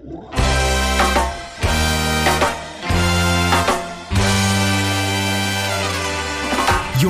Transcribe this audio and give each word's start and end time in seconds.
You're 0.00 0.14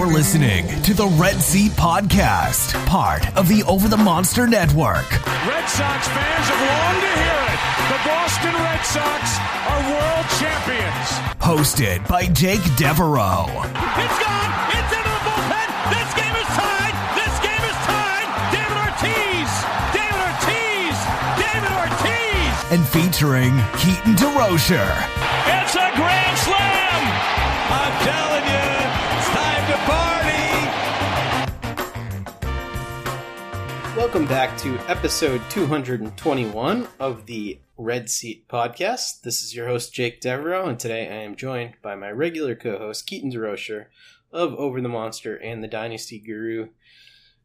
listening 0.06 0.66
to 0.84 0.94
the 0.94 1.06
Red 1.18 1.36
Seat 1.36 1.72
Podcast, 1.72 2.72
part 2.86 3.36
of 3.36 3.46
the 3.48 3.62
Over 3.64 3.88
the 3.88 3.98
Monster 3.98 4.46
Network. 4.46 5.10
Red 5.46 5.68
Sox 5.68 6.08
fans 6.08 6.46
have 6.48 6.62
longed 6.66 7.02
to 7.02 7.08
hear 7.20 7.44
it. 7.52 7.60
The 7.92 8.00
Boston 8.08 8.54
Red 8.54 8.82
Sox 8.86 9.38
are 9.68 9.82
world 9.92 10.26
champions. 10.40 11.08
Hosted 11.42 12.08
by 12.08 12.24
Jake 12.28 12.64
Devereaux. 12.78 13.48
It's 13.98 14.18
gone. 14.18 14.57
And 22.70 22.86
featuring 22.86 23.56
Keaton 23.78 24.14
DeRocher. 24.14 24.84
It's 25.46 25.74
a 25.74 25.90
grand 25.96 26.36
slam. 26.36 27.00
I'm 27.70 27.94
telling 28.04 28.44
you, 28.44 28.68
it's 29.16 29.30
time 29.32 29.64
to 29.72 29.78
party. 33.88 33.96
Welcome 33.96 34.26
back 34.26 34.58
to 34.58 34.78
episode 34.80 35.40
221 35.48 36.88
of 37.00 37.24
the 37.24 37.58
Red 37.78 38.10
Seat 38.10 38.46
Podcast. 38.48 39.22
This 39.22 39.40
is 39.42 39.56
your 39.56 39.66
host, 39.66 39.94
Jake 39.94 40.20
Devereaux, 40.20 40.68
and 40.68 40.78
today 40.78 41.08
I 41.08 41.22
am 41.22 41.36
joined 41.36 41.76
by 41.80 41.94
my 41.94 42.10
regular 42.10 42.54
co 42.54 42.76
host, 42.76 43.06
Keaton 43.06 43.32
DeRocher 43.32 43.86
of 44.30 44.52
Over 44.56 44.82
the 44.82 44.90
Monster 44.90 45.36
and 45.36 45.64
the 45.64 45.68
Dynasty 45.68 46.18
Guru. 46.18 46.68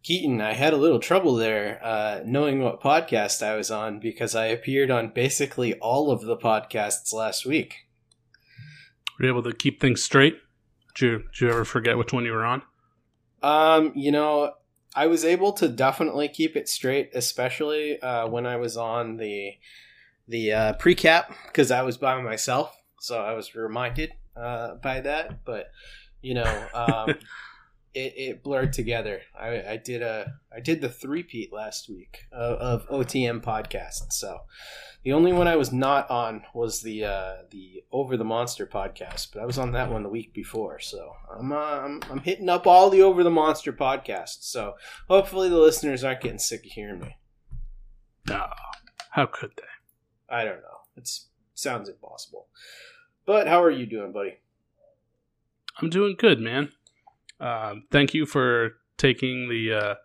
Keaton, 0.04 0.42
I 0.42 0.52
had 0.52 0.74
a 0.74 0.78
little 0.78 1.00
trouble 1.00 1.36
there 1.36 1.80
uh, 1.82 2.20
knowing 2.26 2.62
what 2.62 2.82
podcast 2.82 3.42
I 3.42 3.56
was 3.56 3.72
on 3.72 4.00
because 4.00 4.36
I 4.36 4.48
appeared 4.48 4.92
on 4.92 5.14
basically 5.14 5.76
all 5.76 6.12
of 6.12 6.22
the 6.22 6.36
podcasts 6.36 7.14
last 7.14 7.46
week. 7.46 7.88
Were 9.18 9.26
you 9.26 9.32
able 9.32 9.44
to 9.44 9.54
keep 9.54 9.80
things 9.80 10.04
straight? 10.04 10.38
Did 10.96 11.06
you, 11.06 11.18
did 11.20 11.42
you 11.42 11.50
ever 11.50 11.64
forget 11.64 11.98
which 11.98 12.12
one 12.12 12.26
you 12.26 12.34
were 12.34 12.44
on? 12.44 12.64
Um, 13.42 13.94
you 13.96 14.12
know, 14.12 14.54
I 14.94 15.08
was 15.08 15.24
able 15.24 15.54
to 15.54 15.70
definitely 15.70 16.28
keep 16.28 16.58
it 16.58 16.68
straight, 16.68 17.12
especially 17.14 18.02
uh, 18.02 18.28
when 18.28 18.46
I 18.46 18.58
was 18.58 18.78
on 18.78 19.18
the 19.18 19.54
the 20.28 20.54
uh, 20.54 20.74
pre-cap 20.74 21.34
because 21.48 21.72
I 21.72 21.82
was 21.82 21.98
by 21.98 22.22
myself, 22.22 22.78
so 23.00 23.22
I 23.22 23.34
was 23.34 23.56
reminded 23.56 24.14
uh, 24.36 24.76
by 24.76 25.02
that. 25.02 25.44
But 25.46 25.72
you 26.22 26.36
know, 26.36 26.68
um, 26.74 27.16
it, 27.94 28.14
it 28.18 28.44
blurred 28.44 28.74
together. 28.74 29.22
I, 29.40 29.64
I 29.64 29.78
did 29.78 30.02
a 30.02 30.34
I 30.56 30.60
did 30.60 30.82
the 30.82 30.90
three-peat 30.90 31.54
last 31.54 31.90
week 31.90 32.26
of, 32.32 32.58
of 32.58 32.88
OTM 32.90 33.42
podcast. 33.44 34.12
So 34.12 34.40
the 35.04 35.14
only 35.14 35.34
one 35.34 35.48
I 35.48 35.56
was 35.56 35.72
not 35.72 36.10
on 36.10 36.44
was 36.54 36.82
the 36.82 37.06
uh, 37.06 37.36
the 37.52 37.84
Over 37.92 38.18
the 38.18 38.24
Monster 38.24 38.66
podcast, 38.66 39.30
but 39.34 39.42
I 39.42 39.46
was 39.46 39.58
on 39.58 39.72
that 39.74 39.92
one 39.92 40.04
the 40.04 40.10
week 40.10 40.34
before. 40.34 40.80
So 40.80 41.14
I'm 41.38 41.52
uh, 41.52 41.56
I'm, 41.56 42.02
I'm 42.10 42.20
hitting 42.20 42.50
up 42.50 42.66
all 42.66 42.90
the 42.90 43.02
Over 43.02 43.24
the 43.24 43.30
Monster 43.30 43.74
podcasts. 43.74 44.44
So 44.44 44.76
hopefully 45.08 45.50
the 45.50 45.58
listeners 45.58 46.04
aren't 46.04 46.22
getting 46.22 46.40
sick 46.40 46.66
of 46.66 46.72
hearing 46.72 47.00
me. 47.00 47.18
No. 48.28 48.46
How 49.12 49.26
could 49.26 49.52
they? 49.58 50.36
I 50.36 50.44
don't 50.46 50.62
know. 50.62 50.82
It 50.96 51.10
sounds 51.54 51.90
impossible. 51.90 52.48
But 53.26 53.48
how 53.48 53.62
are 53.62 53.72
you 53.72 53.86
doing, 53.86 54.12
buddy? 54.12 54.40
I'm 55.82 55.90
doing 55.90 56.16
good, 56.18 56.40
man. 56.40 56.72
Um, 57.40 57.84
thank 57.92 58.14
you 58.14 58.26
for 58.26 58.72
taking 58.98 59.50
the 59.50 59.74
uh, 59.74 59.96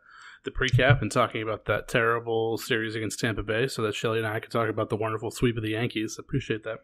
the 0.44 0.50
precap 0.50 1.02
and 1.02 1.10
talking 1.10 1.42
about 1.42 1.66
that 1.66 1.88
terrible 1.88 2.58
series 2.58 2.94
against 2.94 3.20
Tampa 3.20 3.42
Bay, 3.42 3.66
so 3.68 3.82
that 3.82 3.94
Shelly 3.94 4.18
and 4.18 4.26
I 4.26 4.40
could 4.40 4.50
talk 4.50 4.68
about 4.68 4.88
the 4.88 4.96
wonderful 4.96 5.30
sweep 5.30 5.56
of 5.56 5.62
the 5.62 5.70
Yankees. 5.70 6.16
Appreciate 6.18 6.64
that. 6.64 6.78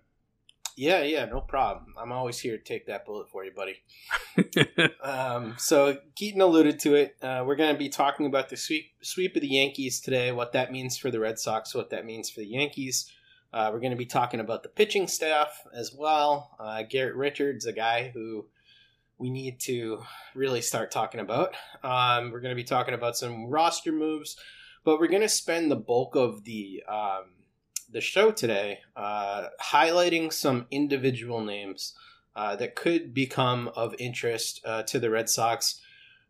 Yeah, 0.77 1.03
yeah, 1.03 1.25
no 1.27 1.41
problem. 1.41 1.95
I'm 2.01 2.11
always 2.11 2.41
here 2.41 2.59
to 2.59 2.63
take 2.63 2.87
that 2.87 3.07
bullet 3.07 3.29
for 3.31 3.45
you, 3.45 3.53
buddy. 3.53 3.83
um, 5.03 5.55
so 5.57 5.99
Keaton 6.17 6.41
alluded 6.41 6.81
to 6.81 6.97
it. 6.97 7.17
Uh, 7.23 7.45
we're 7.47 7.55
going 7.55 7.73
to 7.73 7.79
be 7.79 7.89
talking 7.89 8.27
about 8.27 8.49
the 8.49 8.57
sweep 8.57 8.87
sweep 9.01 9.37
of 9.37 9.43
the 9.43 9.49
Yankees 9.49 10.01
today. 10.01 10.33
What 10.33 10.53
that 10.53 10.73
means 10.73 10.99
for 10.99 11.11
the 11.11 11.21
Red 11.21 11.39
Sox. 11.39 11.75
What 11.75 11.91
that 11.91 12.05
means 12.05 12.29
for 12.29 12.41
the 12.41 12.47
Yankees. 12.47 13.11
Uh, 13.53 13.71
we're 13.73 13.79
going 13.79 13.93
to 13.93 13.97
be 13.97 14.07
talking 14.07 14.41
about 14.41 14.65
the 14.65 14.69
pitching 14.69 15.07
staff 15.07 15.63
as 15.73 15.95
well. 15.97 16.57
Uh, 16.59 16.83
Garrett 16.83 17.15
Richards, 17.15 17.67
a 17.67 17.73
guy 17.73 18.11
who 18.13 18.47
we 19.25 19.31
need 19.31 19.59
to 19.59 20.03
really 20.35 20.61
start 20.61 20.91
talking 20.91 21.19
about. 21.19 21.55
Um, 21.83 22.31
we're 22.31 22.41
going 22.41 22.55
to 22.55 22.63
be 22.63 22.63
talking 22.63 22.93
about 22.93 23.17
some 23.17 23.47
roster 23.47 23.91
moves, 23.91 24.37
but 24.85 25.01
we're 25.01 25.07
going 25.07 25.23
to 25.23 25.31
spend 25.31 25.71
the 25.71 25.77
bulk 25.77 26.15
of 26.15 26.45
the 26.45 26.83
um, 26.87 27.33
the 27.91 28.03
show 28.03 28.31
today 28.31 28.81
uh, 28.95 29.47
highlighting 29.59 30.31
some 30.31 30.67
individual 30.71 31.41
names 31.41 31.95
uh, 32.37 32.55
that 32.57 32.75
could 32.75 33.15
become 33.15 33.71
of 33.75 33.95
interest 33.99 34.61
uh, 34.67 34.83
to 34.83 34.99
the 34.99 35.09
Red 35.09 35.31
Sox 35.31 35.81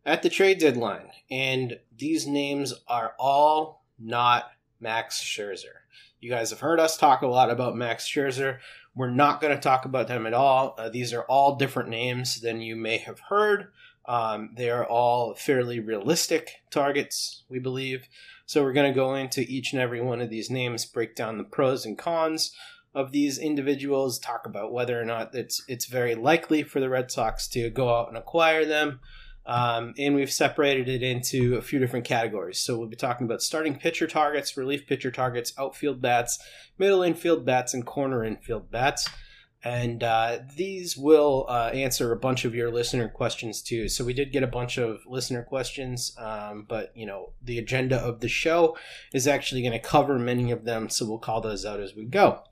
at 0.07 0.23
the 0.23 0.31
trade 0.31 0.61
deadline. 0.61 1.09
And 1.29 1.81
these 1.99 2.29
names 2.29 2.75
are 2.87 3.15
all 3.19 3.85
not 3.99 4.53
Max 4.79 5.21
Scherzer. 5.21 5.83
You 6.21 6.31
guys 6.31 6.51
have 6.51 6.61
heard 6.61 6.79
us 6.79 6.97
talk 6.97 7.23
a 7.23 7.27
lot 7.27 7.51
about 7.51 7.75
Max 7.75 8.07
Scherzer. 8.07 8.59
We're 8.95 9.11
not 9.11 9.41
going 9.41 9.55
to 9.55 9.61
talk 9.61 9.85
about 9.85 10.09
them 10.09 10.27
at 10.27 10.35
all. 10.35 10.75
Uh, 10.79 10.89
these 10.89 11.13
are 11.13 11.23
all 11.23 11.57
different 11.57 11.89
names 11.89 12.41
than 12.41 12.61
you 12.61 12.77
may 12.77 12.99
have 12.99 13.21
heard. 13.21 13.73
Um, 14.07 14.51
they 14.57 14.71
are 14.71 14.85
all 14.85 15.35
fairly 15.35 15.81
realistic 15.81 16.63
targets, 16.71 17.43
we 17.49 17.59
believe. 17.59 18.07
So 18.47 18.63
we're 18.63 18.75
going 18.75 18.93
to 18.93 18.97
go 18.97 19.15
into 19.15 19.41
each 19.41 19.73
and 19.73 19.81
every 19.81 20.01
one 20.01 20.21
of 20.21 20.31
these 20.31 20.51
names, 20.51 20.85
break 20.85 21.17
down 21.17 21.39
the 21.39 21.45
pros 21.45 21.87
and 21.87 21.97
cons 21.97 22.53
of 22.95 23.11
these 23.11 23.39
individuals, 23.39 24.19
talk 24.19 24.47
about 24.47 24.73
whether 24.73 25.01
or 25.01 25.05
not 25.05 25.35
it's 25.35 25.65
it's 25.67 25.87
very 25.87 26.15
likely 26.15 26.63
for 26.63 26.79
the 26.79 26.89
Red 26.89 27.11
Sox 27.11 27.49
to 27.49 27.71
go 27.71 27.93
out 27.93 28.09
and 28.09 28.17
acquire 28.17 28.65
them. 28.65 29.01
Um, 29.47 29.95
and 29.99 30.15
we've 30.15 30.33
separated 30.33 30.89
it 30.89 31.03
into 31.03 31.57
a 31.57 31.63
few 31.63 31.79
different 31.79 32.07
categories. 32.07 32.61
So 32.61 32.79
we'll 32.79 32.89
be 32.89 32.97
talking 32.97 33.27
about 33.27 33.43
starting 33.43 33.79
pitcher 33.79 34.07
targets, 34.07 34.57
relief 34.57 34.87
pitcher 34.87 35.11
targets, 35.11 35.53
outfield 35.59 36.01
bats, 36.01 36.39
middle 36.79 37.03
infield 37.03 37.45
bats, 37.45 37.75
and 37.75 37.85
corner 37.85 38.25
infield 38.25 38.71
bats. 38.71 39.09
And 39.63 40.05
uh, 40.05 40.41
these 40.57 40.97
will 40.97 41.47
uh, 41.49 41.71
answer 41.73 42.13
a 42.13 42.17
bunch 42.17 42.45
of 42.45 42.55
your 42.55 42.71
listener 42.71 43.09
questions 43.09 43.63
too. 43.63 43.89
So 43.89 44.05
we 44.05 44.13
did 44.13 44.31
get 44.31 44.43
a 44.43 44.47
bunch 44.47 44.77
of 44.77 45.01
listener 45.07 45.43
questions, 45.43 46.15
um, 46.19 46.67
but 46.69 46.93
you 46.95 47.07
know 47.07 47.33
the 47.43 47.59
agenda 47.59 47.97
of 47.97 48.21
the 48.21 48.29
show 48.29 48.77
is 49.15 49.27
actually 49.27 49.63
going 49.63 49.73
to 49.73 49.79
cover 49.79 50.19
many 50.19 50.51
of 50.51 50.65
them. 50.65 50.91
So 50.91 51.07
we'll 51.07 51.19
call 51.19 51.41
those 51.41 51.65
out 51.65 51.81
as 51.81 51.95
we 51.95 52.05
go. 52.05 52.43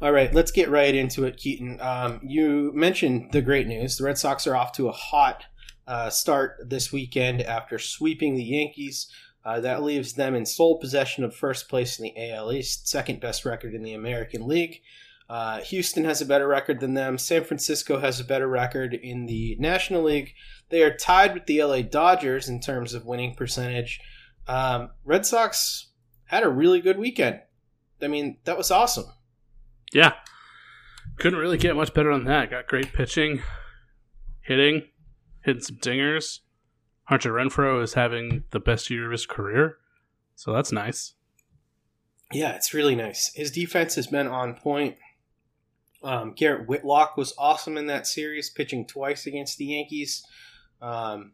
All 0.00 0.10
right, 0.10 0.32
let's 0.32 0.50
get 0.50 0.70
right 0.70 0.94
into 0.94 1.24
it, 1.24 1.36
Keaton. 1.36 1.78
Um, 1.80 2.20
you 2.24 2.72
mentioned 2.74 3.32
the 3.32 3.42
great 3.42 3.66
news. 3.66 3.96
The 3.96 4.04
Red 4.04 4.18
Sox 4.18 4.46
are 4.46 4.56
off 4.56 4.72
to 4.72 4.88
a 4.88 4.92
hot 4.92 5.44
uh, 5.86 6.10
start 6.10 6.58
this 6.64 6.92
weekend 6.92 7.42
after 7.42 7.78
sweeping 7.78 8.34
the 8.34 8.44
Yankees. 8.44 9.08
Uh, 9.44 9.60
that 9.60 9.82
leaves 9.82 10.14
them 10.14 10.34
in 10.34 10.46
sole 10.46 10.78
possession 10.78 11.22
of 11.22 11.36
first 11.36 11.68
place 11.68 11.98
in 11.98 12.04
the 12.04 12.30
AL 12.30 12.52
East, 12.52 12.88
second 12.88 13.20
best 13.20 13.44
record 13.44 13.74
in 13.74 13.82
the 13.82 13.92
American 13.92 14.46
League. 14.46 14.80
Uh, 15.28 15.60
Houston 15.60 16.04
has 16.04 16.20
a 16.20 16.26
better 16.26 16.46
record 16.46 16.80
than 16.80 16.94
them. 16.94 17.18
San 17.18 17.44
Francisco 17.44 17.98
has 17.98 18.20
a 18.20 18.24
better 18.24 18.48
record 18.48 18.94
in 18.94 19.26
the 19.26 19.56
National 19.58 20.02
League. 20.02 20.34
They 20.70 20.82
are 20.82 20.94
tied 20.94 21.34
with 21.34 21.46
the 21.46 21.62
LA 21.62 21.82
Dodgers 21.82 22.48
in 22.48 22.60
terms 22.60 22.94
of 22.94 23.06
winning 23.06 23.34
percentage. 23.34 24.00
Um, 24.46 24.90
Red 25.04 25.24
Sox 25.24 25.88
had 26.26 26.42
a 26.42 26.48
really 26.48 26.80
good 26.80 26.98
weekend. 26.98 27.40
I 28.02 28.08
mean, 28.08 28.38
that 28.44 28.58
was 28.58 28.70
awesome. 28.70 29.06
Yeah. 29.92 30.12
Couldn't 31.18 31.38
really 31.38 31.58
get 31.58 31.76
much 31.76 31.94
better 31.94 32.12
than 32.12 32.24
that. 32.24 32.50
Got 32.50 32.66
great 32.66 32.92
pitching, 32.92 33.42
hitting, 34.42 34.88
hitting 35.44 35.62
some 35.62 35.76
dingers. 35.76 36.40
Hunter 37.04 37.32
Renfroe 37.32 37.82
is 37.82 37.94
having 37.94 38.44
the 38.50 38.60
best 38.60 38.90
year 38.90 39.06
of 39.06 39.12
his 39.12 39.26
career. 39.26 39.78
So 40.36 40.52
that's 40.52 40.72
nice. 40.72 41.14
Yeah, 42.32 42.56
it's 42.56 42.74
really 42.74 42.96
nice. 42.96 43.32
His 43.34 43.50
defense 43.50 43.94
has 43.94 44.06
been 44.06 44.26
on 44.26 44.54
point. 44.54 44.96
Um, 46.02 46.32
Garrett 46.34 46.68
Whitlock 46.68 47.16
was 47.16 47.34
awesome 47.38 47.76
in 47.76 47.86
that 47.86 48.06
series, 48.06 48.50
pitching 48.50 48.86
twice 48.86 49.26
against 49.26 49.58
the 49.58 49.66
Yankees. 49.66 50.24
Um, 50.82 51.32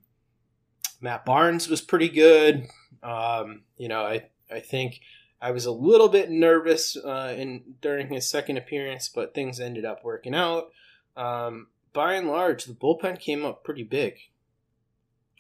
Matt 1.01 1.25
Barnes 1.25 1.69
was 1.69 1.81
pretty 1.81 2.09
good. 2.09 2.67
Um, 3.03 3.63
you 3.77 3.89
know, 3.89 4.03
I 4.03 4.29
I 4.51 4.61
think 4.61 5.01
I 5.41 5.53
was 5.53 5.65
a 5.65 5.73
little 5.73 6.09
bit 6.09 6.31
nervous 6.31 6.97
uh, 6.97 7.35
in 7.37 7.75
during 7.81 8.09
his 8.09 8.29
second 8.29 8.59
appearance, 8.59 9.09
but 9.09 9.35
things 9.35 9.59
ended 9.59 9.85
up 9.85 10.05
working 10.05 10.35
out. 10.35 10.71
Um, 11.17 11.69
by 11.93 12.15
and 12.15 12.29
large, 12.29 12.65
the 12.65 12.73
bullpen 12.75 13.19
came 13.19 13.45
up 13.45 13.65
pretty 13.65 13.85
big. 13.85 14.15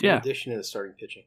Yeah. 0.00 0.14
In 0.14 0.18
addition 0.20 0.52
to 0.52 0.58
the 0.58 0.64
starting 0.64 0.94
pitching. 0.98 1.24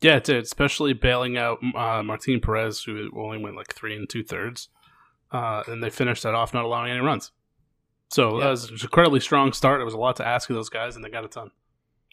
Yeah, 0.00 0.16
it 0.16 0.24
did, 0.24 0.42
especially 0.42 0.94
bailing 0.94 1.36
out 1.38 1.58
uh, 1.76 2.02
Martin 2.02 2.40
Perez, 2.40 2.82
who 2.82 3.08
only 3.16 3.38
went 3.38 3.54
like 3.56 3.72
three 3.72 3.94
and 3.96 4.08
two 4.08 4.24
thirds. 4.24 4.68
Uh, 5.30 5.62
and 5.68 5.82
they 5.82 5.90
finished 5.90 6.24
that 6.24 6.34
off 6.34 6.52
not 6.52 6.64
allowing 6.64 6.90
any 6.90 7.00
runs. 7.00 7.30
So 8.10 8.38
Yeah. 8.38 8.44
that 8.44 8.50
was 8.50 8.68
an 8.70 8.78
incredibly 8.82 9.20
strong 9.20 9.52
start. 9.52 9.80
It 9.80 9.84
was 9.84 9.94
a 9.94 9.98
lot 9.98 10.16
to 10.16 10.26
ask 10.26 10.50
of 10.50 10.56
those 10.56 10.68
guys, 10.68 10.96
and 10.96 11.04
they 11.04 11.08
got 11.08 11.24
a 11.24 11.28
ton. 11.28 11.52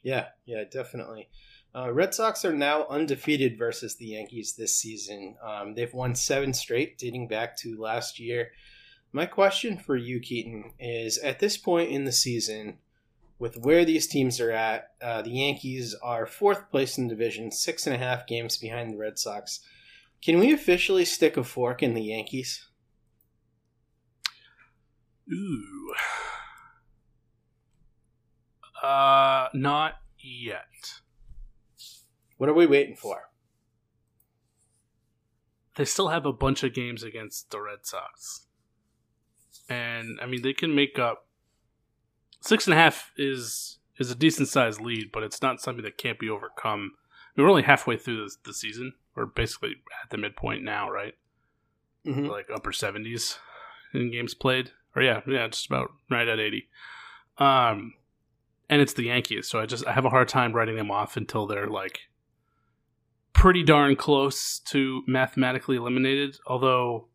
Yeah, 0.03 0.27
yeah, 0.45 0.63
definitely. 0.71 1.29
Uh, 1.75 1.91
Red 1.91 2.13
Sox 2.13 2.45
are 2.45 2.53
now 2.53 2.85
undefeated 2.87 3.57
versus 3.57 3.95
the 3.97 4.05
Yankees 4.05 4.55
this 4.55 4.75
season. 4.77 5.35
Um, 5.43 5.73
they've 5.75 5.93
won 5.93 6.15
seven 6.15 6.53
straight, 6.53 6.97
dating 6.97 7.27
back 7.27 7.57
to 7.57 7.75
last 7.79 8.19
year. 8.19 8.51
My 9.11 9.25
question 9.25 9.77
for 9.77 9.95
you, 9.95 10.19
Keaton, 10.19 10.73
is 10.79 11.17
at 11.17 11.39
this 11.39 11.57
point 11.57 11.89
in 11.89 12.03
the 12.03 12.11
season, 12.11 12.77
with 13.39 13.57
where 13.57 13.83
these 13.83 14.05
teams 14.05 14.39
are 14.39 14.51
at, 14.51 14.91
uh, 15.01 15.21
the 15.21 15.31
Yankees 15.31 15.95
are 16.03 16.25
fourth 16.25 16.69
place 16.69 16.97
in 16.97 17.07
the 17.07 17.15
division, 17.15 17.51
six 17.51 17.87
and 17.87 17.95
a 17.95 17.99
half 17.99 18.27
games 18.27 18.57
behind 18.57 18.93
the 18.93 18.97
Red 18.97 19.17
Sox. 19.17 19.61
Can 20.21 20.37
we 20.37 20.51
officially 20.51 21.05
stick 21.05 21.37
a 21.37 21.43
fork 21.43 21.81
in 21.81 21.93
the 21.93 22.03
Yankees? 22.03 22.67
Ooh. 25.31 25.93
Uh, 28.83 29.47
not 29.53 29.95
yet. 30.19 31.01
What 32.37 32.49
are 32.49 32.53
we 32.53 32.67
waiting 32.67 32.95
for? 32.95 33.29
They 35.75 35.85
still 35.85 36.09
have 36.09 36.25
a 36.25 36.33
bunch 36.33 36.63
of 36.63 36.73
games 36.73 37.03
against 37.03 37.51
the 37.51 37.61
Red 37.61 37.79
Sox. 37.83 38.47
And 39.69 40.19
I 40.21 40.25
mean 40.25 40.41
they 40.41 40.53
can 40.53 40.73
make 40.75 40.97
up 40.99 41.25
six 42.41 42.65
and 42.67 42.73
a 42.73 42.77
half 42.77 43.11
is 43.17 43.77
is 43.97 44.09
a 44.11 44.15
decent 44.15 44.47
sized 44.47 44.81
lead, 44.81 45.11
but 45.11 45.23
it's 45.23 45.41
not 45.41 45.61
something 45.61 45.83
that 45.83 45.97
can't 45.97 46.17
be 46.19 46.29
overcome. 46.29 46.93
I 46.93 47.31
mean, 47.35 47.45
we're 47.45 47.49
only 47.51 47.63
halfway 47.63 47.97
through 47.97 48.25
the, 48.25 48.35
the 48.45 48.53
season. 48.53 48.93
We're 49.15 49.25
basically 49.25 49.75
at 50.03 50.09
the 50.09 50.17
midpoint 50.17 50.63
now, 50.63 50.89
right? 50.89 51.13
Mhm. 52.05 52.29
Like 52.29 52.47
upper 52.53 52.71
seventies 52.71 53.37
in 53.93 54.11
games 54.11 54.33
played. 54.33 54.71
Or 54.95 55.01
yeah, 55.01 55.21
yeah, 55.27 55.47
just 55.47 55.67
about 55.67 55.91
right 56.09 56.27
at 56.27 56.39
eighty. 56.39 56.69
Um 57.37 57.93
and 58.71 58.81
it's 58.81 58.93
the 58.93 59.03
Yankees, 59.05 59.47
so 59.47 59.59
I 59.59 59.65
just 59.65 59.85
I 59.85 59.91
have 59.93 60.05
a 60.05 60.09
hard 60.09 60.27
time 60.29 60.53
writing 60.53 60.75
them 60.77 60.91
off 60.91 61.17
until 61.17 61.45
they're 61.45 61.67
like 61.67 61.99
pretty 63.33 63.63
darn 63.63 63.95
close 63.95 64.59
to 64.59 65.03
mathematically 65.07 65.75
eliminated. 65.75 66.37
Although 66.47 67.08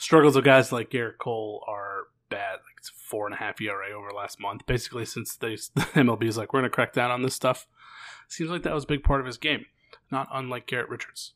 struggles 0.00 0.34
of 0.34 0.44
guys 0.44 0.72
like 0.72 0.90
Gerrit 0.90 1.18
Cole 1.18 1.62
are 1.68 2.04
bad. 2.30 2.54
Like 2.54 2.78
it's 2.78 2.88
four 2.88 3.26
and 3.26 3.34
a 3.34 3.38
half 3.38 3.60
ERA 3.60 3.90
over 3.90 4.10
last 4.10 4.40
month. 4.40 4.66
Basically, 4.66 5.04
since 5.04 5.36
they 5.36 5.54
MLB 5.76 6.24
is 6.24 6.38
like 6.38 6.52
we're 6.52 6.60
gonna 6.60 6.70
crack 6.70 6.92
down 6.92 7.10
on 7.10 7.22
this 7.22 7.34
stuff. 7.34 7.66
Seems 8.26 8.50
like 8.50 8.62
that 8.62 8.74
was 8.74 8.84
a 8.84 8.88
big 8.88 9.04
part 9.04 9.20
of 9.20 9.26
his 9.26 9.36
game, 9.36 9.66
not 10.10 10.28
unlike 10.32 10.66
Garrett 10.66 10.88
Richards. 10.88 11.34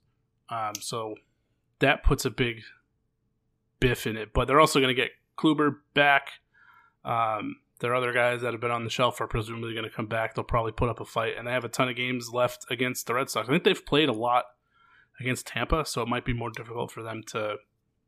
Um, 0.48 0.74
so 0.80 1.16
that 1.80 2.02
puts 2.02 2.24
a 2.24 2.30
big 2.30 2.62
biff 3.80 4.06
in 4.06 4.16
it. 4.16 4.32
But 4.32 4.46
they're 4.46 4.60
also 4.60 4.80
gonna 4.80 4.94
get 4.94 5.10
Kluber 5.38 5.76
back. 5.92 6.30
Um, 7.04 7.56
there 7.80 7.92
are 7.92 7.96
other 7.96 8.14
guys 8.14 8.40
that 8.40 8.54
have 8.54 8.62
been 8.62 8.70
on 8.70 8.84
the 8.84 8.90
shelf 8.90 9.20
are 9.20 9.26
presumably 9.26 9.74
going 9.74 9.84
to 9.84 9.94
come 9.94 10.06
back. 10.06 10.34
They'll 10.34 10.44
probably 10.44 10.72
put 10.72 10.88
up 10.88 11.00
a 11.00 11.04
fight, 11.04 11.34
and 11.36 11.46
they 11.46 11.52
have 11.52 11.66
a 11.66 11.68
ton 11.68 11.88
of 11.88 11.96
games 11.96 12.30
left 12.32 12.64
against 12.70 13.06
the 13.06 13.12
Red 13.12 13.28
Sox. 13.28 13.46
I 13.46 13.52
think 13.52 13.64
they've 13.64 13.84
played 13.84 14.08
a 14.08 14.12
lot 14.12 14.44
against 15.20 15.48
Tampa, 15.48 15.84
so 15.84 16.00
it 16.00 16.08
might 16.08 16.24
be 16.24 16.32
more 16.32 16.50
difficult 16.50 16.92
for 16.92 17.02
them 17.02 17.22
to 17.32 17.56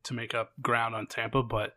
to 0.06 0.14
make 0.14 0.34
up 0.34 0.52
ground 0.60 0.94
on 0.94 1.06
Tampa. 1.06 1.42
But 1.42 1.74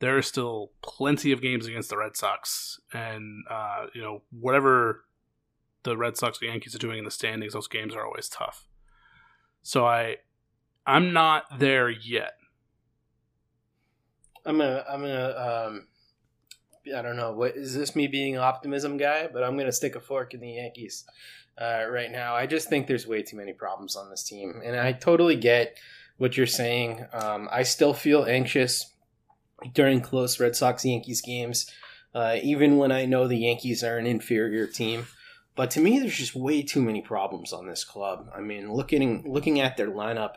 there 0.00 0.16
are 0.16 0.22
still 0.22 0.72
plenty 0.82 1.32
of 1.32 1.42
games 1.42 1.66
against 1.66 1.90
the 1.90 1.98
Red 1.98 2.16
Sox, 2.16 2.80
and 2.92 3.44
uh, 3.50 3.86
you 3.94 4.02
know 4.02 4.22
whatever 4.30 5.04
the 5.82 5.96
Red 5.96 6.16
Sox 6.16 6.40
or 6.42 6.46
Yankees 6.46 6.74
are 6.74 6.78
doing 6.78 6.98
in 6.98 7.04
the 7.04 7.10
standings, 7.10 7.52
those 7.52 7.68
games 7.68 7.94
are 7.94 8.04
always 8.04 8.28
tough. 8.28 8.66
So 9.62 9.86
I 9.86 10.16
I'm 10.86 11.12
not 11.12 11.58
there 11.58 11.88
yet. 11.88 12.34
I'm 14.44 14.58
gonna 14.58 14.84
I'm 14.88 15.00
gonna 15.00 15.34
um 15.36 15.86
I 16.94 17.00
don't 17.00 17.16
know 17.16 17.32
what 17.32 17.56
is 17.56 17.74
this 17.74 17.96
me 17.96 18.06
being 18.06 18.36
an 18.36 18.42
optimism 18.42 18.96
guy, 18.96 19.28
but 19.32 19.42
I'm 19.42 19.56
gonna 19.56 19.72
stick 19.72 19.96
a 19.96 20.00
fork 20.00 20.34
in 20.34 20.40
the 20.40 20.50
Yankees 20.50 21.06
uh, 21.60 21.84
right 21.88 22.10
now. 22.10 22.34
I 22.34 22.46
just 22.46 22.68
think 22.68 22.86
there's 22.86 23.06
way 23.06 23.22
too 23.22 23.36
many 23.36 23.52
problems 23.52 23.96
on 23.96 24.10
this 24.10 24.22
team, 24.22 24.60
and 24.64 24.76
I 24.76 24.92
totally 24.92 25.36
get 25.36 25.78
what 26.16 26.36
you're 26.36 26.46
saying. 26.46 27.06
Um, 27.12 27.48
I 27.50 27.62
still 27.62 27.94
feel 27.94 28.24
anxious 28.24 28.92
during 29.72 30.00
close 30.00 30.38
Red 30.40 30.56
Sox 30.56 30.84
Yankees 30.84 31.20
games, 31.20 31.70
uh, 32.14 32.36
even 32.42 32.76
when 32.76 32.92
I 32.92 33.06
know 33.06 33.26
the 33.26 33.38
Yankees 33.38 33.82
are 33.82 33.98
an 33.98 34.06
inferior 34.06 34.66
team. 34.66 35.06
But 35.56 35.70
to 35.72 35.80
me, 35.80 35.98
there's 35.98 36.16
just 36.16 36.34
way 36.34 36.62
too 36.62 36.82
many 36.82 37.00
problems 37.00 37.52
on 37.52 37.66
this 37.66 37.84
club. 37.84 38.28
I 38.34 38.40
mean, 38.40 38.72
looking 38.72 39.30
looking 39.30 39.60
at 39.60 39.76
their 39.76 39.90
lineup, 39.90 40.34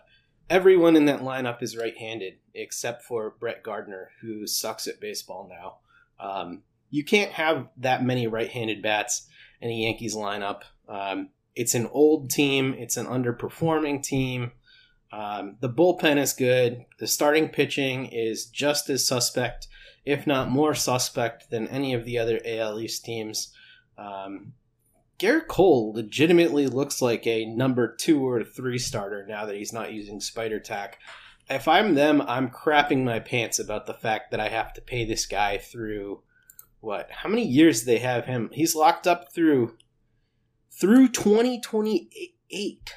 everyone 0.50 0.96
in 0.96 1.06
that 1.06 1.22
lineup 1.22 1.64
is 1.64 1.76
right-handed 1.76 2.36
except 2.54 3.04
for 3.04 3.36
Brett 3.40 3.64
Gardner, 3.64 4.12
who 4.22 4.46
sucks 4.46 4.88
at 4.88 5.02
baseball 5.02 5.50
now. 5.50 5.78
Um, 6.20 6.64
you 6.90 7.04
can't 7.04 7.32
have 7.32 7.68
that 7.78 8.04
many 8.04 8.28
right-handed 8.28 8.82
bats 8.82 9.28
in 9.60 9.70
a 9.70 9.74
Yankees 9.74 10.16
lineup. 10.16 10.62
Um, 10.88 11.30
it's 11.56 11.74
an 11.74 11.88
old 11.88 12.30
team. 12.30 12.76
It's 12.78 12.98
an 12.98 13.08
underperforming 13.08 14.04
team. 14.04 14.52
Um, 15.12 15.58
the 15.62 15.70
bullpen 15.70 16.18
is 16.18 16.34
good. 16.34 16.86
The 17.00 17.08
starting 17.08 17.50
pitching 17.50 18.08
is 18.08 18.46
just 18.46 18.90
as 18.90 19.08
suspect, 19.08 19.68
if 20.06 20.28
not 20.28 20.50
more 20.50 20.74
suspect, 20.74 21.50
than 21.50 21.68
any 21.68 21.94
of 21.94 22.06
the 22.06 22.18
other 22.18 22.40
AL 22.46 22.80
East 22.80 23.06
teams. 23.06 23.54
Um, 23.98 24.54
Gerrit 25.20 25.48
Cole 25.48 25.94
legitimately 25.94 26.68
looks 26.68 27.02
like 27.02 27.26
a 27.26 27.46
number 27.46 27.96
two 27.96 28.28
or 28.28 28.44
three 28.44 28.78
starter 28.78 29.26
now 29.28 29.46
that 29.46 29.56
he's 29.56 29.74
not 29.74 29.94
using 29.94 30.20
Spider 30.20 30.60
Tack. 30.60 31.00
If 31.50 31.68
I'm 31.68 31.96
them, 31.96 32.22
I'm 32.22 32.50
crapping 32.50 33.04
my 33.04 33.20
pants 33.20 33.58
about 33.58 33.86
the 33.88 33.94
fact 33.94 34.32
that 34.32 34.40
I 34.40 34.50
have 34.50 34.74
to 34.74 34.82
pay 34.82 35.06
this 35.06 35.26
guy 35.26 35.58
through 35.58 36.22
what? 36.80 37.10
How 37.10 37.30
many 37.30 37.44
years 37.44 37.80
do 37.80 37.86
they 37.88 38.00
have 38.00 38.26
him? 38.26 38.50
He's 38.54 38.76
locked 38.76 39.08
up 39.08 39.34
through 39.34 39.76
through 40.72 41.08
2028. 41.10 42.94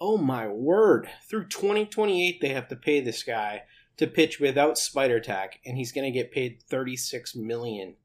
Oh 0.00 0.16
my 0.16 0.46
word. 0.48 1.08
Through 1.28 1.48
2028 1.48 2.40
they 2.40 2.48
have 2.48 2.68
to 2.68 2.76
pay 2.76 3.00
this 3.00 3.22
guy 3.22 3.62
to 3.96 4.06
pitch 4.06 4.38
without 4.38 4.78
spider 4.78 5.20
tack 5.20 5.58
and 5.66 5.76
he's 5.76 5.92
going 5.92 6.04
to 6.04 6.16
get 6.16 6.32
paid 6.32 6.62
36 6.62 7.34
million 7.34 7.96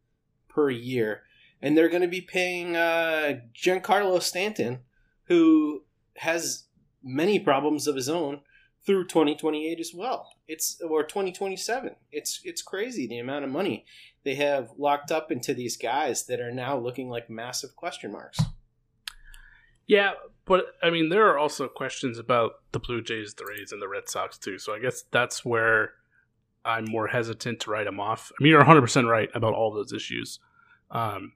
per 0.49 0.69
year 0.69 1.23
and 1.61 1.77
they're 1.77 1.89
going 1.89 2.01
to 2.01 2.07
be 2.07 2.21
paying 2.21 2.75
uh, 2.75 3.39
Giancarlo 3.55 4.21
Stanton 4.21 4.79
who 5.25 5.83
has 6.17 6.65
many 7.03 7.39
problems 7.39 7.87
of 7.87 7.95
his 7.95 8.09
own 8.09 8.41
through 8.85 9.07
2028 9.07 9.79
as 9.79 9.93
well. 9.93 10.33
It's 10.47 10.81
or 10.81 11.03
2027. 11.03 11.95
It's 12.11 12.41
it's 12.43 12.61
crazy 12.61 13.07
the 13.07 13.19
amount 13.19 13.45
of 13.45 13.51
money 13.51 13.85
they 14.23 14.35
have 14.35 14.71
locked 14.77 15.11
up 15.11 15.31
into 15.31 15.53
these 15.53 15.77
guys 15.77 16.25
that 16.25 16.39
are 16.39 16.51
now 16.51 16.77
looking 16.77 17.09
like 17.09 17.29
massive 17.29 17.75
question 17.75 18.11
marks. 18.11 18.39
Yeah, 19.85 20.13
but 20.45 20.65
I 20.81 20.89
mean, 20.89 21.09
there 21.09 21.27
are 21.29 21.37
also 21.37 21.67
questions 21.67 22.17
about 22.17 22.53
the 22.71 22.79
Blue 22.79 23.01
Jays, 23.01 23.33
the 23.33 23.45
Rays, 23.45 23.71
and 23.71 23.81
the 23.81 23.87
Red 23.87 24.09
Sox 24.09 24.37
too. 24.37 24.57
So 24.57 24.73
I 24.73 24.79
guess 24.79 25.03
that's 25.11 25.45
where 25.45 25.91
I'm 26.65 26.85
more 26.85 27.07
hesitant 27.07 27.61
to 27.61 27.71
write 27.71 27.85
them 27.85 27.99
off. 27.99 28.31
I 28.37 28.43
mean, 28.43 28.51
you're 28.51 28.59
100 28.59 28.81
percent 28.81 29.07
right 29.07 29.29
about 29.33 29.53
all 29.53 29.73
those 29.73 29.93
issues, 29.93 30.39
um, 30.91 31.33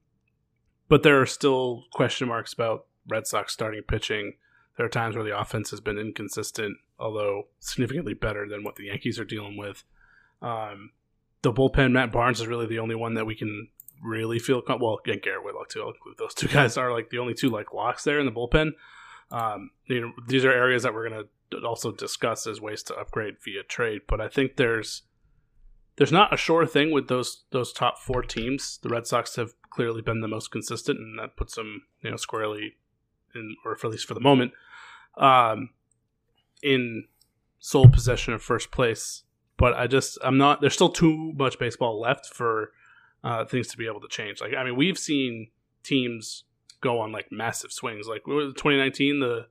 but 0.89 1.03
there 1.03 1.21
are 1.21 1.25
still 1.25 1.85
question 1.93 2.27
marks 2.27 2.53
about 2.53 2.85
Red 3.07 3.27
Sox 3.27 3.53
starting 3.53 3.83
pitching. 3.83 4.33
There 4.75 4.85
are 4.85 4.89
times 4.89 5.15
where 5.15 5.25
the 5.25 5.37
offense 5.37 5.71
has 5.71 5.79
been 5.79 5.97
inconsistent, 5.97 6.77
although 6.99 7.47
significantly 7.59 8.13
better 8.13 8.47
than 8.47 8.63
what 8.63 8.75
the 8.75 8.85
Yankees 8.85 9.19
are 9.19 9.25
dealing 9.25 9.57
with. 9.57 9.83
Um, 10.41 10.91
the 11.41 11.51
bullpen, 11.51 11.93
Matt 11.93 12.11
Barnes 12.11 12.41
is 12.41 12.47
really 12.47 12.67
the 12.67 12.79
only 12.79 12.93
one 12.93 13.15
that 13.15 13.25
we 13.25 13.35
can 13.35 13.69
really 14.03 14.39
feel 14.39 14.61
com- 14.61 14.79
well. 14.81 14.99
And 15.05 15.21
Garrett 15.21 15.43
Whitlock 15.43 15.69
too. 15.69 15.81
I'll 15.81 15.89
include 15.89 16.17
those 16.17 16.33
two 16.33 16.47
guys 16.47 16.77
are 16.77 16.91
like 16.91 17.09
the 17.09 17.19
only 17.19 17.33
two 17.33 17.49
like 17.49 17.73
locks 17.73 18.03
there 18.03 18.19
in 18.19 18.25
the 18.25 18.31
bullpen. 18.31 18.71
Um, 19.31 19.71
you 19.85 20.01
know, 20.01 20.11
these 20.27 20.45
are 20.45 20.51
areas 20.51 20.83
that 20.83 20.93
we're 20.93 21.09
going 21.09 21.27
to 21.51 21.59
also 21.65 21.91
discuss 21.91 22.47
as 22.47 22.61
ways 22.61 22.83
to 22.83 22.95
upgrade 22.95 23.35
via 23.43 23.63
trade. 23.63 24.01
But 24.07 24.21
I 24.21 24.27
think 24.27 24.55
there's 24.55 25.03
there's 25.97 26.11
not 26.11 26.33
a 26.33 26.37
sure 26.37 26.65
thing 26.65 26.91
with 26.91 27.07
those 27.07 27.43
those 27.51 27.73
top 27.73 27.99
four 27.99 28.21
teams. 28.21 28.79
The 28.81 28.89
Red 28.89 29.07
Sox 29.07 29.35
have 29.35 29.53
clearly 29.69 30.01
been 30.01 30.21
the 30.21 30.27
most 30.27 30.51
consistent, 30.51 30.99
and 30.99 31.19
that 31.19 31.35
puts 31.35 31.55
them 31.55 31.83
you 32.01 32.11
know 32.11 32.17
squarely 32.17 32.77
in, 33.35 33.55
or 33.65 33.75
for 33.75 33.87
at 33.87 33.91
least 33.91 34.07
for 34.07 34.13
the 34.13 34.19
moment, 34.19 34.53
um, 35.17 35.69
in 36.63 37.05
sole 37.59 37.89
possession 37.89 38.33
of 38.33 38.41
first 38.41 38.71
place. 38.71 39.23
But 39.57 39.73
I 39.73 39.87
just 39.87 40.17
I'm 40.23 40.37
not. 40.37 40.61
There's 40.61 40.75
still 40.75 40.89
too 40.89 41.33
much 41.35 41.57
baseball 41.59 41.99
left 41.99 42.27
for 42.27 42.71
uh, 43.27 43.43
things 43.43 43.67
to 43.67 43.77
be 43.77 43.87
able 43.87 43.99
to 43.99 44.07
change. 44.07 44.39
Like 44.39 44.53
I 44.57 44.63
mean, 44.63 44.77
we've 44.77 44.97
seen 44.97 45.49
teams 45.83 46.45
go 46.79 47.01
on 47.01 47.11
like 47.11 47.27
massive 47.29 47.73
swings. 47.73 48.07
Like 48.07 48.23
2019, 48.23 49.19
the 49.19 49.47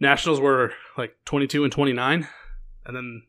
Nationals 0.00 0.40
were 0.40 0.72
like 0.98 1.16
22 1.24 1.62
and 1.62 1.72
29, 1.72 2.28
and 2.84 2.96
then 2.96 3.22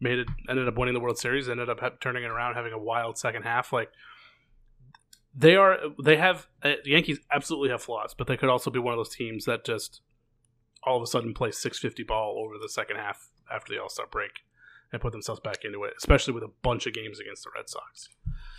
made 0.00 0.18
it 0.20 0.28
ended 0.48 0.66
up 0.66 0.78
winning 0.78 0.94
the 0.94 1.00
World 1.00 1.18
Series. 1.18 1.50
Ended 1.50 1.68
up 1.68 2.00
turning 2.00 2.24
it 2.24 2.30
around, 2.30 2.54
having 2.54 2.72
a 2.72 2.78
wild 2.78 3.18
second 3.18 3.42
half. 3.42 3.74
Like 3.74 3.90
they 5.34 5.54
are, 5.54 5.78
they 6.02 6.16
have 6.16 6.46
uh, 6.62 6.72
the 6.82 6.92
Yankees 6.92 7.20
absolutely 7.30 7.68
have 7.68 7.82
flaws, 7.82 8.14
but 8.16 8.26
they 8.26 8.38
could 8.38 8.48
also 8.48 8.70
be 8.70 8.78
one 8.78 8.94
of 8.94 8.98
those 8.98 9.14
teams 9.14 9.44
that 9.44 9.66
just 9.66 10.00
all 10.82 10.96
of 10.96 11.02
a 11.02 11.06
sudden 11.06 11.34
play 11.34 11.50
650 11.50 12.04
ball 12.04 12.42
over 12.42 12.54
the 12.56 12.70
second 12.70 12.96
half 12.96 13.28
after 13.52 13.74
the 13.74 13.82
All 13.82 13.90
Star 13.90 14.06
break 14.10 14.30
and 14.90 15.02
put 15.02 15.12
themselves 15.12 15.42
back 15.42 15.62
into 15.62 15.84
it, 15.84 15.92
especially 15.98 16.32
with 16.32 16.42
a 16.42 16.50
bunch 16.62 16.86
of 16.86 16.94
games 16.94 17.20
against 17.20 17.44
the 17.44 17.50
Red 17.54 17.68
Sox. 17.68 18.08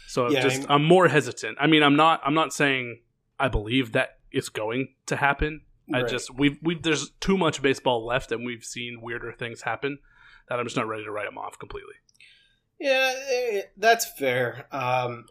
So 0.09 0.27
yeah, 0.31 0.41
just 0.41 0.63
I'm, 0.63 0.81
I'm, 0.81 0.85
more 0.85 1.07
hesitant. 1.07 1.59
I 1.61 1.67
mean, 1.67 1.83
I'm 1.83 1.95
not 1.95 2.21
I'm 2.25 2.33
not 2.33 2.51
saying 2.51 3.01
I 3.39 3.47
believe 3.47 3.91
that 3.91 4.17
it's 4.31 4.49
going 4.49 4.95
to 5.05 5.15
happen. 5.15 5.61
Right. 5.87 6.03
I 6.03 6.07
just 6.07 6.33
we've 6.33 6.57
we 6.63 6.73
there's 6.73 7.11
too 7.19 7.37
much 7.37 7.61
baseball 7.61 8.03
left, 8.03 8.31
and 8.31 8.43
we've 8.43 8.63
seen 8.63 9.01
weirder 9.01 9.33
things 9.33 9.61
happen 9.61 9.99
that 10.47 10.59
I'm 10.59 10.65
just 10.65 10.75
not 10.75 10.87
ready 10.87 11.03
to 11.03 11.11
write 11.11 11.27
them 11.27 11.37
off 11.37 11.59
completely. 11.59 11.93
Yeah, 12.79 13.13
eh, 13.31 13.61
that's 13.77 14.07
fair. 14.17 14.65
Um, 14.71 15.25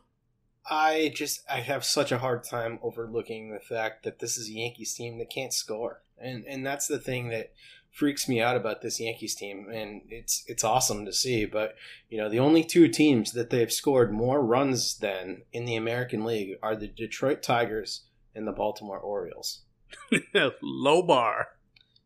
I 0.70 1.11
just 1.12 1.40
I 1.50 1.58
have 1.58 1.85
such 1.85 2.12
a 2.12 2.18
hard 2.18 2.44
time 2.44 2.78
overlooking 2.80 3.50
the 3.50 3.58
fact 3.58 4.04
that 4.04 4.20
this 4.20 4.38
is 4.38 4.49
a 4.49 4.52
Yankees 4.52 4.94
team 4.94 5.18
that 5.18 5.28
can't 5.28 5.52
score, 5.52 6.02
and 6.16 6.44
and 6.44 6.64
that's 6.64 6.87
the 6.87 7.00
thing 7.00 7.30
that 7.30 7.52
freaks 7.98 8.28
me 8.28 8.40
out 8.40 8.56
about 8.56 8.80
this 8.80 9.00
Yankees 9.00 9.34
team, 9.34 9.68
and 9.72 10.02
it's 10.08 10.44
it's 10.46 10.62
awesome 10.62 11.04
to 11.04 11.12
see. 11.12 11.44
But 11.44 11.74
you 12.08 12.16
know, 12.16 12.28
the 12.28 12.38
only 12.38 12.62
two 12.62 12.86
teams 12.86 13.32
that 13.32 13.50
they've 13.50 13.72
scored 13.72 14.12
more 14.12 14.40
runs 14.40 14.96
than 14.98 15.42
in 15.52 15.64
the 15.64 15.74
American 15.74 16.24
League 16.24 16.56
are 16.62 16.76
the 16.76 16.86
Detroit 16.86 17.42
Tigers 17.42 18.02
and 18.36 18.46
the 18.46 18.52
Baltimore 18.52 19.00
Orioles. 19.00 19.62
Low 20.62 21.02
bar. 21.02 21.48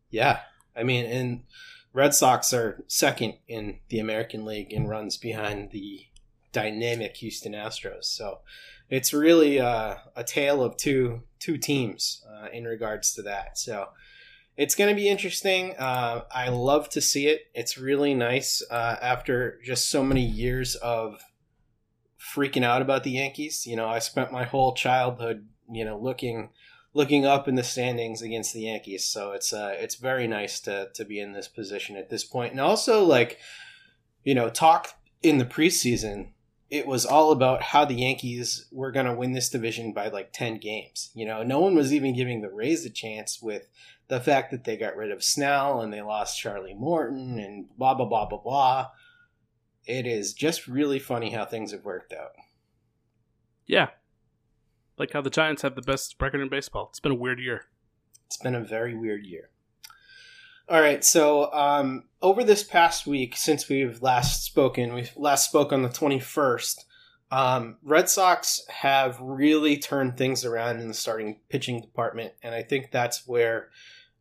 Yeah, 0.09 0.41
I 0.75 0.83
mean, 0.83 1.05
and 1.05 1.43
Red 1.93 2.15
Sox 2.15 2.55
are 2.55 2.83
second 2.89 3.35
in 3.47 3.81
the 3.91 3.99
American 3.99 4.47
League 4.47 4.73
in 4.73 4.87
runs 4.87 5.19
behind 5.19 5.73
the 5.73 6.07
dynamic 6.53 7.19
Houston 7.19 7.53
Astros. 7.53 8.05
So 8.05 8.39
it's 8.89 9.13
really 9.13 9.61
uh, 9.61 9.97
a 10.17 10.25
tale 10.25 10.63
of 10.63 10.79
two 10.79 11.23
two 11.39 11.59
teams 11.59 12.25
uh, 12.27 12.49
in 12.51 12.65
regards 12.65 13.13
to 13.15 13.23
that. 13.23 13.59
So 13.59 13.89
it's 14.57 14.75
going 14.75 14.91
to 14.91 15.01
be 15.01 15.09
interesting. 15.09 15.75
Uh, 15.79 16.25
I 16.31 16.49
love 16.51 16.89
to 16.91 17.01
see 17.01 17.27
it. 17.27 17.43
It's 17.55 17.79
really 17.79 18.15
nice 18.15 18.63
uh, 18.71 18.97
after 19.01 19.59
just 19.65 19.89
so 19.89 20.05
many 20.05 20.25
years 20.25 20.75
of 20.77 21.21
freaking 22.35 22.63
out 22.63 22.83
about 22.83 23.05
the 23.05 23.13
Yankees. 23.13 23.67
You 23.67 23.77
know, 23.77 23.89
I 23.89 23.99
spent 23.99 24.33
my 24.33 24.45
whole 24.45 24.75
childhood, 24.75 25.49
you 25.71 25.85
know, 25.85 25.99
looking 25.99 26.51
looking 26.95 27.25
up 27.25 27.49
in 27.49 27.55
the 27.55 27.63
standings 27.63 28.21
against 28.21 28.53
the 28.53 28.63
Yankees. 28.63 29.05
So 29.07 29.33
it's 29.33 29.53
uh, 29.53 29.75
it's 29.79 29.95
very 29.97 30.27
nice 30.27 30.61
to 30.61 30.91
to 30.95 31.05
be 31.05 31.21
in 31.21 31.33
this 31.33 31.49
position 31.49 31.97
at 31.97 32.11
this 32.11 32.25
point. 32.25 32.53
and 32.53 32.61
also 32.61 33.05
like, 33.05 33.39
you 34.25 34.35
know, 34.35 34.51
talk 34.51 34.95
in 35.23 35.39
the 35.39 35.45
preseason. 35.47 36.29
It 36.71 36.87
was 36.87 37.05
all 37.05 37.33
about 37.33 37.61
how 37.63 37.85
the 37.85 37.95
Yankees 37.95 38.67
were 38.73 38.93
going 38.93 39.05
to 39.05 39.13
win 39.13 39.33
this 39.33 39.51
division 39.51 39.93
by 39.93 40.09
like 40.09 40.33
ten 40.33 40.57
games. 40.59 41.11
You 41.15 41.27
know, 41.27 41.43
no 41.43 41.61
one 41.61 41.75
was 41.75 41.93
even 41.93 42.17
giving 42.17 42.41
the 42.41 42.51
Rays 42.51 42.87
a 42.87 42.91
chance 42.91 43.41
with 43.43 43.67
the 44.13 44.21
fact 44.21 44.51
that 44.51 44.65
they 44.65 44.77
got 44.77 44.95
rid 44.95 45.11
of 45.11 45.25
Snell 45.25 45.81
and 45.81 45.91
they 45.91 46.03
lost 46.03 46.39
Charlie 46.39 46.75
Morton 46.75 47.39
and 47.39 47.67
blah 47.79 47.95
blah 47.95 48.05
blah 48.05 48.27
blah 48.27 48.43
blah. 48.43 48.89
It 49.87 50.07
is 50.07 50.35
just 50.35 50.69
really 50.69 50.99
funny 50.99 51.31
how 51.31 51.47
things 51.47 51.73
have 51.73 51.87
worked 51.87 52.13
out. 52.13 52.33
Yeah. 53.67 53.89
Like 54.99 55.13
how 55.15 55.23
the 55.23 55.31
Giants 55.31 55.63
have 55.63 55.77
the 55.77 55.81
best 55.81 56.17
record 56.21 56.43
in 56.43 56.51
baseball. 56.51 56.89
It's 56.91 57.01
been 57.01 57.13
a 57.13 57.15
weird 57.15 57.41
year. 57.41 57.65
It's 58.27 58.37
been 58.37 58.55
a 58.55 58.63
very 58.63 58.95
weird 58.95 59.25
year. 59.25 59.49
All 60.69 60.83
right, 60.83 61.03
so 61.03 61.51
um, 61.55 62.05
over 62.21 62.45
this 62.45 62.63
past 62.63 63.07
week, 63.07 63.35
since 63.35 63.67
we've 63.71 64.03
last 64.03 64.45
spoken, 64.45 64.93
we 64.93 65.09
last 65.17 65.49
spoke 65.49 65.73
on 65.73 65.83
the 65.83 65.89
21st. 65.89 66.85
Um, 67.31 67.79
Red 67.83 68.11
Sox 68.11 68.61
have 68.69 69.19
really 69.23 69.79
turned 69.79 70.19
things 70.19 70.45
around 70.45 70.81
in 70.81 70.89
the 70.89 70.95
starting 70.95 71.41
pitching 71.49 71.81
department, 71.81 72.35
and 72.43 72.55
I 72.55 72.63
think 72.63 72.91
that's 72.91 73.27
where 73.27 73.71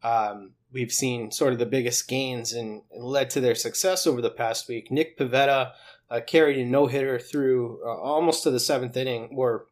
um, 0.03 0.53
we've 0.71 0.91
seen 0.91 1.31
sort 1.31 1.53
of 1.53 1.59
the 1.59 1.65
biggest 1.65 2.07
gains 2.07 2.53
and, 2.53 2.81
and, 2.91 3.03
led 3.03 3.29
to 3.31 3.41
their 3.41 3.55
success 3.55 4.07
over 4.07 4.21
the 4.21 4.29
past 4.29 4.67
week. 4.67 4.91
Nick 4.91 5.17
Pivetta 5.17 5.71
uh, 6.09 6.19
carried 6.25 6.57
a 6.57 6.65
no 6.65 6.87
hitter 6.87 7.19
through 7.19 7.79
uh, 7.85 7.89
almost 7.89 8.43
to 8.43 8.51
the 8.51 8.59
seventh 8.59 8.97
inning, 8.97 9.29
or 9.35 9.67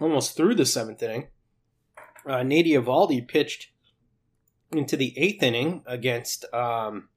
almost 0.00 0.36
through 0.36 0.54
the 0.54 0.66
seventh 0.66 1.02
inning. 1.02 1.28
Uh, 2.26 2.38
Nady 2.38 2.72
Eovaldi 2.72 3.26
pitched 3.26 3.68
into 4.72 4.96
the 4.96 5.16
eighth 5.18 5.42
inning 5.42 5.82
against 5.86 6.44
um, 6.52 7.08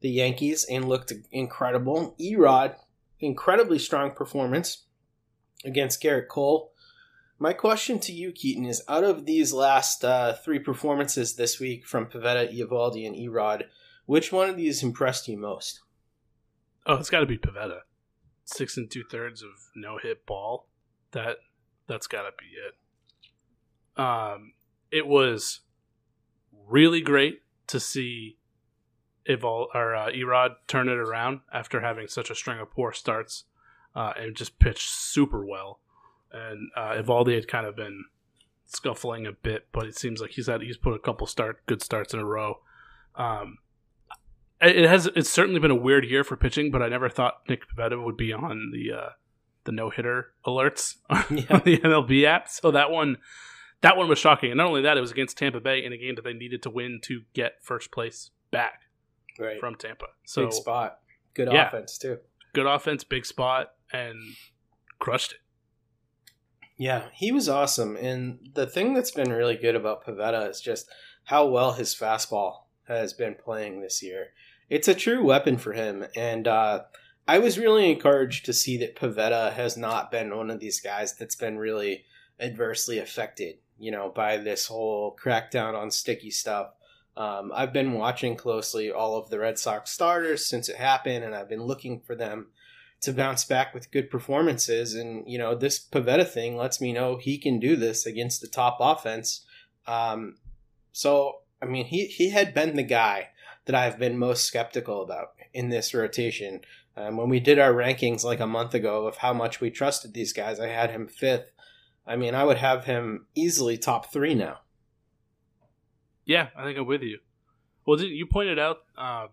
the 0.00 0.10
Yankees 0.10 0.64
and 0.68 0.88
looked 0.88 1.12
incredible. 1.30 2.16
Erod, 2.20 2.76
incredibly 3.20 3.78
strong 3.78 4.10
performance 4.10 4.84
against 5.64 6.02
Gerrit 6.02 6.28
Cole. 6.28 6.72
My 7.38 7.52
question 7.52 7.98
to 8.00 8.12
you, 8.12 8.32
Keaton, 8.32 8.64
is 8.64 8.82
out 8.88 9.04
of 9.04 9.26
these 9.26 9.52
last 9.52 10.04
uh, 10.04 10.32
three 10.32 10.58
performances 10.58 11.36
this 11.36 11.60
week 11.60 11.86
from 11.86 12.06
Pivetta, 12.06 12.50
Eovaldi, 12.50 13.06
and 13.06 13.14
Erod, 13.14 13.64
which 14.06 14.32
one 14.32 14.48
of 14.48 14.56
these 14.56 14.82
impressed 14.82 15.28
you 15.28 15.36
most? 15.36 15.82
Oh, 16.86 16.94
it's 16.94 17.10
got 17.10 17.20
to 17.20 17.26
be 17.26 17.36
Pivetta. 17.36 17.80
Six 18.44 18.78
and 18.78 18.90
two 18.90 19.04
thirds 19.10 19.42
of 19.42 19.50
no 19.74 19.98
hit 19.98 20.24
ball. 20.24 20.68
That 21.10 21.38
that's 21.86 22.06
got 22.06 22.22
to 22.22 22.30
be 22.38 22.46
it. 22.46 24.02
Um, 24.02 24.54
it 24.90 25.06
was 25.06 25.60
really 26.66 27.00
great 27.02 27.42
to 27.66 27.80
see 27.80 28.38
Evol 29.28 29.66
or 29.74 29.94
uh, 29.94 30.10
Erod 30.10 30.54
turn 30.68 30.88
it 30.88 30.96
around 30.96 31.40
after 31.52 31.80
having 31.80 32.06
such 32.06 32.30
a 32.30 32.34
string 32.34 32.60
of 32.60 32.70
poor 32.70 32.92
starts, 32.92 33.44
uh, 33.94 34.12
and 34.16 34.36
just 34.36 34.58
pitch 34.58 34.88
super 34.88 35.44
well 35.44 35.80
and 36.32 36.70
uh, 36.76 36.92
Eovaldi 36.92 37.34
had 37.34 37.48
kind 37.48 37.66
of 37.66 37.76
been 37.76 38.04
scuffling 38.66 39.26
a 39.26 39.32
bit, 39.32 39.68
but 39.72 39.86
it 39.86 39.96
seems 39.96 40.20
like 40.20 40.32
he's 40.32 40.46
had 40.46 40.62
he's 40.62 40.76
put 40.76 40.94
a 40.94 40.98
couple 40.98 41.26
start 41.26 41.64
good 41.66 41.82
starts 41.82 42.12
in 42.12 42.20
a 42.20 42.24
row. 42.24 42.60
Um, 43.14 43.58
it 44.60 44.88
has 44.88 45.06
it's 45.14 45.30
certainly 45.30 45.60
been 45.60 45.70
a 45.70 45.76
weird 45.76 46.04
year 46.04 46.24
for 46.24 46.36
pitching, 46.36 46.70
but 46.70 46.82
I 46.82 46.88
never 46.88 47.08
thought 47.08 47.42
Nick 47.48 47.62
Pivetta 47.68 48.02
would 48.02 48.16
be 48.16 48.32
on 48.32 48.72
the 48.72 48.92
uh, 48.92 49.08
the 49.64 49.72
no 49.72 49.90
hitter 49.90 50.32
alerts 50.46 50.96
yeah. 51.10 51.44
on 51.50 51.62
the 51.64 51.78
MLB 51.78 52.24
app. 52.24 52.48
So 52.48 52.70
that 52.70 52.90
one 52.90 53.18
that 53.82 53.96
one 53.96 54.08
was 54.08 54.18
shocking, 54.18 54.50
and 54.50 54.58
not 54.58 54.66
only 54.66 54.82
that, 54.82 54.96
it 54.96 55.00
was 55.00 55.10
against 55.10 55.36
Tampa 55.36 55.60
Bay 55.60 55.84
in 55.84 55.92
a 55.92 55.98
game 55.98 56.14
that 56.14 56.24
they 56.24 56.32
needed 56.32 56.62
to 56.62 56.70
win 56.70 57.00
to 57.04 57.22
get 57.34 57.56
first 57.62 57.92
place 57.92 58.30
back 58.50 58.80
right. 59.38 59.60
from 59.60 59.74
Tampa. 59.74 60.06
So 60.24 60.44
big 60.44 60.52
spot, 60.52 60.98
good 61.34 61.48
yeah, 61.52 61.68
offense 61.68 61.98
too. 61.98 62.18
Good 62.54 62.66
offense, 62.66 63.04
big 63.04 63.26
spot, 63.26 63.72
and 63.92 64.18
crushed 64.98 65.32
it. 65.32 65.38
Yeah, 66.76 67.06
he 67.12 67.32
was 67.32 67.48
awesome. 67.48 67.96
And 67.96 68.50
the 68.54 68.66
thing 68.66 68.92
that's 68.92 69.10
been 69.10 69.32
really 69.32 69.56
good 69.56 69.74
about 69.74 70.04
Pivetta 70.04 70.48
is 70.50 70.60
just 70.60 70.88
how 71.24 71.46
well 71.46 71.72
his 71.72 71.94
fastball 71.94 72.64
has 72.86 73.12
been 73.12 73.34
playing 73.34 73.80
this 73.80 74.02
year. 74.02 74.28
It's 74.68 74.88
a 74.88 74.94
true 74.94 75.24
weapon 75.24 75.56
for 75.56 75.72
him. 75.72 76.06
And 76.14 76.46
uh, 76.46 76.82
I 77.26 77.38
was 77.38 77.58
really 77.58 77.90
encouraged 77.90 78.44
to 78.46 78.52
see 78.52 78.76
that 78.78 78.96
Pivetta 78.96 79.52
has 79.54 79.76
not 79.76 80.10
been 80.10 80.36
one 80.36 80.50
of 80.50 80.60
these 80.60 80.80
guys 80.80 81.16
that's 81.16 81.34
been 81.34 81.56
really 81.56 82.04
adversely 82.38 82.98
affected, 82.98 83.56
you 83.78 83.90
know, 83.90 84.12
by 84.14 84.36
this 84.36 84.66
whole 84.66 85.16
crackdown 85.20 85.74
on 85.74 85.90
sticky 85.90 86.30
stuff. 86.30 86.72
Um, 87.16 87.50
I've 87.54 87.72
been 87.72 87.94
watching 87.94 88.36
closely 88.36 88.90
all 88.90 89.16
of 89.16 89.30
the 89.30 89.38
Red 89.38 89.58
Sox 89.58 89.90
starters 89.90 90.46
since 90.46 90.68
it 90.68 90.76
happened, 90.76 91.24
and 91.24 91.34
I've 91.34 91.48
been 91.48 91.62
looking 91.62 92.00
for 92.00 92.14
them 92.14 92.48
to 93.02 93.12
bounce 93.12 93.44
back 93.44 93.74
with 93.74 93.90
good 93.90 94.10
performances. 94.10 94.94
And, 94.94 95.24
you 95.26 95.38
know, 95.38 95.54
this 95.54 95.78
Pivetta 95.78 96.26
thing 96.26 96.56
lets 96.56 96.80
me 96.80 96.92
know 96.92 97.16
he 97.16 97.38
can 97.38 97.60
do 97.60 97.76
this 97.76 98.06
against 98.06 98.40
the 98.40 98.48
top 98.48 98.78
offense. 98.80 99.44
Um, 99.86 100.36
so, 100.92 101.40
I 101.62 101.66
mean, 101.66 101.86
he, 101.86 102.06
he 102.06 102.30
had 102.30 102.54
been 102.54 102.76
the 102.76 102.82
guy 102.82 103.28
that 103.66 103.74
I've 103.74 103.98
been 103.98 104.18
most 104.18 104.44
skeptical 104.44 105.02
about 105.02 105.32
in 105.52 105.68
this 105.68 105.94
rotation. 105.94 106.60
Um, 106.96 107.16
when 107.16 107.28
we 107.28 107.40
did 107.40 107.58
our 107.58 107.72
rankings 107.72 108.24
like 108.24 108.40
a 108.40 108.46
month 108.46 108.74
ago 108.74 109.06
of 109.06 109.18
how 109.18 109.32
much 109.32 109.60
we 109.60 109.70
trusted 109.70 110.14
these 110.14 110.32
guys, 110.32 110.58
I 110.58 110.68
had 110.68 110.90
him 110.90 111.06
fifth. 111.06 111.52
I 112.06 112.16
mean, 112.16 112.34
I 112.34 112.44
would 112.44 112.58
have 112.58 112.84
him 112.84 113.26
easily 113.34 113.76
top 113.76 114.12
three 114.12 114.34
now. 114.34 114.60
Yeah, 116.24 116.48
I 116.56 116.64
think 116.64 116.78
I'm 116.78 116.86
with 116.86 117.02
you. 117.02 117.18
Well, 117.86 118.00
you 118.00 118.26
pointed 118.26 118.58
out. 118.58 118.78
Um, 118.96 119.28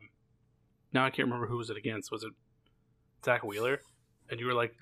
now 0.91 1.05
I 1.05 1.09
can't 1.09 1.27
remember 1.27 1.47
who 1.47 1.57
was 1.57 1.69
it 1.69 1.77
against. 1.77 2.11
Was 2.11 2.23
it 2.23 2.33
Zack 3.23 3.43
Wheeler? 3.43 3.79
And 4.29 4.39
you 4.39 4.45
were 4.45 4.53
like, 4.53 4.73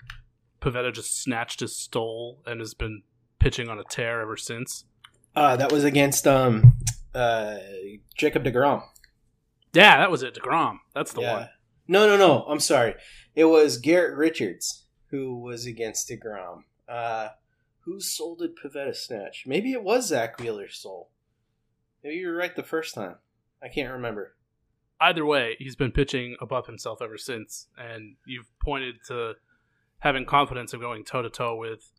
Pivetta 0.60 0.92
just 0.92 1.20
snatched 1.22 1.60
his 1.60 1.76
stole 1.76 2.42
and 2.46 2.60
has 2.60 2.74
been 2.74 3.02
pitching 3.38 3.68
on 3.68 3.78
a 3.78 3.84
tear 3.84 4.20
ever 4.20 4.36
since. 4.36 4.84
Uh, 5.34 5.56
that 5.56 5.72
was 5.72 5.84
against 5.84 6.26
um, 6.26 6.78
uh, 7.14 7.56
Jacob 8.16 8.44
Degrom. 8.44 8.82
Yeah, 9.72 9.96
that 9.98 10.10
was 10.10 10.22
it. 10.22 10.34
Degrom. 10.34 10.78
That's 10.94 11.12
the 11.12 11.22
Yeah. 11.22 11.32
one. 11.32 11.48
No, 11.88 12.06
no, 12.06 12.16
no. 12.16 12.44
I'm 12.44 12.60
sorry. 12.60 12.94
It 13.34 13.46
was 13.46 13.78
Garrett 13.78 14.16
Richards 14.16 14.84
who 15.10 15.36
was 15.40 15.66
against 15.66 16.08
Degrom. 16.08 16.64
Uh, 16.88 17.28
who 17.80 18.00
soul 18.00 18.36
did 18.36 18.52
Pivetta 18.56 18.94
snatch? 18.94 19.44
Maybe 19.46 19.72
it 19.72 19.82
was 19.82 20.06
Zack 20.08 20.38
Wheeler's 20.38 20.76
soul. 20.76 21.10
Maybe 22.04 22.16
you 22.16 22.28
were 22.28 22.34
right 22.36 22.54
the 22.54 22.62
first 22.62 22.94
time. 22.94 23.16
I 23.62 23.68
can't 23.68 23.92
remember. 23.92 24.34
Either 25.02 25.26
way, 25.26 25.56
he's 25.58 25.74
been 25.74 25.90
pitching 25.90 26.36
above 26.40 26.66
himself 26.66 27.02
ever 27.02 27.18
since, 27.18 27.66
and 27.76 28.14
you've 28.24 28.48
pointed 28.62 28.96
to 29.08 29.34
having 29.98 30.24
confidence 30.24 30.72
of 30.72 30.80
going 30.80 31.04
toe 31.04 31.22
to 31.22 31.30
toe 31.30 31.56
with 31.56 31.90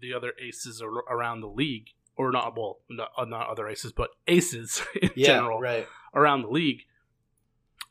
the 0.00 0.14
other 0.14 0.32
aces 0.40 0.80
ar- 0.80 1.04
around 1.10 1.40
the 1.40 1.48
league, 1.48 1.88
or 2.16 2.30
not 2.30 2.56
well, 2.56 2.78
not, 2.88 3.10
uh, 3.18 3.24
not 3.24 3.48
other 3.48 3.66
aces, 3.68 3.92
but 3.92 4.10
aces 4.28 4.80
in 5.02 5.10
Yeah, 5.16 5.26
general 5.26 5.60
right. 5.60 5.88
around 6.14 6.42
the 6.42 6.48
league, 6.48 6.82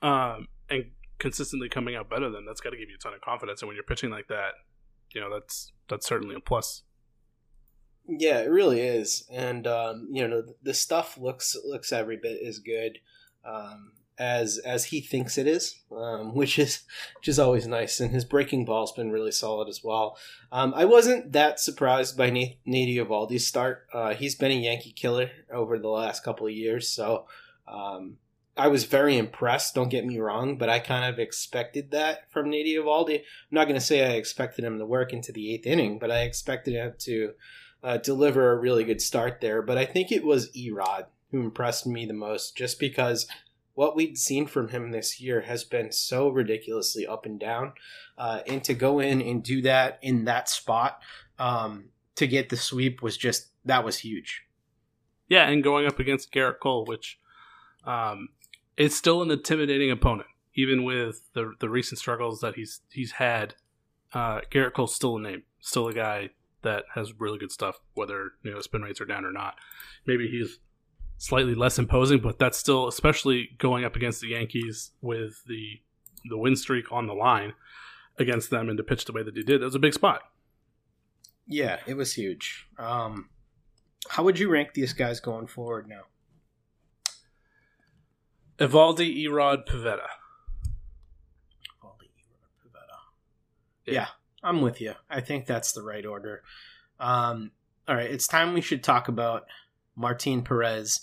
um, 0.01 0.47
and 0.69 0.91
consistently 1.19 1.67
coming 1.67 1.95
out 1.95 2.09
better 2.09 2.29
than 2.29 2.45
that's 2.45 2.61
got 2.61 2.69
to 2.69 2.77
give 2.77 2.89
you 2.89 2.95
a 2.95 3.03
ton 3.03 3.13
of 3.13 3.19
confidence. 3.21 3.61
And 3.61 3.67
when 3.67 3.75
you're 3.75 3.83
pitching 3.83 4.11
like 4.11 4.27
that, 4.29 4.51
you 5.13 5.19
know 5.19 5.29
that's 5.29 5.73
that's 5.89 6.07
certainly 6.07 6.35
a 6.35 6.39
plus. 6.39 6.83
Yeah, 8.07 8.39
it 8.39 8.49
really 8.49 8.79
is, 8.79 9.27
and 9.29 9.67
um, 9.67 10.07
you 10.09 10.25
know 10.25 10.43
the 10.63 10.73
stuff 10.73 11.17
looks 11.17 11.53
looks 11.65 11.91
every 11.91 12.15
bit 12.15 12.39
as 12.47 12.59
good 12.59 12.99
um, 13.43 13.91
as 14.17 14.57
as 14.59 14.85
he 14.85 15.01
thinks 15.01 15.37
it 15.37 15.47
is, 15.47 15.81
um, 15.95 16.33
which 16.35 16.57
is 16.59 16.83
which 17.17 17.27
is 17.27 17.39
always 17.39 17.67
nice. 17.67 17.99
And 17.99 18.11
his 18.11 18.25
breaking 18.25 18.65
ball's 18.65 18.91
been 18.91 19.11
really 19.11 19.31
solid 19.31 19.67
as 19.67 19.83
well. 19.83 20.17
Um, 20.51 20.73
I 20.75 20.85
wasn't 20.85 21.33
that 21.33 21.59
surprised 21.59 22.17
by 22.17 22.29
Nate, 22.29 22.59
Nate 22.65 23.41
start. 23.41 23.87
Uh, 23.93 24.13
he's 24.13 24.35
been 24.35 24.51
a 24.51 24.55
Yankee 24.55 24.91
killer 24.91 25.31
over 25.51 25.77
the 25.79 25.89
last 25.89 26.23
couple 26.23 26.47
of 26.47 26.53
years, 26.53 26.87
so 26.89 27.25
um, 27.67 28.17
I 28.55 28.67
was 28.67 28.85
very 28.85 29.17
impressed. 29.17 29.75
Don't 29.75 29.89
get 29.89 30.05
me 30.05 30.19
wrong, 30.19 30.57
but 30.57 30.69
I 30.69 30.79
kind 30.79 31.05
of 31.05 31.19
expected 31.19 31.91
that 31.91 32.31
from 32.31 32.49
Nate 32.49 32.65
Eovaldi. 32.65 33.19
I'm 33.19 33.23
not 33.51 33.65
going 33.65 33.79
to 33.79 33.85
say 33.85 34.03
I 34.03 34.17
expected 34.17 34.65
him 34.65 34.79
to 34.79 34.85
work 34.85 35.13
into 35.13 35.31
the 35.31 35.53
eighth 35.53 35.67
inning, 35.67 35.99
but 35.99 36.11
I 36.11 36.21
expected 36.21 36.73
him 36.73 36.93
to 36.99 37.33
uh, 37.83 37.97
deliver 37.97 38.51
a 38.51 38.59
really 38.59 38.83
good 38.83 39.01
start 39.01 39.41
there. 39.41 39.61
But 39.61 39.77
I 39.77 39.85
think 39.85 40.11
it 40.11 40.23
was 40.23 40.51
Erod 40.51 41.05
who 41.31 41.41
impressed 41.41 41.85
me 41.85 42.05
the 42.05 42.13
most, 42.13 42.55
just 42.55 42.79
because 42.79 43.27
what 43.77 43.95
we'd 43.95 44.17
seen 44.17 44.47
from 44.47 44.69
him 44.69 44.89
this 44.89 45.21
year 45.21 45.41
has 45.41 45.63
been 45.63 45.91
so 45.91 46.29
ridiculously 46.29 47.05
up 47.05 47.27
and 47.27 47.39
down. 47.39 47.73
Uh, 48.17 48.39
and 48.47 48.63
to 48.63 48.73
go 48.73 48.99
in 48.99 49.21
and 49.21 49.43
do 49.43 49.61
that 49.61 49.99
in 50.01 50.25
that 50.25 50.49
spot 50.49 50.99
um, 51.37 51.89
to 52.15 52.25
get 52.25 52.49
the 52.49 52.57
sweep 52.57 53.03
was 53.03 53.15
just 53.15 53.49
that 53.65 53.85
was 53.85 53.99
huge. 53.99 54.41
Yeah, 55.29 55.47
and 55.47 55.63
going 55.63 55.85
up 55.85 55.99
against 55.99 56.33
Gerrit 56.33 56.57
Cole, 56.59 56.85
which 56.85 57.19
um, 57.85 58.29
is 58.77 58.97
still 58.97 59.21
an 59.21 59.29
intimidating 59.29 59.91
opponent, 59.91 60.29
even 60.55 60.83
with 60.83 61.29
the 61.33 61.53
the 61.59 61.69
recent 61.69 61.99
struggles 61.99 62.41
that 62.41 62.55
he's 62.55 62.81
he's 62.89 63.11
had. 63.11 63.53
Uh, 64.11 64.41
Gerrit 64.49 64.73
Cole's 64.73 64.95
still 64.95 65.17
a 65.17 65.21
name, 65.21 65.43
still 65.59 65.87
a 65.87 65.93
guy 65.93 66.31
that 66.63 66.85
has 66.95 67.13
really 67.19 67.37
good 67.37 67.51
stuff, 67.51 67.79
whether 67.93 68.31
you 68.41 68.49
know 68.49 68.59
spin 68.59 68.81
rates 68.81 68.99
are 69.01 69.05
down 69.05 69.23
or 69.23 69.31
not. 69.31 69.53
Maybe 70.07 70.27
he's 70.27 70.57
slightly 71.17 71.55
less 71.55 71.79
imposing, 71.79 72.19
but 72.19 72.39
that's 72.39 72.57
still, 72.57 72.87
especially 72.87 73.49
going 73.57 73.85
up 73.85 73.95
against 73.95 74.21
the 74.21 74.29
Yankees 74.29 74.91
with 75.01 75.43
the 75.47 75.81
the 76.29 76.37
win 76.37 76.55
streak 76.55 76.91
on 76.91 77.07
the 77.07 77.13
line 77.13 77.53
against 78.19 78.49
them, 78.49 78.69
and 78.69 78.77
to 78.77 78.83
pitch 78.83 79.05
the 79.05 79.13
way 79.13 79.23
that 79.23 79.35
he 79.35 79.43
did, 79.43 79.61
that 79.61 79.65
was 79.65 79.75
a 79.75 79.79
big 79.79 79.93
spot. 79.93 80.21
Yeah, 81.47 81.79
it 81.85 81.93
was 81.93 82.13
huge. 82.13 82.67
Um, 82.77 83.29
how 84.09 84.23
would 84.23 84.39
you 84.39 84.49
rank 84.49 84.73
these 84.73 84.93
guys 84.93 85.19
going 85.19 85.47
forward 85.47 85.87
now? 85.87 86.01
Eovaldi, 88.59 89.23
Erod, 89.23 89.67
Pivetta. 89.67 90.07
Yeah, 93.85 94.07
I'm 94.43 94.61
with 94.61 94.81
you. 94.81 94.93
I 95.09 95.21
think 95.21 95.45
that's 95.45 95.71
the 95.71 95.81
right 95.81 96.05
order. 96.05 96.43
Um, 96.99 97.51
all 97.87 97.95
right, 97.95 98.11
it's 98.11 98.27
time 98.27 98.53
we 98.53 98.61
should 98.61 98.83
talk 98.83 99.07
about 99.07 99.45
Martin 99.95 100.41
Perez. 100.43 100.99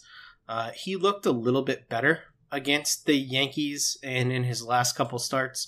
Uh, 0.49 0.71
he 0.71 0.97
looked 0.97 1.27
a 1.27 1.33
little 1.33 1.63
bit 1.63 1.89
better 1.89 2.25
against 2.53 3.07
the 3.07 3.17
Yankees 3.17 3.99
and 4.03 4.33
in 4.33 4.45
his 4.45 4.63
last 4.63 4.95
couple 4.95 5.19
starts 5.19 5.67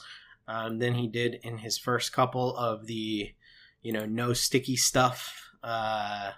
um, 0.49 0.79
than 0.79 0.95
he 0.95 1.09
did 1.09 1.41
in 1.43 1.59
his 1.59 1.79
first 1.79 2.12
couple 2.12 2.57
of 2.57 2.87
the, 2.87 3.35
you 3.83 3.93
know, 3.93 4.07
no 4.07 4.33
sticky 4.33 4.77
stuff 4.77 5.51
uh, 5.62 6.33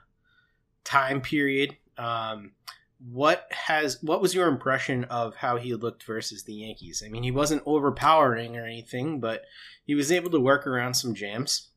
time 0.85 1.21
period. 1.21 1.77
Um, 1.97 2.53
what 2.99 3.47
has 3.51 4.03
what 4.03 4.21
was 4.21 4.35
your 4.35 4.49
impression 4.49 5.05
of 5.05 5.37
how 5.37 5.57
he 5.57 5.75
looked 5.75 6.03
versus 6.05 6.45
the 6.45 6.55
Yankees? 6.55 7.03
I 7.05 7.09
mean, 7.09 7.23
he 7.23 7.31
wasn't 7.31 7.63
overpowering 7.65 8.57
or 8.57 8.65
anything, 8.65 9.21
but 9.21 9.43
he 9.85 9.95
was 9.95 10.11
able 10.11 10.31
to 10.31 10.41
work 10.41 10.67
around 10.67 10.95
some 10.95 11.15
jams. 11.15 11.69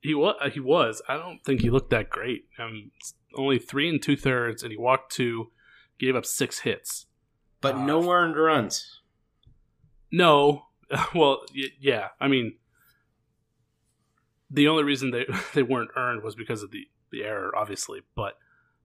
He 0.00 0.14
was. 0.14 0.36
He 0.52 0.60
was. 0.60 1.02
I 1.08 1.16
don't 1.16 1.44
think 1.44 1.60
he 1.60 1.70
looked 1.70 1.90
that 1.90 2.08
great. 2.08 2.46
Um, 2.58 2.92
only 3.36 3.58
three 3.58 3.88
and 3.88 4.02
two 4.02 4.16
thirds, 4.16 4.62
and 4.62 4.72
he 4.72 4.76
walked 4.78 5.12
two, 5.12 5.50
gave 5.98 6.16
up 6.16 6.26
six 6.26 6.60
hits, 6.60 7.06
but 7.60 7.74
uh, 7.76 7.84
no 7.84 8.10
earned 8.10 8.36
runs. 8.36 9.00
No. 10.10 10.62
Well, 11.14 11.40
y- 11.54 11.64
yeah. 11.80 12.08
I 12.20 12.28
mean, 12.28 12.54
the 14.50 14.68
only 14.68 14.84
reason 14.84 15.10
they 15.10 15.26
they 15.54 15.62
weren't 15.62 15.90
earned 15.96 16.22
was 16.22 16.34
because 16.34 16.62
of 16.62 16.70
the 16.70 16.86
the 17.10 17.24
error, 17.24 17.50
obviously. 17.56 18.00
But 18.14 18.34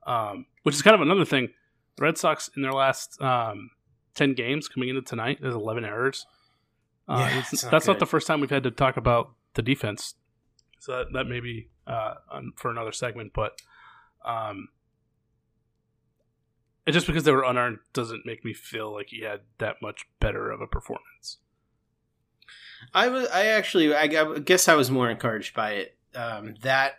um, 0.07 0.45
which 0.63 0.75
is 0.75 0.81
kind 0.81 0.95
of 0.95 1.01
another 1.01 1.25
thing. 1.25 1.49
The 1.97 2.03
Red 2.05 2.17
Sox 2.17 2.49
in 2.55 2.61
their 2.63 2.73
last 2.73 3.21
um, 3.21 3.69
ten 4.15 4.33
games 4.33 4.67
coming 4.67 4.89
into 4.89 5.01
tonight, 5.01 5.39
there's 5.41 5.53
eleven 5.55 5.85
errors. 5.85 6.25
Uh, 7.07 7.17
Yeah, 7.19 7.27
it's- 7.29 7.53
it's 7.53 7.63
not 7.63 7.71
that's 7.71 7.87
not 7.87 7.99
the 7.99 8.05
first 8.07 8.25
time 8.27 8.39
we've 8.41 8.49
had 8.49 8.63
to 8.63 8.71
talk 8.71 8.97
about 8.97 9.33
the 9.53 9.61
defense. 9.61 10.15
So 10.79 10.93
that, 10.97 11.13
that 11.13 11.25
may 11.25 11.39
be 11.39 11.69
uh, 11.85 12.15
on- 12.31 12.53
for 12.55 12.71
another 12.71 12.91
segment, 12.91 13.33
but 13.33 13.61
um, 14.25 14.69
and 16.85 16.93
just 16.93 17.07
because 17.07 17.23
they 17.23 17.31
were 17.31 17.43
unearned 17.43 17.79
doesn't 17.93 18.25
make 18.25 18.43
me 18.43 18.53
feel 18.53 18.91
like 18.91 19.09
he 19.09 19.21
had 19.21 19.41
that 19.59 19.77
much 19.81 20.05
better 20.19 20.49
of 20.49 20.61
a 20.61 20.67
performance. 20.67 21.37
I 22.93 23.07
was. 23.07 23.27
I 23.27 23.45
actually. 23.45 23.93
I, 23.93 24.03
I 24.03 24.39
guess 24.39 24.67
I 24.67 24.75
was 24.75 24.89
more 24.89 25.09
encouraged 25.09 25.53
by 25.53 25.71
it. 25.73 25.97
Um, 26.15 26.55
that 26.63 26.95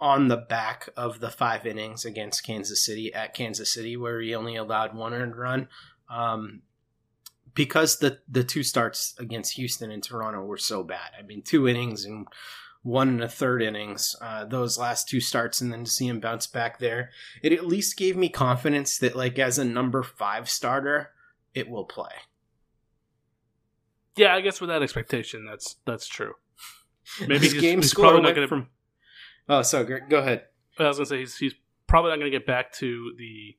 on 0.00 0.28
the 0.28 0.36
back 0.36 0.88
of 0.96 1.20
the 1.20 1.30
five 1.30 1.66
innings 1.66 2.04
against 2.04 2.44
Kansas 2.44 2.84
City 2.84 3.12
at 3.12 3.34
Kansas 3.34 3.72
City, 3.72 3.96
where 3.96 4.20
he 4.20 4.34
only 4.34 4.56
allowed 4.56 4.94
one 4.94 5.12
earned 5.12 5.36
run, 5.36 5.68
um, 6.08 6.62
because 7.54 7.98
the 7.98 8.20
the 8.26 8.42
two 8.42 8.62
starts 8.62 9.14
against 9.18 9.56
Houston 9.56 9.90
and 9.90 10.02
Toronto 10.02 10.42
were 10.42 10.56
so 10.56 10.82
bad. 10.82 11.10
I 11.18 11.22
mean, 11.22 11.42
two 11.42 11.68
innings 11.68 12.06
and 12.06 12.26
one 12.82 13.08
and 13.08 13.22
a 13.22 13.28
third 13.28 13.62
innings. 13.62 14.16
Uh, 14.20 14.44
those 14.44 14.78
last 14.78 15.08
two 15.08 15.20
starts, 15.20 15.60
and 15.60 15.72
then 15.72 15.84
to 15.84 15.90
see 15.90 16.06
him 16.06 16.20
bounce 16.20 16.46
back 16.46 16.78
there, 16.78 17.10
it 17.42 17.52
at 17.52 17.66
least 17.66 17.96
gave 17.96 18.16
me 18.16 18.28
confidence 18.28 18.98
that, 18.98 19.16
like, 19.16 19.38
as 19.38 19.58
a 19.58 19.64
number 19.64 20.02
five 20.02 20.48
starter, 20.48 21.10
it 21.54 21.68
will 21.68 21.84
play. 21.84 22.12
Yeah, 24.16 24.34
I 24.34 24.40
guess 24.40 24.60
with 24.60 24.70
that 24.70 24.82
expectation, 24.82 25.46
that's 25.46 25.76
that's 25.84 26.06
true. 26.06 26.34
Maybe 27.20 27.38
His 27.38 27.52
he's, 27.52 27.60
game 27.60 27.80
he's 27.80 27.94
probably 27.94 28.22
not 28.22 28.34
going 28.34 28.46
to. 28.46 28.48
from. 28.48 28.68
Oh, 29.48 29.62
so. 29.62 29.84
Go 29.84 30.18
ahead. 30.18 30.44
I 30.78 30.88
was 30.88 30.96
going 30.98 31.06
to 31.06 31.10
say 31.10 31.18
he's 31.18 31.36
he's 31.36 31.54
probably 31.86 32.10
not 32.10 32.18
going 32.18 32.30
to 32.30 32.38
get 32.38 32.46
back 32.46 32.72
to 32.74 33.12
the, 33.18 33.56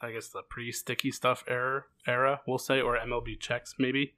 I 0.00 0.12
guess 0.12 0.28
the 0.28 0.42
pre-sticky 0.48 1.10
stuff 1.10 1.42
era 1.48 1.84
era 2.06 2.42
we'll 2.46 2.58
say 2.58 2.80
or 2.80 2.98
MLB 2.98 3.40
checks 3.40 3.74
maybe. 3.78 4.14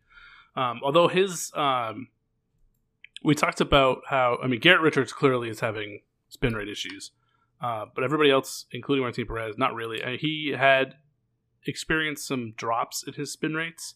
Um, 0.57 0.81
although 0.83 1.07
his, 1.09 1.53
um, 1.55 2.09
we 3.23 3.35
talked 3.35 3.61
about 3.61 4.03
how 4.09 4.39
I 4.43 4.47
mean 4.47 4.61
Garrett 4.61 4.83
Richards 4.83 5.13
clearly 5.13 5.49
is 5.49 5.61
having 5.61 6.01
spin 6.29 6.55
rate 6.55 6.69
issues, 6.69 7.11
uh, 7.61 7.87
but 7.95 8.05
everybody 8.05 8.31
else, 8.31 8.67
including 8.73 9.03
Martin 9.03 9.27
Perez, 9.27 9.57
not 9.59 9.75
really. 9.75 10.03
Uh, 10.03 10.17
he 10.19 10.55
had 10.57 10.95
experienced 11.67 12.27
some 12.27 12.53
drops 12.57 13.03
in 13.07 13.15
his 13.15 13.33
spin 13.33 13.55
rates, 13.55 13.95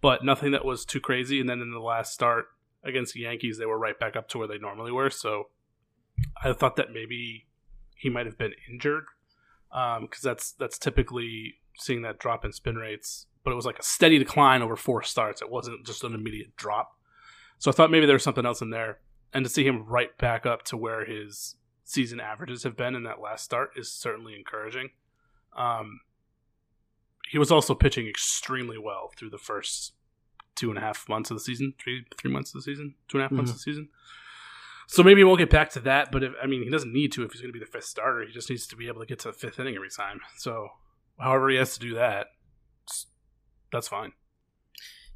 but 0.00 0.24
nothing 0.24 0.52
that 0.52 0.64
was 0.64 0.84
too 0.84 1.00
crazy. 1.00 1.40
And 1.40 1.48
then 1.48 1.60
in 1.60 1.72
the 1.72 1.80
last 1.80 2.12
start 2.12 2.46
against 2.84 3.14
the 3.14 3.20
Yankees, 3.20 3.58
they 3.58 3.66
were 3.66 3.78
right 3.78 3.98
back 3.98 4.16
up 4.16 4.28
to 4.28 4.38
where 4.38 4.48
they 4.48 4.58
normally 4.58 4.92
were. 4.92 5.10
So 5.10 5.48
I 6.42 6.52
thought 6.52 6.76
that 6.76 6.92
maybe 6.92 7.46
he 7.96 8.08
might 8.08 8.26
have 8.26 8.38
been 8.38 8.52
injured 8.70 9.04
because 9.70 10.22
that's 10.22 10.52
that's 10.52 10.78
typically 10.78 11.54
seeing 11.78 12.02
that 12.02 12.18
drop 12.18 12.44
in 12.44 12.52
spin 12.52 12.76
rates. 12.76 13.26
But 13.44 13.52
it 13.52 13.56
was 13.56 13.66
like 13.66 13.78
a 13.78 13.82
steady 13.82 14.18
decline 14.18 14.62
over 14.62 14.76
four 14.76 15.02
starts. 15.02 15.42
It 15.42 15.50
wasn't 15.50 15.84
just 15.84 16.04
an 16.04 16.14
immediate 16.14 16.56
drop. 16.56 16.92
So 17.62 17.70
I 17.70 17.74
thought 17.74 17.92
maybe 17.92 18.06
there 18.06 18.16
was 18.16 18.24
something 18.24 18.44
else 18.44 18.60
in 18.60 18.70
there. 18.70 18.98
And 19.32 19.44
to 19.44 19.48
see 19.48 19.64
him 19.64 19.84
right 19.84 20.18
back 20.18 20.46
up 20.46 20.64
to 20.64 20.76
where 20.76 21.04
his 21.04 21.54
season 21.84 22.18
averages 22.18 22.64
have 22.64 22.76
been 22.76 22.96
in 22.96 23.04
that 23.04 23.20
last 23.20 23.44
start 23.44 23.70
is 23.76 23.92
certainly 23.92 24.34
encouraging. 24.34 24.90
Um, 25.56 26.00
he 27.30 27.38
was 27.38 27.52
also 27.52 27.76
pitching 27.76 28.08
extremely 28.08 28.78
well 28.78 29.12
through 29.16 29.30
the 29.30 29.38
first 29.38 29.92
two 30.56 30.70
and 30.70 30.78
a 30.78 30.80
half 30.80 31.08
months 31.08 31.30
of 31.30 31.36
the 31.36 31.40
season, 31.40 31.74
three 31.78 32.04
three 32.18 32.32
months 32.32 32.50
of 32.50 32.54
the 32.54 32.62
season, 32.62 32.96
two 33.06 33.18
and 33.18 33.22
a 33.22 33.24
half 33.26 33.30
months 33.30 33.52
of 33.52 33.58
the 33.58 33.62
season. 33.62 33.90
So 34.88 35.04
maybe 35.04 35.20
he 35.20 35.24
won't 35.24 35.38
get 35.38 35.48
back 35.48 35.70
to 35.70 35.80
that, 35.80 36.10
but 36.10 36.24
if, 36.24 36.32
I 36.42 36.48
mean, 36.48 36.64
he 36.64 36.68
doesn't 36.68 36.92
need 36.92 37.12
to 37.12 37.22
if 37.22 37.30
he's 37.30 37.42
going 37.42 37.52
to 37.52 37.58
be 37.58 37.64
the 37.64 37.70
fifth 37.70 37.84
starter. 37.84 38.26
He 38.26 38.32
just 38.32 38.50
needs 38.50 38.66
to 38.66 38.76
be 38.76 38.88
able 38.88 39.02
to 39.02 39.06
get 39.06 39.20
to 39.20 39.28
the 39.28 39.34
fifth 39.34 39.60
inning 39.60 39.76
every 39.76 39.88
time. 39.88 40.20
So, 40.36 40.70
however 41.16 41.48
he 41.48 41.58
has 41.58 41.74
to 41.74 41.80
do 41.80 41.94
that, 41.94 42.26
that's 43.70 43.86
fine. 43.86 44.14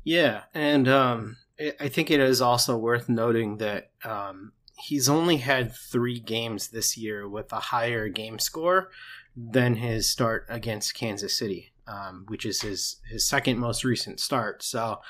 Yeah, 0.05 0.43
and 0.55 0.87
um, 0.87 1.39
I 1.59 1.88
think 1.88 2.11
it 2.11 2.21
is 2.21 2.42
also 2.42 2.77
worth 2.77 3.09
noting 3.09 3.59
that 3.59 3.90
um, 4.05 4.53
he's 4.79 5.09
only 5.09 5.38
had 5.38 5.75
three 5.75 6.21
games 6.21 6.69
this 6.69 6.97
year 6.97 7.29
with 7.29 7.53
a 7.53 7.61
higher 7.61 8.09
game 8.09 8.38
score 8.38 8.90
than 9.35 9.77
his 9.77 10.09
start 10.09 10.47
against 10.49 10.95
Kansas 10.95 11.37
City, 11.37 11.73
um, 11.87 12.25
which 12.29 12.45
is 12.45 12.61
his 12.61 12.97
his 13.09 13.27
second 13.27 13.59
most 13.59 13.85
recent 13.85 14.21
start. 14.21 14.62
So 14.62 15.01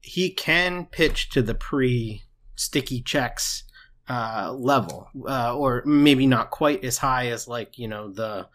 he 0.00 0.30
can 0.30 0.86
pitch 0.86 1.30
to 1.30 1.42
the 1.42 1.54
pre 1.54 2.24
sticky 2.56 3.00
checks 3.00 3.64
uh, 4.08 4.52
level, 4.52 5.08
uh, 5.26 5.56
or 5.56 5.82
maybe 5.86 6.26
not 6.26 6.50
quite 6.50 6.84
as 6.84 6.98
high 6.98 7.28
as 7.28 7.48
like 7.48 7.78
you 7.78 7.88
know 7.88 8.10
the 8.10 8.48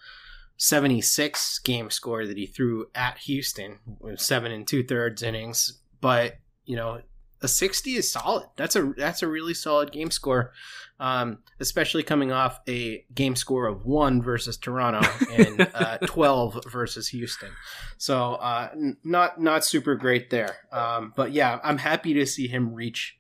76 0.57 1.59
game 1.59 1.89
score 1.89 2.25
that 2.25 2.37
he 2.37 2.45
threw 2.45 2.87
at 2.93 3.17
Houston 3.19 3.79
with 3.99 4.21
seven 4.21 4.51
and 4.51 4.67
two 4.67 4.83
thirds 4.83 5.23
innings, 5.23 5.79
but 6.01 6.35
you 6.65 6.75
know 6.75 7.01
a 7.41 7.47
60 7.47 7.95
is 7.95 8.11
solid. 8.11 8.47
That's 8.55 8.75
a 8.75 8.93
that's 8.97 9.21
a 9.21 9.27
really 9.27 9.53
solid 9.53 9.91
game 9.91 10.11
score, 10.11 10.51
um, 10.99 11.39
especially 11.59 12.03
coming 12.03 12.31
off 12.31 12.59
a 12.67 13.05
game 13.13 13.35
score 13.35 13.67
of 13.67 13.85
one 13.85 14.21
versus 14.21 14.57
Toronto 14.57 15.07
and 15.31 15.69
uh, 15.73 15.97
12 15.99 16.63
versus 16.71 17.09
Houston. 17.09 17.51
So 17.97 18.35
uh, 18.35 18.69
n- 18.73 18.97
not 19.03 19.39
not 19.39 19.65
super 19.65 19.95
great 19.95 20.29
there, 20.29 20.57
um, 20.71 21.13
but 21.15 21.31
yeah, 21.31 21.59
I'm 21.63 21.77
happy 21.77 22.13
to 22.15 22.25
see 22.25 22.47
him 22.47 22.73
reach 22.73 23.15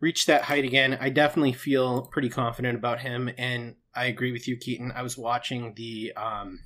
reach 0.00 0.26
that 0.26 0.42
height 0.42 0.64
again. 0.64 0.96
I 1.00 1.10
definitely 1.10 1.52
feel 1.52 2.06
pretty 2.06 2.30
confident 2.30 2.78
about 2.78 3.00
him, 3.00 3.30
and 3.36 3.76
I 3.94 4.06
agree 4.06 4.32
with 4.32 4.48
you, 4.48 4.56
Keaton. 4.56 4.92
I 4.94 5.02
was 5.02 5.18
watching 5.18 5.74
the 5.76 6.12
um, 6.16 6.60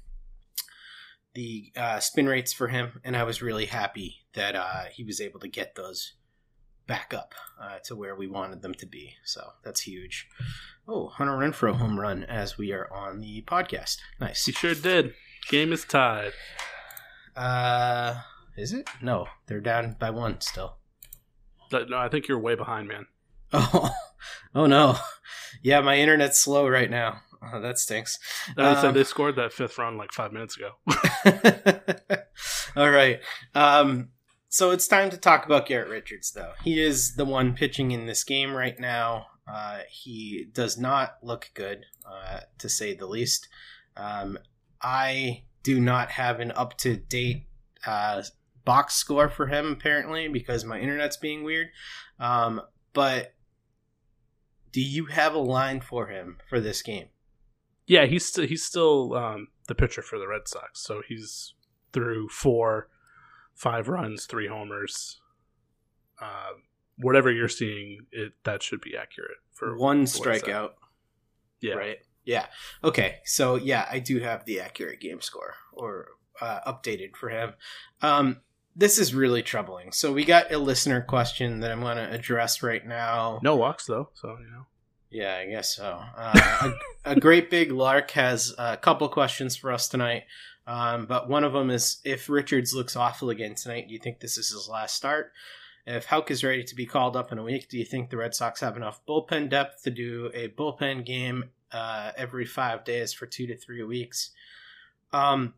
the 1.35 1.73
uh, 1.77 1.99
spin 2.01 2.27
rates 2.27 2.53
for 2.53 2.69
him, 2.69 3.01
and 3.05 3.17
I 3.17 3.25
was 3.25 3.43
really 3.43 3.67
happy 3.67 4.25
that 4.35 4.55
uh, 4.55 4.85
he 4.93 5.05
was 5.05 5.21
able 5.21 5.41
to 5.41 5.49
get 5.49 5.75
those 5.75 6.15
back 6.87 7.15
up 7.15 7.35
uh, 7.61 7.79
to 7.85 7.97
where 7.97 8.15
we 8.15 8.27
wanted 8.27 8.63
them 8.63 8.75
to 8.75 8.87
be. 8.87 9.15
So 9.25 9.53
that's 9.65 9.83
huge. 9.83 10.29
Oh, 10.87 11.09
Hunter 11.09 11.33
Renfroe 11.33 11.75
home 11.77 11.99
run 11.99 12.25
as 12.25 12.59
we 12.59 12.73
are 12.73 12.93
on 12.93 13.21
the 13.21 13.43
podcast. 13.43 13.99
Nice. 14.21 14.45
He 14.47 14.53
sure 14.53 14.75
did. 14.75 15.15
Game 15.49 15.73
is 15.73 15.85
tied. 15.85 16.33
Uh, 17.37 18.21
is 18.57 18.73
it? 18.73 18.89
No, 19.03 19.27
they're 19.47 19.61
down 19.61 19.97
by 19.99 20.11
one 20.11 20.41
still. 20.41 20.77
But 21.71 21.89
No, 21.91 21.99
I 21.99 22.09
think 22.09 22.29
you're 22.29 22.39
way 22.39 22.55
behind, 22.55 22.89
man. 22.89 23.07
Oh, 23.57 23.91
oh 24.55 24.67
no. 24.67 24.97
Yeah, 25.63 25.81
my 25.81 25.97
internet's 25.97 26.41
slow 26.41 26.67
right 26.69 26.91
now. 26.91 27.21
Oh, 27.53 27.61
that 27.61 27.79
stinks. 27.79 28.19
I 28.57 28.71
Um, 28.73 28.77
said 28.81 28.95
they 28.95 29.05
scored 29.05 29.37
that 29.37 29.53
fifth 29.53 29.79
run 29.79 29.97
like 29.97 30.13
five 30.13 30.33
minutes 30.33 30.57
ago. 30.57 30.71
All 32.77 32.91
right. 32.91 33.21
Um, 33.55 34.09
so 34.55 34.71
it's 34.71 34.87
time 34.87 35.11
to 35.11 35.17
talk 35.17 35.45
about 35.45 35.67
Garrett 35.67 35.89
Richards, 35.89 36.31
though. 36.31 36.53
He 36.63 36.81
is 36.81 37.17
the 37.17 37.25
one 37.25 37.55
pitching 37.55 37.91
in 37.91 38.07
this 38.07 38.23
game 38.23 38.55
right 38.55 38.79
now. 38.79 39.27
Uh, 39.53 39.81
he 39.91 40.47
does 40.53 40.79
not 40.79 41.17
look 41.25 41.51
good, 41.55 41.87
uh, 42.09 42.39
to 42.59 42.69
say 42.69 42.95
the 42.95 43.09
least. 43.09 43.49
Um, 43.97 44.39
I 44.81 45.43
do 45.65 45.81
not 45.81 46.13
have 46.13 46.39
an 46.39 46.53
up 46.53 46.79
to 46.79 46.95
date 46.95 47.49
uh, 47.85 48.23
box 48.65 48.95
score 48.95 49.29
for 49.29 49.49
him, 49.49 49.73
apparently, 49.73 50.29
because 50.29 50.65
my 50.65 50.79
internet's 50.79 51.17
being 51.17 51.43
weird. 51.43 51.71
Um, 52.21 52.61
but 52.93 53.35
do 54.71 54.81
you 54.81 55.07
have 55.07 55.35
a 55.35 55.39
line 55.39 55.81
for 55.81 56.07
him 56.07 56.39
for 56.49 56.61
this 56.61 56.81
game? 56.81 57.09
Yeah, 57.89 58.07
he's 58.07 58.33
st- 58.33 58.51
he's 58.51 58.65
still 58.65 59.15
um, 59.15 59.49
the 59.67 59.75
pitcher 59.75 60.01
for 60.01 60.17
the 60.17 60.29
Red 60.29 60.47
Sox. 60.47 60.81
So 60.81 61.03
he's 61.09 61.55
through 61.93 62.29
four, 62.29 62.89
five 63.55 63.89
runs, 63.89 64.27
three 64.27 64.49
homers. 64.49 65.21
Uh, 66.21 66.53
whatever 66.99 67.31
you're 67.31 67.49
seeing, 67.49 68.07
it 68.13 68.33
that 68.45 68.63
should 68.63 68.81
be 68.81 68.97
accurate 68.97 69.39
for 69.53 69.77
one 69.77 70.07
for 70.07 70.31
strikeout. 70.31 70.71
Yeah, 71.61 71.75
Right. 71.75 71.99
Yeah. 72.25 72.47
Okay. 72.83 73.17
So 73.25 73.57
yeah, 73.57 73.87
I 73.91 73.99
do 73.99 74.19
have 74.21 74.45
the 74.45 74.61
accurate 74.61 75.01
game 75.01 75.21
score 75.21 75.55
or 75.73 76.09
uh, 76.41 76.61
updated 76.67 77.17
for 77.17 77.29
him. 77.29 77.55
Um, 78.03 78.41
this 78.77 78.99
is 78.99 79.15
really 79.15 79.43
troubling. 79.43 79.93
So 79.93 80.13
we 80.13 80.25
got 80.25 80.53
a 80.53 80.59
listener 80.59 81.01
question 81.01 81.61
that 81.61 81.71
I'm 81.71 81.81
going 81.81 81.97
to 81.97 82.11
address 82.11 82.63
right 82.63 82.85
now. 82.85 83.41
No 83.43 83.57
walks 83.57 83.87
though, 83.87 84.11
so 84.15 84.37
you 84.41 84.51
know. 84.51 84.67
Yeah, 85.11 85.37
I 85.37 85.47
guess 85.47 85.77
so. 85.77 86.01
Uh, 86.17 86.73
a, 87.05 87.13
a 87.13 87.21
great 87.21 87.49
big 87.51 87.71
lark 87.71 88.11
has 88.13 88.53
a 88.59 88.77
couple 88.77 89.09
questions 89.09 89.55
for 89.57 89.71
us 89.71 89.89
tonight. 89.89 90.25
Um, 90.67 91.07
but 91.07 91.29
one 91.29 91.45
of 91.45 91.53
them 91.53 91.71
is 91.71 91.99
if 92.05 92.29
Richards 92.29 92.75
looks 92.75 92.97
awful 92.97 93.31
again 93.31 93.55
tonight, 93.55 93.89
do 93.89 93.95
you 93.95 94.01
think 94.01 94.21
this 94.21 94.39
is 94.39 94.51
his 94.51 94.69
last 94.69 94.95
start? 94.95 95.33
If 95.87 96.07
Houck 96.07 96.31
is 96.31 96.43
ready 96.43 96.65
to 96.65 96.75
be 96.75 96.87
called 96.87 97.17
up 97.17 97.31
in 97.31 97.39
a 97.39 97.43
week, 97.43 97.69
do 97.69 97.79
you 97.79 97.85
think 97.85 98.09
the 98.09 98.17
Red 98.17 98.35
Sox 98.35 98.61
have 98.61 98.77
enough 98.77 99.05
bullpen 99.07 99.51
depth 99.51 99.83
to 99.83 99.91
do 99.91 100.31
a 100.33 100.49
bullpen 100.49 101.05
game 101.05 101.51
uh, 101.71 102.13
every 102.17 102.47
five 102.47 102.85
days 102.85 103.13
for 103.13 103.27
two 103.27 103.47
to 103.47 103.57
three 103.57 103.83
weeks? 103.83 104.31
Um, 105.13 105.55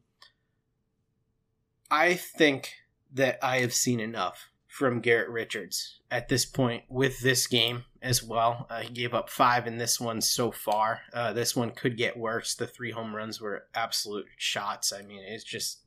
I 1.90 2.14
think 2.14 2.72
that 3.12 3.38
I 3.42 3.60
have 3.60 3.72
seen 3.72 4.00
enough 4.00 4.50
from 4.76 5.00
Garrett 5.00 5.30
Richards 5.30 6.00
at 6.10 6.28
this 6.28 6.44
point 6.44 6.84
with 6.90 7.20
this 7.20 7.46
game 7.46 7.84
as 8.02 8.22
well. 8.22 8.66
Uh, 8.68 8.80
he 8.80 8.92
gave 8.92 9.14
up 9.14 9.30
five 9.30 9.66
in 9.66 9.78
this 9.78 9.98
one 9.98 10.20
so 10.20 10.50
far. 10.50 11.00
Uh, 11.14 11.32
this 11.32 11.56
one 11.56 11.70
could 11.70 11.96
get 11.96 12.18
worse. 12.18 12.54
The 12.54 12.66
three 12.66 12.90
home 12.90 13.16
runs 13.16 13.40
were 13.40 13.68
absolute 13.74 14.26
shots. 14.36 14.92
I 14.92 15.00
mean, 15.00 15.22
it's 15.26 15.44
just. 15.44 15.80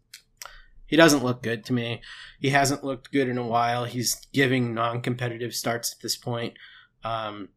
He 0.88 0.95
doesn't 0.95 1.23
look 1.23 1.43
good 1.43 1.63
to 1.65 1.73
me. 1.73 2.02
He 2.39 2.49
hasn't 2.49 2.84
looked 2.84 3.12
good 3.12 3.30
in 3.30 3.38
a 3.38 3.45
while. 3.45 3.86
He's 3.86 4.25
giving 4.34 4.73
non 4.73 5.02
competitive 5.02 5.54
starts 5.54 5.93
at 5.93 6.02
this 6.02 6.17
point. 6.17 6.56
Um, 7.04 7.49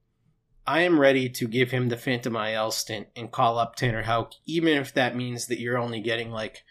I 0.66 0.82
am 0.82 1.00
ready 1.00 1.30
to 1.30 1.48
give 1.48 1.70
him 1.70 1.88
the 1.88 1.96
Phantom 1.96 2.36
IL 2.36 2.72
stint 2.72 3.08
and 3.16 3.32
call 3.32 3.58
up 3.58 3.74
Tanner 3.74 4.02
Houck, 4.02 4.34
even 4.44 4.76
if 4.76 4.92
that 4.92 5.16
means 5.16 5.46
that 5.46 5.60
you're 5.60 5.78
only 5.78 6.02
getting 6.02 6.30
like 6.30 6.62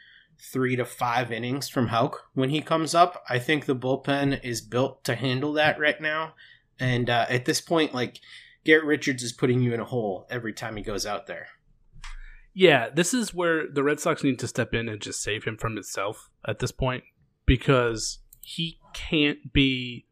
three 0.41 0.75
to 0.75 0.85
five 0.85 1.31
innings 1.31 1.69
from 1.69 1.87
Houck 1.87 2.29
when 2.33 2.49
he 2.49 2.61
comes 2.61 2.95
up. 2.95 3.23
I 3.29 3.37
think 3.37 3.65
the 3.65 3.75
bullpen 3.75 4.43
is 4.43 4.61
built 4.61 5.03
to 5.03 5.15
handle 5.15 5.53
that 5.53 5.79
right 5.79 6.01
now. 6.01 6.33
And 6.79 7.09
uh, 7.09 7.27
at 7.29 7.45
this 7.45 7.61
point, 7.61 7.93
like 7.93 8.19
Garrett 8.63 8.85
Richards 8.85 9.23
is 9.23 9.33
putting 9.33 9.61
you 9.61 9.73
in 9.73 9.79
a 9.79 9.85
hole 9.85 10.25
every 10.29 10.53
time 10.53 10.75
he 10.75 10.83
goes 10.83 11.05
out 11.05 11.27
there. 11.27 11.47
Yeah, 12.53 12.89
this 12.89 13.13
is 13.13 13.33
where 13.33 13.67
the 13.67 13.83
Red 13.83 13.99
Sox 13.99 14.23
need 14.23 14.39
to 14.39 14.47
step 14.47 14.73
in 14.73 14.89
and 14.89 14.99
just 14.99 15.21
save 15.21 15.45
him 15.45 15.57
from 15.57 15.75
himself 15.75 16.29
at 16.45 16.59
this 16.59 16.71
point 16.71 17.03
because 17.45 18.19
he 18.41 18.79
can't 18.93 19.53
be 19.53 20.05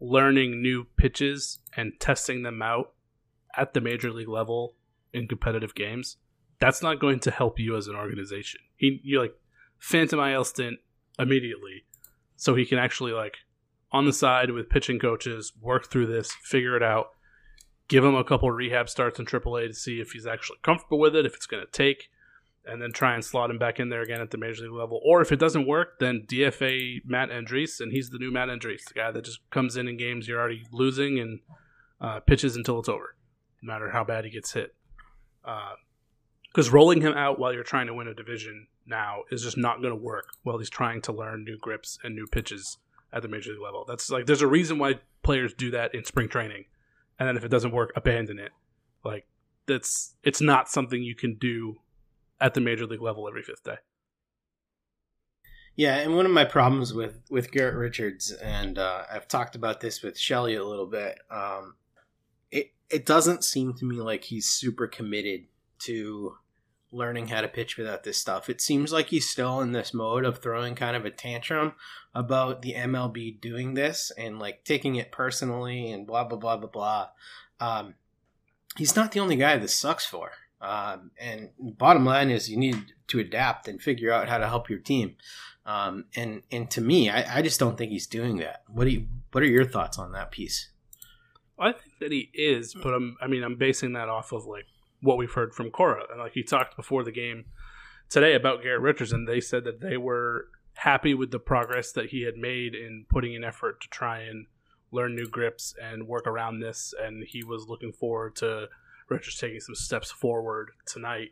learning 0.00 0.62
new 0.62 0.86
pitches 0.96 1.58
and 1.76 1.92
testing 2.00 2.42
them 2.42 2.62
out 2.62 2.92
at 3.56 3.74
the 3.74 3.80
major 3.80 4.12
league 4.12 4.28
level 4.28 4.76
in 5.12 5.26
competitive 5.26 5.74
games. 5.74 6.16
That's 6.60 6.82
not 6.82 7.00
going 7.00 7.20
to 7.20 7.30
help 7.30 7.58
you 7.58 7.76
as 7.76 7.86
an 7.86 7.96
organization. 7.96 8.60
He 8.76 9.00
you 9.04 9.20
like 9.20 9.34
phantom 9.78 10.20
IL 10.20 10.44
stint 10.44 10.78
immediately 11.18 11.84
so 12.36 12.54
he 12.54 12.64
can 12.64 12.78
actually 12.78 13.12
like 13.12 13.38
on 13.90 14.04
the 14.04 14.12
side 14.12 14.50
with 14.50 14.68
pitching 14.68 14.98
coaches 14.98 15.52
work 15.60 15.90
through 15.90 16.06
this, 16.06 16.32
figure 16.42 16.76
it 16.76 16.82
out, 16.82 17.08
give 17.88 18.04
him 18.04 18.14
a 18.14 18.24
couple 18.24 18.50
rehab 18.50 18.88
starts 18.88 19.18
in 19.18 19.26
AAA 19.26 19.68
to 19.68 19.74
see 19.74 20.00
if 20.00 20.12
he's 20.12 20.26
actually 20.26 20.58
comfortable 20.62 20.98
with 20.98 21.16
it, 21.16 21.26
if 21.26 21.34
it's 21.34 21.46
going 21.46 21.64
to 21.64 21.72
take, 21.72 22.10
and 22.66 22.82
then 22.82 22.92
try 22.92 23.14
and 23.14 23.24
slot 23.24 23.50
him 23.50 23.58
back 23.58 23.80
in 23.80 23.88
there 23.88 24.02
again 24.02 24.20
at 24.20 24.30
the 24.30 24.36
major 24.36 24.64
league 24.64 24.72
level. 24.72 25.00
Or 25.04 25.22
if 25.22 25.32
it 25.32 25.38
doesn't 25.38 25.66
work, 25.66 25.98
then 25.98 26.26
DFA 26.28 27.00
Matt 27.06 27.30
Andriese, 27.30 27.80
and 27.80 27.92
he's 27.92 28.10
the 28.10 28.18
new 28.18 28.30
Matt 28.30 28.48
Andriese, 28.48 28.84
the 28.86 28.94
guy 28.94 29.10
that 29.10 29.24
just 29.24 29.40
comes 29.50 29.76
in 29.76 29.88
in 29.88 29.96
games 29.96 30.28
you're 30.28 30.38
already 30.38 30.64
losing 30.70 31.18
and 31.18 31.40
uh, 32.00 32.20
pitches 32.20 32.56
until 32.56 32.78
it's 32.78 32.88
over, 32.88 33.16
no 33.62 33.72
matter 33.72 33.90
how 33.90 34.04
bad 34.04 34.24
he 34.24 34.30
gets 34.30 34.52
hit. 34.52 34.74
Because 36.52 36.70
rolling 36.70 37.00
him 37.00 37.14
out 37.14 37.38
while 37.38 37.54
you're 37.54 37.64
trying 37.64 37.86
to 37.86 37.94
win 37.94 38.06
a 38.06 38.14
division 38.14 38.66
now 38.88 39.22
is 39.30 39.42
just 39.42 39.56
not 39.56 39.80
going 39.80 39.96
to 39.96 40.02
work 40.02 40.28
while 40.42 40.58
he's 40.58 40.70
trying 40.70 41.02
to 41.02 41.12
learn 41.12 41.44
new 41.44 41.58
grips 41.58 41.98
and 42.02 42.14
new 42.14 42.26
pitches 42.26 42.78
at 43.12 43.22
the 43.22 43.28
major 43.28 43.52
league 43.52 43.62
level. 43.62 43.84
That's 43.86 44.10
like 44.10 44.26
there's 44.26 44.42
a 44.42 44.46
reason 44.46 44.78
why 44.78 45.00
players 45.22 45.54
do 45.54 45.70
that 45.72 45.94
in 45.94 46.04
spring 46.04 46.28
training, 46.28 46.64
and 47.18 47.28
then 47.28 47.36
if 47.36 47.44
it 47.44 47.48
doesn't 47.48 47.72
work, 47.72 47.92
abandon 47.96 48.38
it. 48.38 48.52
Like 49.04 49.26
that's 49.66 50.14
it's 50.22 50.40
not 50.40 50.68
something 50.68 51.02
you 51.02 51.14
can 51.14 51.36
do 51.36 51.76
at 52.40 52.54
the 52.54 52.60
major 52.60 52.86
league 52.86 53.02
level 53.02 53.28
every 53.28 53.42
fifth 53.42 53.64
day. 53.64 53.76
Yeah, 55.76 55.98
and 55.98 56.16
one 56.16 56.26
of 56.26 56.32
my 56.32 56.44
problems 56.44 56.92
with 56.92 57.20
with 57.30 57.52
Garrett 57.52 57.76
Richards, 57.76 58.32
and 58.32 58.78
uh, 58.78 59.04
I've 59.12 59.28
talked 59.28 59.54
about 59.54 59.80
this 59.80 60.02
with 60.02 60.18
Shelly 60.18 60.56
a 60.56 60.64
little 60.64 60.86
bit. 60.86 61.20
Um, 61.30 61.76
it 62.50 62.72
it 62.90 63.06
doesn't 63.06 63.44
seem 63.44 63.74
to 63.74 63.84
me 63.84 63.96
like 63.96 64.24
he's 64.24 64.48
super 64.48 64.88
committed 64.88 65.44
to 65.80 66.36
learning 66.90 67.28
how 67.28 67.40
to 67.40 67.48
pitch 67.48 67.76
without 67.76 68.04
this 68.04 68.18
stuff. 68.18 68.48
It 68.48 68.60
seems 68.60 68.92
like 68.92 69.08
he's 69.08 69.28
still 69.28 69.60
in 69.60 69.72
this 69.72 69.92
mode 69.92 70.24
of 70.24 70.38
throwing 70.38 70.74
kind 70.74 70.96
of 70.96 71.04
a 71.04 71.10
tantrum 71.10 71.74
about 72.14 72.62
the 72.62 72.74
MLB 72.74 73.40
doing 73.40 73.74
this 73.74 74.10
and 74.16 74.38
like 74.38 74.64
taking 74.64 74.96
it 74.96 75.12
personally 75.12 75.90
and 75.90 76.06
blah 76.06 76.24
blah 76.24 76.38
blah 76.38 76.56
blah 76.56 76.68
blah. 76.68 77.08
Um, 77.60 77.94
he's 78.76 78.96
not 78.96 79.12
the 79.12 79.20
only 79.20 79.36
guy 79.36 79.56
this 79.56 79.74
sucks 79.74 80.06
for. 80.06 80.32
Um, 80.60 81.12
and 81.20 81.50
bottom 81.58 82.04
line 82.04 82.30
is 82.30 82.50
you 82.50 82.56
need 82.56 82.92
to 83.08 83.20
adapt 83.20 83.68
and 83.68 83.80
figure 83.80 84.12
out 84.12 84.28
how 84.28 84.38
to 84.38 84.48
help 84.48 84.68
your 84.68 84.80
team. 84.80 85.16
Um, 85.66 86.06
and 86.16 86.42
and 86.50 86.70
to 86.70 86.80
me, 86.80 87.10
I, 87.10 87.38
I 87.38 87.42
just 87.42 87.60
don't 87.60 87.76
think 87.76 87.92
he's 87.92 88.06
doing 88.06 88.38
that. 88.38 88.62
What 88.66 88.84
do 88.84 88.90
you 88.90 89.06
What 89.32 89.44
are 89.44 89.46
your 89.46 89.66
thoughts 89.66 89.98
on 89.98 90.12
that 90.12 90.30
piece? 90.30 90.70
I 91.58 91.72
think 91.72 91.98
that 92.00 92.12
he 92.12 92.30
is, 92.34 92.72
but 92.74 92.94
I'm. 92.94 93.16
I 93.20 93.26
mean, 93.26 93.42
I'm 93.42 93.56
basing 93.56 93.92
that 93.94 94.08
off 94.08 94.32
of 94.32 94.46
like 94.46 94.66
what 95.00 95.18
we've 95.18 95.32
heard 95.32 95.54
from 95.54 95.70
Cora, 95.70 96.04
and 96.10 96.20
like 96.20 96.32
he 96.32 96.42
talked 96.42 96.76
before 96.76 97.04
the 97.04 97.12
game 97.12 97.46
today 98.08 98.34
about 98.34 98.62
Garrett 98.62 98.80
Richardson, 98.80 99.24
they 99.24 99.40
said 99.40 99.64
that 99.64 99.80
they 99.80 99.96
were 99.96 100.48
happy 100.74 101.14
with 101.14 101.30
the 101.30 101.38
progress 101.38 101.92
that 101.92 102.10
he 102.10 102.22
had 102.22 102.36
made 102.36 102.74
in 102.74 103.04
putting 103.08 103.34
in 103.34 103.44
effort 103.44 103.80
to 103.80 103.88
try 103.88 104.20
and 104.20 104.46
learn 104.90 105.14
new 105.14 105.28
grips 105.28 105.74
and 105.82 106.06
work 106.06 106.26
around 106.26 106.60
this, 106.60 106.94
and 107.00 107.24
he 107.26 107.44
was 107.44 107.66
looking 107.68 107.92
forward 107.92 108.36
to 108.36 108.68
Richards 109.08 109.38
taking 109.38 109.60
some 109.60 109.74
steps 109.74 110.10
forward 110.10 110.70
tonight. 110.86 111.30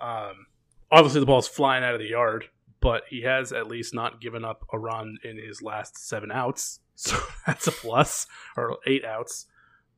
Um, 0.00 0.46
obviously, 0.90 1.20
the 1.20 1.26
ball's 1.26 1.48
flying 1.48 1.84
out 1.84 1.94
of 1.94 2.00
the 2.00 2.08
yard, 2.08 2.46
but 2.80 3.02
he 3.08 3.22
has 3.22 3.52
at 3.52 3.66
least 3.66 3.94
not 3.94 4.20
given 4.20 4.44
up 4.44 4.64
a 4.72 4.78
run 4.78 5.18
in 5.24 5.38
his 5.38 5.62
last 5.62 5.96
seven 5.96 6.30
outs. 6.30 6.80
So 7.00 7.16
that's 7.46 7.68
a 7.68 7.70
plus, 7.70 8.26
or 8.56 8.78
eight 8.84 9.04
outs. 9.04 9.46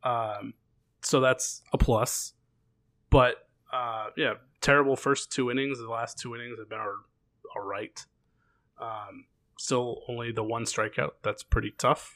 Um, 0.05 0.53
so 1.01 1.21
that's 1.21 1.63
a 1.73 1.79
plus. 1.79 2.35
But 3.11 3.37
uh, 3.73 4.09
yeah, 4.17 4.35
terrible 4.61 4.97
first 4.97 5.33
two 5.33 5.51
innings. 5.51 5.79
The 5.79 5.89
last 5.89 6.19
two 6.19 6.35
innings 6.35 6.59
have 6.59 6.69
been 6.69 6.79
all 6.79 7.63
right. 7.63 8.05
Um, 8.81 9.27
still 9.59 10.03
only 10.09 10.33
the 10.33 10.45
one 10.45 10.65
strikeout. 10.65 11.13
That's 11.23 11.43
pretty 11.43 11.73
tough. 11.77 12.15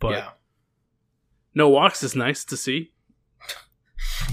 But 0.00 0.12
yeah. 0.12 0.30
no 1.54 1.68
walks 1.68 2.02
is 2.02 2.14
nice 2.14 2.44
to 2.46 2.56
see. 2.56 2.92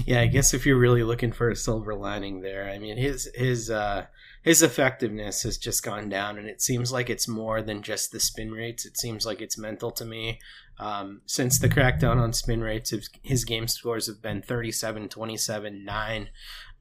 Yeah, 0.06 0.20
I 0.20 0.26
guess 0.26 0.52
if 0.52 0.66
you're 0.66 0.78
really 0.78 1.02
looking 1.02 1.32
for 1.32 1.48
a 1.48 1.56
silver 1.56 1.94
lining 1.94 2.40
there, 2.40 2.68
I 2.68 2.78
mean 2.78 2.96
his 2.96 3.30
his 3.34 3.70
uh, 3.70 4.06
his 4.44 4.62
effectiveness 4.62 5.42
has 5.44 5.56
just 5.56 5.82
gone 5.82 6.10
down, 6.10 6.36
and 6.36 6.46
it 6.46 6.60
seems 6.60 6.92
like 6.92 7.08
it's 7.08 7.26
more 7.26 7.62
than 7.62 7.80
just 7.80 8.12
the 8.12 8.20
spin 8.20 8.50
rates. 8.50 8.84
It 8.84 8.98
seems 8.98 9.24
like 9.24 9.40
it's 9.40 9.56
mental 9.56 9.90
to 9.92 10.04
me. 10.04 10.38
Um, 10.78 11.22
since 11.24 11.58
the 11.58 11.68
crackdown 11.70 12.18
on 12.18 12.34
spin 12.34 12.60
rates, 12.60 12.92
his, 13.22 13.44
game 13.46 13.66
scores 13.66 14.06
have 14.06 14.20
been 14.20 14.42
37, 14.42 15.08
27, 15.08 15.84
9. 15.86 16.28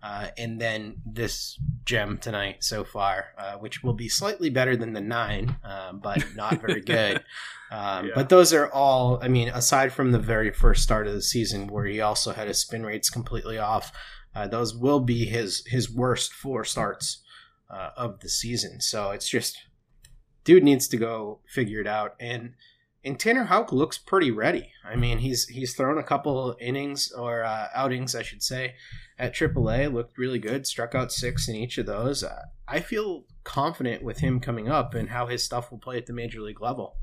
Uh, 0.01 0.27
and 0.37 0.59
then 0.59 0.95
this 1.05 1.57
gem 1.85 2.17
tonight 2.17 2.65
so 2.65 2.83
far, 2.83 3.27
uh, 3.37 3.53
which 3.53 3.81
will 3.81 3.93
be 3.93 4.09
slightly 4.09 4.49
better 4.49 4.75
than 4.75 4.91
the 4.91 4.99
nine, 4.99 5.55
uh, 5.63 5.93
but 5.93 6.21
not 6.35 6.59
very 6.59 6.81
good. 6.85 7.23
Um, 7.71 8.07
yeah. 8.07 8.11
But 8.13 8.27
those 8.27 8.51
are 8.51 8.69
all, 8.73 9.19
I 9.21 9.29
mean, 9.29 9.47
aside 9.47 9.93
from 9.93 10.11
the 10.11 10.19
very 10.19 10.51
first 10.51 10.83
start 10.83 11.07
of 11.07 11.13
the 11.13 11.21
season 11.21 11.67
where 11.67 11.85
he 11.85 12.01
also 12.01 12.33
had 12.33 12.49
his 12.49 12.59
spin 12.59 12.85
rates 12.85 13.09
completely 13.09 13.57
off, 13.57 13.93
uh, 14.35 14.47
those 14.47 14.75
will 14.75 14.99
be 14.99 15.25
his 15.25 15.63
his 15.67 15.89
worst 15.89 16.33
four 16.33 16.65
starts 16.65 17.22
uh, 17.73 17.91
of 17.97 18.19
the 18.19 18.29
season. 18.29 18.81
So 18.81 19.11
it's 19.11 19.27
just, 19.27 19.57
dude 20.43 20.63
needs 20.63 20.87
to 20.89 20.97
go 20.97 21.39
figure 21.47 21.81
it 21.81 21.87
out. 21.87 22.15
And 22.19 22.53
and 23.05 23.19
Tanner 23.19 23.43
Houck 23.45 23.73
looks 23.73 23.97
pretty 23.97 24.31
ready. 24.31 24.71
I 24.85 24.95
mean, 24.95 25.17
he's 25.17 25.47
he's 25.47 25.75
thrown 25.75 25.97
a 25.97 26.03
couple 26.03 26.55
innings 26.59 27.11
or 27.11 27.43
uh, 27.43 27.67
outings, 27.75 28.15
I 28.15 28.23
should 28.23 28.41
say, 28.41 28.75
at 29.19 29.35
AAA. 29.35 29.91
Looked 29.91 30.17
really 30.17 30.39
good. 30.39 30.65
Struck 30.65 30.95
out 30.95 31.11
six 31.11 31.49
in 31.49 31.55
each 31.55 31.77
of 31.77 31.85
those. 31.85 32.23
Uh, 32.23 32.43
I 32.67 32.79
feel 32.79 33.25
confident 33.43 34.03
with 34.03 34.19
him 34.19 34.39
coming 34.39 34.69
up 34.69 34.93
and 34.93 35.09
how 35.09 35.27
his 35.27 35.43
stuff 35.43 35.69
will 35.69 35.79
play 35.79 35.97
at 35.97 36.05
the 36.05 36.13
major 36.13 36.39
league 36.39 36.61
level. 36.61 36.95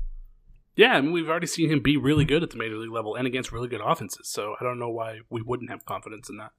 Yeah, 0.75 0.93
I 0.93 1.01
mean, 1.01 1.11
we've 1.11 1.29
already 1.29 1.47
seen 1.47 1.69
him 1.69 1.81
be 1.81 1.97
really 1.97 2.25
good 2.25 2.43
at 2.43 2.49
the 2.49 2.57
major 2.57 2.77
league 2.77 2.91
level 2.91 3.15
and 3.15 3.27
against 3.27 3.51
really 3.51 3.67
good 3.67 3.81
offenses. 3.83 4.27
So 4.29 4.55
I 4.59 4.63
don't 4.63 4.79
know 4.79 4.89
why 4.89 5.19
we 5.29 5.41
wouldn't 5.41 5.69
have 5.69 5.85
confidence 5.85 6.29
in 6.29 6.37
that. 6.37 6.51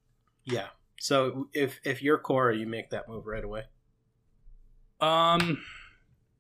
Yeah. 0.45 0.69
So 1.01 1.49
if 1.53 1.81
if 1.85 2.01
you're 2.01 2.19
Cora, 2.19 2.57
you 2.57 2.67
make 2.67 2.91
that 2.91 3.09
move 3.09 3.27
right 3.27 3.43
away. 3.43 3.65
Um. 5.03 5.59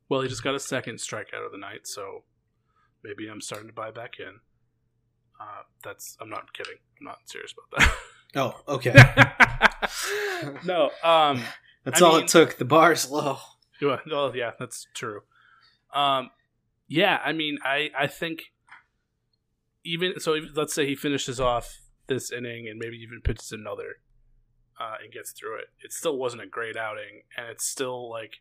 Well, 0.09 0.21
he 0.21 0.29
just 0.29 0.45
got 0.45 0.55
a 0.55 0.61
second 0.61 0.97
strikeout 0.97 1.45
of 1.45 1.53
the 1.53 1.59
night, 1.59 1.87
so 1.87 2.25
maybe 3.03 3.29
I'm 3.29 3.41
starting 3.41 3.69
to 3.69 3.75
buy 3.75 3.91
back 3.91 4.21
in. 4.21 4.41
Uh, 5.41 5.63
that's 5.83 6.17
I'm 6.21 6.29
not 6.29 6.53
kidding. 6.53 6.77
I'm 7.01 7.07
not 7.07 7.19
serious 7.27 7.53
about 7.53 7.81
that. 7.81 7.95
Oh, 8.35 8.59
okay. 8.67 8.95
no, 10.65 10.91
um, 11.05 11.43
that's 11.85 12.01
I 12.01 12.07
all 12.07 12.15
mean, 12.15 12.25
it 12.25 12.29
took. 12.29 12.57
The 12.57 12.65
bar's 12.65 13.11
low. 13.11 13.37
Well, 13.83 14.35
yeah, 14.35 14.53
that's 14.59 14.87
true. 14.95 15.21
Um, 15.93 16.31
yeah, 16.89 17.21
I 17.23 17.33
mean, 17.33 17.59
I 17.63 17.91
I 17.95 18.07
think 18.07 18.45
even 19.85 20.19
so, 20.19 20.39
let's 20.55 20.73
say 20.73 20.87
he 20.87 20.95
finishes 20.95 21.41
off 21.41 21.79
this 22.07 22.33
inning 22.33 22.69
and 22.69 22.79
maybe 22.79 22.97
even 22.97 23.21
pitches 23.23 23.53
another 23.53 23.97
uh, 24.81 24.95
and 25.03 25.13
gets 25.13 25.33
through 25.33 25.59
it. 25.59 25.67
It 25.85 25.93
still 25.93 26.17
wasn't 26.17 26.43
a 26.43 26.47
great 26.47 26.77
outing, 26.77 27.23
and 27.37 27.49
it's 27.49 27.65
still 27.67 28.11
like, 28.11 28.37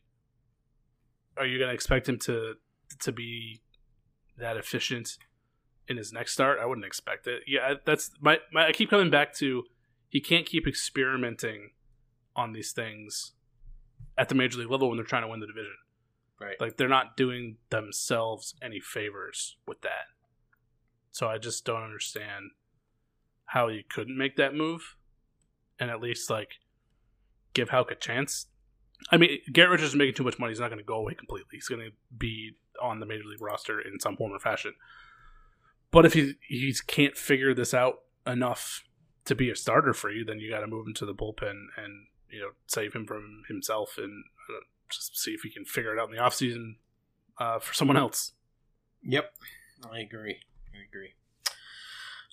are 1.38 1.46
you 1.46 1.58
going 1.58 1.70
to 1.70 1.74
expect 1.74 2.08
him 2.08 2.20
to 2.20 2.56
to 3.00 3.12
be 3.12 3.62
that 4.38 4.58
efficient 4.58 5.18
in 5.88 5.98
his 5.98 6.12
next 6.12 6.34
start. 6.34 6.60
I 6.60 6.66
wouldn't 6.66 6.86
expect 6.86 7.28
it. 7.28 7.44
Yeah, 7.48 7.76
that's 7.86 8.12
my, 8.20 8.40
my 8.52 8.68
I 8.68 8.72
keep 8.72 8.90
coming 8.90 9.10
back 9.10 9.34
to 9.36 9.64
he 10.10 10.20
can't 10.20 10.46
keep 10.46 10.68
experimenting 10.68 11.72
on 12.36 12.54
these 12.54 12.72
things 12.72 13.34
at 14.18 14.30
the 14.30 14.36
major 14.36 14.60
league 14.60 14.72
level 14.72 14.90
when 14.90 14.98
they're 14.98 15.06
trying 15.06 15.24
to 15.24 15.28
win 15.28 15.40
the 15.40 15.48
division. 15.48 15.76
Right. 16.40 16.60
Like 16.60 16.78
they're 16.78 16.88
not 16.88 17.16
doing 17.16 17.58
themselves 17.70 18.56
any 18.62 18.80
favors 18.80 19.58
with 19.68 19.82
that. 19.82 20.08
So 21.12 21.28
I 21.28 21.38
just 21.38 21.66
don't 21.66 21.84
understand 21.84 22.52
how 23.46 23.68
you 23.68 23.84
couldn't 23.88 24.18
make 24.18 24.38
that 24.38 24.56
move 24.56 24.96
and 25.80 25.92
at 25.92 26.02
least 26.02 26.30
like 26.30 26.54
give 27.54 27.70
Houck 27.70 27.92
a 27.92 27.96
chance. 27.96 28.48
I 29.10 29.18
mean, 29.18 29.40
Garrett 29.52 29.72
Richards 29.72 29.90
is 29.90 29.96
making 29.96 30.16
too 30.16 30.24
much 30.24 30.38
money. 30.38 30.52
He's 30.52 30.60
not 30.60 30.70
going 30.70 30.80
to 30.80 30.86
go 30.86 30.96
away 30.96 31.14
completely. 31.14 31.50
He's 31.54 31.68
going 31.68 31.82
to 31.82 31.92
be 32.16 32.56
on 32.82 33.00
the 33.00 33.06
major 33.06 33.24
league 33.26 33.42
roster 33.42 33.80
in 33.80 34.00
some 34.00 34.16
form 34.16 34.32
or 34.32 34.40
fashion. 34.40 34.74
But 35.92 36.06
if 36.06 36.14
he 36.14 36.36
he 36.48 36.74
can't 36.88 37.18
figure 37.18 37.54
this 37.54 37.74
out 37.74 38.02
enough 38.26 38.84
to 39.26 39.36
be 39.36 39.50
a 39.50 39.56
starter 39.56 39.94
for 39.94 40.10
you, 40.10 40.24
then 40.24 40.40
you 40.40 40.50
got 40.50 40.62
to 40.62 40.68
move 40.68 40.88
him 40.88 40.94
to 40.96 41.06
the 41.06 41.14
bullpen 41.14 41.66
and 41.78 42.08
you 42.30 42.40
know 42.40 42.52
save 42.68 42.94
him 42.94 43.06
from 43.06 43.44
himself 43.48 43.96
and 43.98 44.24
uh, 44.50 44.62
just 44.90 45.18
see 45.18 45.32
if 45.32 45.42
he 45.42 45.50
can 45.50 45.66
figure 45.66 45.96
it 45.96 46.00
out 46.00 46.10
in 46.10 46.16
the 46.16 46.22
offseason 46.22 46.76
uh, 47.38 47.60
for 47.60 47.74
someone 47.74 47.98
else. 47.98 48.34
Yep, 49.04 49.34
I 49.92 50.00
agree. 50.00 50.38
I 50.74 50.88
agree. 50.88 51.14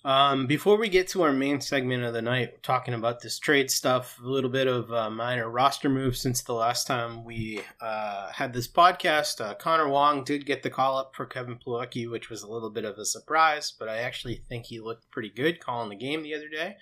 Um, 0.05 0.47
before 0.47 0.77
we 0.77 0.87
get 0.87 1.09
to 1.09 1.23
our 1.23 1.33
main 1.33 1.59
segment 1.59 2.05
of 2.05 2.13
the 2.13 2.21
night, 2.21 2.63
talking 2.63 2.93
about 2.93 3.21
this 3.21 3.37
trade 3.37 3.69
stuff, 3.69 4.17
a 4.23 4.27
little 4.27 4.49
bit 4.49 4.67
of 4.67 4.89
uh, 4.93 5.09
minor 5.09 5.49
roster 5.49 5.89
moves 5.89 6.21
since 6.21 6.41
the 6.41 6.53
last 6.53 6.87
time 6.87 7.25
we 7.25 7.61
uh, 7.81 8.31
had 8.31 8.53
this 8.53 8.67
podcast. 8.67 9.41
Uh, 9.41 9.55
Connor 9.55 9.89
Wong 9.89 10.23
did 10.23 10.45
get 10.45 10.63
the 10.63 10.69
call 10.69 10.97
up 10.97 11.15
for 11.15 11.25
Kevin 11.25 11.57
Plawecki, 11.57 12.09
which 12.09 12.29
was 12.29 12.43
a 12.43 12.49
little 12.49 12.69
bit 12.69 12.85
of 12.85 12.97
a 12.97 13.03
surprise, 13.03 13.73
but 13.77 13.89
I 13.89 13.97
actually 13.97 14.35
think 14.47 14.67
he 14.67 14.79
looked 14.79 15.11
pretty 15.11 15.29
good 15.29 15.59
calling 15.59 15.89
the 15.89 15.95
game 15.97 16.23
the 16.23 16.35
other 16.35 16.47
day. 16.47 16.77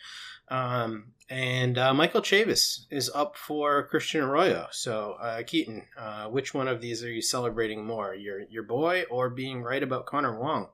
Um, 0.49 1.13
and 1.27 1.77
uh, 1.77 1.95
Michael 1.95 2.21
Chavis 2.21 2.85
is 2.91 3.09
up 3.15 3.35
for 3.35 3.87
Christian 3.87 4.21
Arroyo. 4.21 4.67
So, 4.71 5.17
uh, 5.19 5.41
Keaton, 5.41 5.87
uh, 5.97 6.27
which 6.27 6.53
one 6.53 6.67
of 6.67 6.81
these 6.81 7.03
are 7.03 7.11
you 7.11 7.21
celebrating 7.21 7.83
more, 7.83 8.13
your 8.13 8.41
your 8.49 8.63
boy 8.63 9.03
or 9.09 9.29
being 9.29 9.63
right 9.63 9.83
about 9.83 10.05
Connor 10.05 10.39
Wong? 10.39 10.69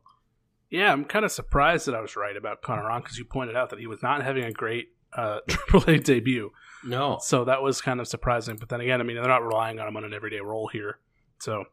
Yeah, 0.74 0.92
I'm 0.92 1.06
kind 1.06 1.24
of 1.24 1.32
surprised 1.32 1.86
that 1.86 1.94
I 1.94 2.02
was 2.02 2.16
right 2.16 2.36
about 2.36 2.64
Connor 2.64 2.90
Wong 2.90 3.02
because 3.04 3.20
you 3.20 3.26
pointed 3.26 3.56
out 3.56 3.70
that 3.70 3.78
he 3.78 3.86
was 3.86 4.02
not 4.02 4.24
having 4.24 4.44
a 4.44 4.52
great 4.52 4.88
uh, 5.16 5.42
AAA 5.48 6.04
debut. 6.04 6.52
No. 6.84 7.20
So 7.22 7.46
that 7.46 7.62
was 7.62 7.80
kind 7.80 8.02
of 8.02 8.08
surprising. 8.08 8.56
But 8.56 8.70
then 8.70 8.82
again, 8.82 9.00
I 9.00 9.04
mean, 9.04 9.16
they're 9.16 9.28
not 9.28 9.46
relying 9.46 9.80
on 9.80 9.88
him 9.88 9.96
on 9.96 10.04
an 10.04 10.16
everyday 10.16 10.40
role 10.40 10.68
here. 10.68 10.98
So 11.38 11.66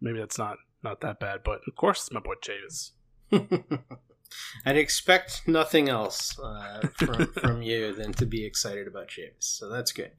maybe 0.00 0.20
that's 0.20 0.38
not 0.38 0.58
not 0.84 1.00
that 1.00 1.18
bad. 1.18 1.40
But 1.44 1.62
of 1.66 1.74
course, 1.74 2.02
it's 2.02 2.12
my 2.12 2.20
boy 2.20 2.34
Chavis. 2.40 2.92
I'd 4.64 4.76
expect 4.76 5.46
nothing 5.46 5.88
else 5.88 6.38
uh, 6.38 6.80
from, 6.94 7.26
from 7.40 7.62
you 7.62 7.92
than 7.92 8.12
to 8.14 8.26
be 8.26 8.44
excited 8.44 8.86
about 8.86 9.08
James. 9.08 9.34
So 9.38 9.68
that's 9.68 9.92
good. 9.92 10.12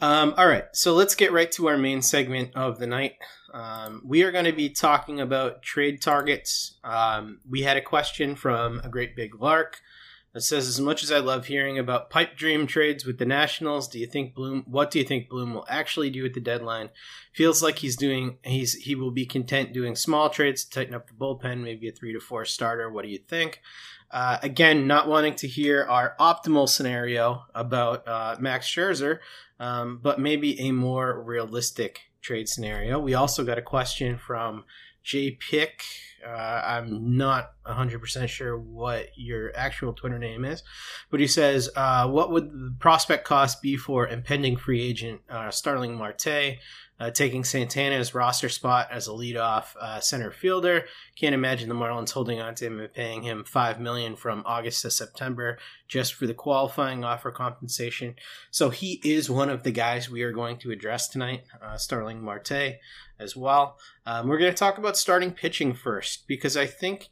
Um, 0.00 0.34
all 0.36 0.46
right. 0.46 0.64
So 0.72 0.94
let's 0.94 1.14
get 1.14 1.32
right 1.32 1.50
to 1.52 1.68
our 1.68 1.78
main 1.78 2.02
segment 2.02 2.54
of 2.54 2.78
the 2.78 2.86
night. 2.86 3.14
Um, 3.52 4.02
we 4.04 4.22
are 4.22 4.32
going 4.32 4.46
to 4.46 4.52
be 4.52 4.70
talking 4.70 5.20
about 5.20 5.62
trade 5.62 6.00
targets. 6.00 6.78
Um, 6.82 7.40
we 7.48 7.62
had 7.62 7.76
a 7.76 7.82
question 7.82 8.34
from 8.34 8.80
a 8.82 8.88
great 8.88 9.14
big 9.14 9.40
lark 9.40 9.80
It 10.34 10.40
says, 10.40 10.66
as 10.66 10.80
much 10.80 11.02
as 11.02 11.12
I 11.12 11.18
love 11.18 11.46
hearing 11.46 11.78
about 11.78 12.08
pipe 12.08 12.36
dream 12.36 12.66
trades 12.66 13.04
with 13.04 13.18
the 13.18 13.26
Nationals, 13.26 13.86
do 13.86 13.98
you 13.98 14.06
think 14.06 14.34
Bloom? 14.34 14.64
What 14.66 14.90
do 14.90 14.98
you 14.98 15.04
think 15.04 15.28
Bloom 15.28 15.52
will 15.52 15.66
actually 15.68 16.08
do 16.08 16.24
at 16.24 16.32
the 16.32 16.40
deadline? 16.40 16.88
Feels 17.34 17.62
like 17.62 17.80
he's 17.80 17.96
doing. 17.96 18.38
He's 18.42 18.72
he 18.74 18.94
will 18.94 19.10
be 19.10 19.26
content 19.26 19.74
doing 19.74 19.94
small 19.94 20.30
trades 20.30 20.64
to 20.64 20.70
tighten 20.70 20.94
up 20.94 21.06
the 21.08 21.12
bullpen, 21.12 21.62
maybe 21.62 21.86
a 21.88 21.92
three 21.92 22.14
to 22.14 22.20
four 22.20 22.46
starter. 22.46 22.90
What 22.90 23.04
do 23.04 23.10
you 23.10 23.18
think? 23.18 23.60
Uh, 24.10 24.38
again, 24.42 24.86
not 24.86 25.06
wanting 25.06 25.34
to 25.34 25.48
hear 25.48 25.84
our 25.84 26.14
optimal 26.18 26.68
scenario 26.68 27.44
about 27.54 28.06
uh, 28.08 28.36
Max 28.38 28.66
Scherzer, 28.66 29.18
um, 29.60 30.00
but 30.02 30.18
maybe 30.18 30.58
a 30.60 30.72
more 30.72 31.22
realistic 31.22 32.00
trade 32.22 32.48
scenario. 32.48 32.98
We 32.98 33.14
also 33.14 33.44
got 33.44 33.58
a 33.58 33.62
question 33.62 34.16
from 34.16 34.64
J 35.02 35.32
Pick. 35.32 35.84
Uh, 36.24 36.62
I'm 36.64 37.16
not 37.16 37.52
100% 37.66 38.28
sure 38.28 38.56
what 38.56 39.08
your 39.16 39.50
actual 39.56 39.92
Twitter 39.92 40.20
name 40.20 40.44
is, 40.44 40.62
but 41.10 41.18
he 41.18 41.26
says, 41.26 41.68
uh, 41.74 42.08
What 42.08 42.30
would 42.30 42.52
the 42.52 42.74
prospect 42.78 43.24
cost 43.24 43.60
be 43.60 43.76
for 43.76 44.06
impending 44.06 44.56
free 44.56 44.80
agent 44.82 45.22
uh, 45.28 45.50
Starling 45.50 45.96
Marte? 45.96 46.58
Uh, 47.00 47.10
taking 47.10 47.42
Santana's 47.42 48.14
roster 48.14 48.48
spot 48.48 48.86
as 48.92 49.08
a 49.08 49.10
leadoff 49.10 49.74
uh, 49.80 49.98
center 49.98 50.30
fielder. 50.30 50.84
Can't 51.16 51.34
imagine 51.34 51.68
the 51.68 51.74
Marlins 51.74 52.12
holding 52.12 52.40
on 52.40 52.54
to 52.54 52.66
him 52.66 52.78
and 52.78 52.92
paying 52.92 53.22
him 53.22 53.42
five 53.42 53.80
million 53.80 54.14
from 54.14 54.44
August 54.46 54.82
to 54.82 54.90
September 54.90 55.58
just 55.88 56.14
for 56.14 56.28
the 56.28 56.34
qualifying 56.34 57.02
offer 57.02 57.32
compensation. 57.32 58.14
So 58.52 58.70
he 58.70 59.00
is 59.02 59.28
one 59.28 59.50
of 59.50 59.64
the 59.64 59.72
guys 59.72 60.08
we 60.08 60.22
are 60.22 60.30
going 60.30 60.58
to 60.58 60.70
address 60.70 61.08
tonight, 61.08 61.42
uh, 61.60 61.76
Starling 61.76 62.22
Marte, 62.22 62.78
as 63.22 63.36
well. 63.36 63.78
Um, 64.04 64.28
we're 64.28 64.38
going 64.38 64.50
to 64.50 64.56
talk 64.56 64.78
about 64.78 64.96
starting 64.96 65.32
pitching 65.32 65.72
first 65.72 66.26
because 66.26 66.56
I 66.56 66.66
think 66.66 67.08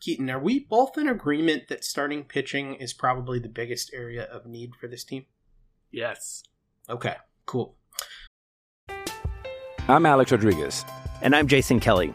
Keaton, 0.00 0.30
are 0.30 0.38
we 0.38 0.60
both 0.60 0.96
in 0.96 1.08
agreement 1.08 1.68
that 1.68 1.84
starting 1.84 2.22
pitching 2.22 2.74
is 2.74 2.92
probably 2.92 3.38
the 3.38 3.48
biggest 3.48 3.90
area 3.92 4.24
of 4.24 4.46
need 4.46 4.74
for 4.76 4.86
this 4.86 5.02
team? 5.02 5.26
Yes. 5.90 6.42
Okay, 6.88 7.16
cool. 7.46 7.74
I'm 9.88 10.06
Alex 10.06 10.30
Rodriguez. 10.30 10.84
And 11.22 11.34
I'm 11.34 11.48
Jason 11.48 11.80
Kelly. 11.80 12.12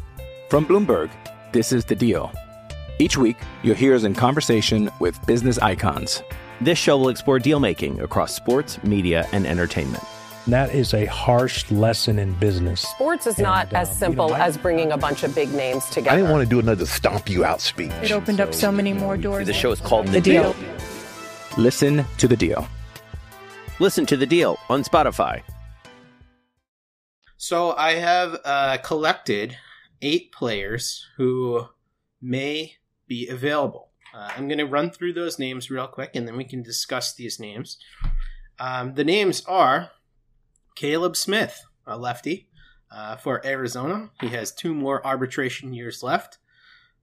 From 0.49 0.65
Bloomberg, 0.65 1.09
this 1.51 1.73
is 1.73 1.83
The 1.83 1.95
Deal. 1.95 2.31
Each 2.99 3.17
week, 3.17 3.37
you'll 3.63 3.75
hear 3.75 3.95
us 3.95 4.03
in 4.03 4.13
conversation 4.13 4.89
with 4.99 5.23
business 5.25 5.57
icons. 5.57 6.21
This 6.61 6.77
show 6.77 6.97
will 6.97 7.09
explore 7.09 7.39
deal 7.39 7.59
making 7.59 7.99
across 7.99 8.33
sports, 8.33 8.81
media, 8.83 9.27
and 9.33 9.45
entertainment. 9.45 10.03
And 10.45 10.53
that 10.53 10.75
is 10.75 10.93
a 10.93 11.05
harsh 11.05 11.71
lesson 11.71 12.19
in 12.19 12.33
business. 12.33 12.81
Sports 12.81 13.27
is 13.27 13.37
not 13.37 13.67
And, 13.67 13.75
uh, 13.75 13.79
as 13.79 13.97
simple 13.97 14.27
you 14.27 14.33
know, 14.33 14.39
as 14.41 14.57
bringing 14.57 14.91
a 14.91 14.97
bunch 14.97 15.23
of 15.23 15.33
big 15.33 15.53
names 15.53 15.85
together. 15.85 16.11
I 16.11 16.15
didn't 16.17 16.31
want 16.31 16.43
to 16.43 16.49
do 16.49 16.59
another 16.59 16.85
stomp 16.85 17.29
you 17.29 17.45
out 17.45 17.61
speech. 17.61 17.91
It 18.01 18.11
opened 18.11 18.41
up 18.41 18.53
so 18.53 18.71
many 18.71 18.91
more 18.91 19.15
doors. 19.15 19.47
The 19.47 19.53
show 19.53 19.71
is 19.71 19.79
called 19.79 20.07
The 20.07 20.19
Deal. 20.19 20.53
Listen 21.57 22.03
to 22.17 22.27
The 22.27 22.35
Deal. 22.35 22.67
Listen 23.79 24.05
to 24.05 24.15
the 24.15 24.25
deal 24.25 24.59
on 24.69 24.83
Spotify. 24.83 25.41
So 27.37 27.75
I 27.75 27.93
have 27.95 28.39
uh, 28.45 28.77
collected 28.83 29.57
eight 30.01 30.31
players 30.31 31.07
who 31.17 31.65
may 32.21 32.75
be 33.07 33.27
available. 33.27 33.89
Uh, 34.13 34.29
I'm 34.37 34.47
going 34.47 34.59
to 34.59 34.65
run 34.65 34.91
through 34.91 35.13
those 35.13 35.39
names 35.39 35.71
real 35.71 35.87
quick, 35.87 36.11
and 36.15 36.27
then 36.27 36.37
we 36.37 36.43
can 36.43 36.61
discuss 36.61 37.15
these 37.15 37.39
names. 37.39 37.77
Um, 38.59 38.93
the 38.93 39.03
names 39.03 39.43
are 39.47 39.89
Caleb 40.75 41.15
Smith, 41.15 41.63
a 41.85 41.97
lefty 41.97 42.47
uh, 42.91 43.15
for 43.15 43.45
Arizona. 43.45 44.11
He 44.21 44.29
has 44.29 44.53
two 44.53 44.73
more 44.73 45.05
arbitration 45.05 45.73
years 45.73 46.03
left, 46.03 46.37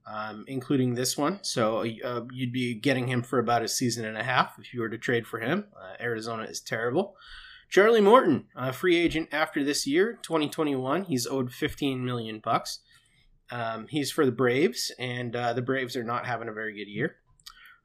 um, 0.05 0.45
including 0.47 0.95
this 0.95 1.17
one. 1.17 1.39
So 1.43 1.85
uh, 2.03 2.25
you'd 2.31 2.53
be 2.53 2.73
getting 2.73 3.07
him 3.07 3.21
for 3.23 3.39
about 3.39 3.63
a 3.63 3.67
season 3.67 4.05
and 4.05 4.17
a 4.17 4.23
half 4.23 4.57
if 4.59 4.73
you 4.73 4.81
were 4.81 4.89
to 4.89 4.97
trade 4.97 5.27
for 5.27 5.39
him. 5.39 5.65
Uh, 5.75 6.01
Arizona 6.01 6.43
is 6.43 6.61
terrible. 6.61 7.15
Charlie 7.69 8.01
Morton, 8.01 8.47
a 8.55 8.73
free 8.73 8.97
agent 8.97 9.29
after 9.31 9.63
this 9.63 9.87
year, 9.87 10.19
2021. 10.23 11.05
He's 11.05 11.25
owed 11.25 11.53
15 11.53 12.03
million 12.03 12.39
bucks. 12.39 12.79
Um, 13.49 13.87
he's 13.89 14.11
for 14.11 14.25
the 14.25 14.31
Braves, 14.31 14.91
and 14.99 15.35
uh, 15.35 15.53
the 15.53 15.61
Braves 15.61 15.95
are 15.95 16.03
not 16.03 16.25
having 16.25 16.47
a 16.47 16.53
very 16.53 16.73
good 16.73 16.89
year. 16.89 17.17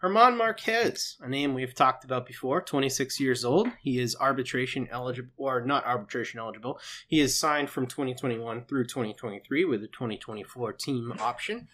Germán 0.03 0.37
Marquez, 0.37 1.17
a 1.23 1.29
name 1.29 1.55
we've 1.55 1.75
talked 1.75 2.05
about 2.05 2.27
before, 2.27 2.61
26 2.61 3.19
years 3.19 3.47
old. 3.47 3.69
He 3.81 3.99
is 3.99 4.15
arbitration 4.15 4.87
eligible, 4.91 5.33
or 5.39 5.63
not 5.63 5.87
arbitration 5.87 6.39
eligible. 6.39 6.79
He 7.09 7.21
is 7.21 7.39
signed 7.39 7.71
from 7.71 7.87
2021 7.87 8.67
through 8.67 8.85
2023 8.85 9.65
with 9.65 9.83
a 9.83 9.89
2024 9.89 10.75
team 10.75 11.15
option. 11.19 11.69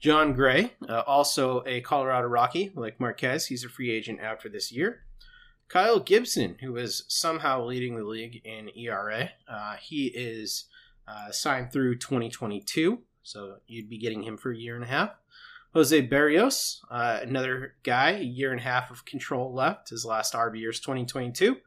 Jon 0.00 0.32
Gray, 0.32 0.72
uh, 0.88 1.00
also 1.06 1.62
a 1.66 1.82
Colorado 1.82 2.28
Rocky, 2.28 2.72
like 2.74 2.98
Marquez. 2.98 3.46
He's 3.46 3.64
a 3.64 3.68
free 3.68 3.90
agent 3.90 4.20
after 4.20 4.48
this 4.48 4.72
year. 4.72 5.02
Kyle 5.68 6.00
Gibson, 6.00 6.56
who 6.62 6.76
is 6.76 7.04
somehow 7.08 7.62
leading 7.66 7.96
the 7.96 8.04
league 8.04 8.40
in 8.46 8.70
ERA, 8.74 9.30
uh, 9.46 9.76
he 9.76 10.06
is 10.06 10.64
uh, 11.06 11.30
signed 11.30 11.70
through 11.70 11.98
2022, 11.98 13.00
so 13.22 13.56
you'd 13.66 13.90
be 13.90 13.98
getting 13.98 14.22
him 14.22 14.38
for 14.38 14.52
a 14.52 14.56
year 14.56 14.74
and 14.74 14.84
a 14.84 14.88
half. 14.88 15.10
Jose 15.74 16.08
Berrios, 16.08 16.78
uh, 16.90 17.20
another 17.22 17.74
guy, 17.82 18.12
a 18.12 18.22
year 18.22 18.50
and 18.50 18.60
a 18.60 18.64
half 18.64 18.90
of 18.90 19.04
control 19.04 19.52
left. 19.52 19.90
His 19.90 20.04
last 20.04 20.32
RB 20.34 20.60
year 20.60 20.70
is 20.70 20.80
2022. 20.80 21.58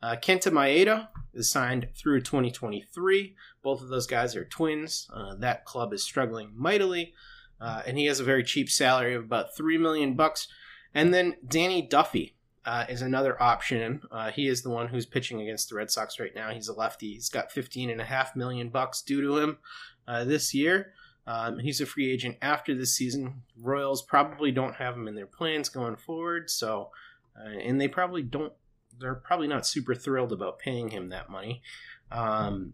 Uh, 0.00 0.16
Kenta 0.16 0.52
Maeda 0.52 1.08
is 1.34 1.50
signed 1.50 1.88
through 1.94 2.20
2023. 2.20 3.34
Both 3.62 3.82
of 3.82 3.88
those 3.88 4.06
guys 4.06 4.36
are 4.36 4.44
twins. 4.44 5.08
Uh, 5.12 5.34
that 5.36 5.64
club 5.64 5.92
is 5.92 6.02
struggling 6.02 6.52
mightily, 6.54 7.14
uh, 7.60 7.82
and 7.86 7.98
he 7.98 8.04
has 8.04 8.20
a 8.20 8.24
very 8.24 8.44
cheap 8.44 8.70
salary 8.70 9.14
of 9.14 9.24
about 9.24 9.56
three 9.56 9.78
million 9.78 10.14
bucks. 10.14 10.46
And 10.94 11.12
then 11.12 11.36
Danny 11.46 11.82
Duffy, 11.82 12.36
uh, 12.68 12.84
is 12.86 13.00
another 13.00 13.42
option. 13.42 14.02
Uh, 14.10 14.30
he 14.30 14.46
is 14.46 14.60
the 14.60 14.68
one 14.68 14.88
who's 14.88 15.06
pitching 15.06 15.40
against 15.40 15.70
the 15.70 15.74
Red 15.74 15.90
Sox 15.90 16.20
right 16.20 16.34
now. 16.34 16.50
He's 16.50 16.68
a 16.68 16.74
lefty. 16.74 17.14
He's 17.14 17.30
got 17.30 17.50
15 17.50 17.88
and 17.88 18.00
a 18.00 18.04
half 18.04 18.36
million 18.36 18.68
bucks 18.68 19.00
due 19.00 19.22
to 19.22 19.38
him 19.38 19.58
uh, 20.06 20.24
this 20.24 20.52
year. 20.52 20.92
Um, 21.28 21.58
he's 21.58 21.82
a 21.82 21.86
free 21.86 22.10
agent 22.10 22.38
after 22.40 22.74
this 22.74 22.96
season. 22.96 23.42
Royals 23.60 24.00
probably 24.00 24.50
don't 24.50 24.76
have 24.76 24.94
him 24.94 25.06
in 25.06 25.14
their 25.14 25.26
plans 25.26 25.68
going 25.68 25.96
forward, 25.96 26.48
so 26.48 26.90
uh, 27.38 27.58
and 27.58 27.78
they 27.78 27.86
probably 27.86 28.22
don't. 28.22 28.54
They're 28.98 29.14
probably 29.14 29.46
not 29.46 29.66
super 29.66 29.94
thrilled 29.94 30.32
about 30.32 30.58
paying 30.58 30.88
him 30.88 31.10
that 31.10 31.28
money. 31.28 31.62
Um, 32.10 32.72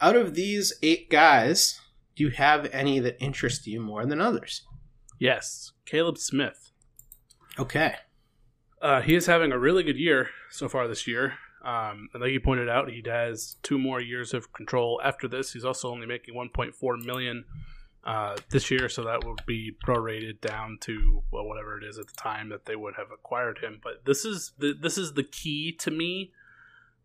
out 0.00 0.14
of 0.14 0.36
these 0.36 0.72
eight 0.80 1.10
guys, 1.10 1.80
do 2.14 2.22
you 2.22 2.30
have 2.30 2.66
any 2.72 3.00
that 3.00 3.20
interest 3.20 3.66
you 3.66 3.80
more 3.80 4.06
than 4.06 4.20
others? 4.20 4.62
Yes. 5.18 5.72
Caleb 5.84 6.18
Smith. 6.18 6.70
Okay. 7.58 7.96
Uh, 8.80 9.00
he 9.02 9.16
is 9.16 9.26
having 9.26 9.50
a 9.50 9.58
really 9.58 9.82
good 9.82 9.98
year 9.98 10.30
so 10.50 10.68
far 10.68 10.86
this 10.86 11.08
year. 11.08 11.34
Um, 11.64 12.08
and 12.14 12.22
like 12.22 12.30
you 12.30 12.40
pointed 12.40 12.68
out, 12.68 12.88
he 12.88 13.02
has 13.06 13.56
two 13.64 13.78
more 13.78 14.00
years 14.00 14.32
of 14.32 14.52
control 14.52 15.00
after 15.02 15.26
this. 15.26 15.52
He's 15.52 15.64
also 15.64 15.90
only 15.90 16.06
making 16.06 16.34
1.4 16.34 17.04
million 17.04 17.44
uh, 18.08 18.36
this 18.48 18.70
year, 18.70 18.88
so 18.88 19.04
that 19.04 19.26
would 19.26 19.44
be 19.44 19.70
prorated 19.86 20.40
down 20.40 20.78
to 20.80 21.22
well, 21.30 21.44
whatever 21.44 21.76
it 21.76 21.84
is 21.84 21.98
at 21.98 22.06
the 22.06 22.14
time 22.14 22.48
that 22.48 22.64
they 22.64 22.74
would 22.74 22.94
have 22.96 23.08
acquired 23.12 23.58
him. 23.58 23.80
But 23.82 24.06
this 24.06 24.24
is 24.24 24.52
the 24.58 24.72
this 24.72 24.96
is 24.96 25.12
the 25.12 25.22
key 25.22 25.72
to 25.80 25.90
me. 25.90 26.32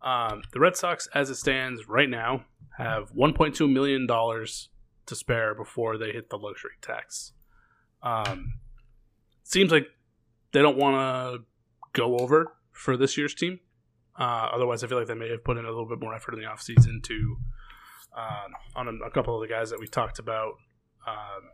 Um, 0.02 0.44
the 0.54 0.62
Red 0.62 0.78
Sox, 0.78 1.10
as 1.14 1.30
it 1.30 1.36
stands 1.36 1.90
right 1.90 2.10
now, 2.10 2.46
have 2.78 3.12
1.2 3.12 3.70
million 3.72 4.08
dollars 4.08 4.70
to 5.06 5.16
spare 5.16 5.54
before 5.54 5.98
they 5.98 6.14
hit 6.14 6.30
the 6.30 6.38
luxury 6.38 6.72
tax. 6.82 7.34
Um, 8.02 8.54
seems 9.44 9.74
like 9.74 9.88
they 10.54 10.62
don't 10.62 10.78
want 10.78 10.96
to 10.96 11.46
go 11.92 12.18
over 12.18 12.54
for 12.72 12.96
this 12.96 13.18
year's 13.18 13.36
team. 13.36 13.60
Uh, 14.18 14.48
otherwise, 14.54 14.86
I 14.86 14.88
feel 14.88 15.00
like 15.00 15.08
they 15.08 15.16
may 15.16 15.30
have 15.30 15.44
put 15.44 15.58
in 15.58 15.66
a 15.66 15.70
little 15.70 15.88
bit 15.88 16.00
more 16.00 16.16
effort 16.16 16.34
in 16.34 16.40
the 16.40 16.46
offseason 16.46 17.04
to 17.04 17.38
um, 18.16 18.54
on 18.78 18.88
a, 18.88 19.06
a 19.08 19.12
couple 19.12 19.36
of 19.36 19.42
the 19.46 19.54
guys 19.54 19.70
that 19.72 19.82
we 19.82 19.88
talked 19.88 20.20
about, 20.20 20.54
um, 21.08 21.50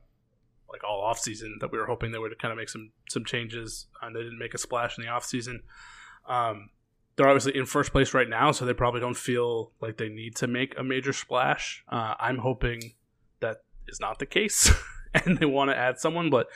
like 0.69 0.83
all 0.83 1.03
offseason, 1.03 1.59
that 1.59 1.71
we 1.71 1.77
were 1.77 1.85
hoping 1.85 2.11
they 2.11 2.19
would 2.19 2.37
kind 2.39 2.51
of 2.51 2.57
make 2.57 2.69
some 2.69 2.91
some 3.09 3.25
changes, 3.25 3.87
and 4.01 4.15
they 4.15 4.21
didn't 4.21 4.39
make 4.39 4.53
a 4.53 4.57
splash 4.57 4.97
in 4.97 5.03
the 5.03 5.09
offseason. 5.09 5.59
Um, 6.27 6.69
they're 7.15 7.27
obviously 7.27 7.57
in 7.57 7.65
first 7.65 7.91
place 7.91 8.13
right 8.13 8.29
now, 8.29 8.51
so 8.51 8.65
they 8.65 8.73
probably 8.73 9.01
don't 9.01 9.17
feel 9.17 9.71
like 9.81 9.97
they 9.97 10.09
need 10.09 10.35
to 10.37 10.47
make 10.47 10.77
a 10.77 10.83
major 10.83 11.11
splash. 11.11 11.83
Uh, 11.89 12.13
I'm 12.19 12.37
hoping 12.37 12.93
that 13.41 13.63
is 13.87 13.99
not 13.99 14.19
the 14.19 14.25
case, 14.25 14.71
and 15.13 15.37
they 15.37 15.45
want 15.45 15.69
to 15.71 15.77
add 15.77 15.99
someone, 15.99 16.29
but 16.29 16.47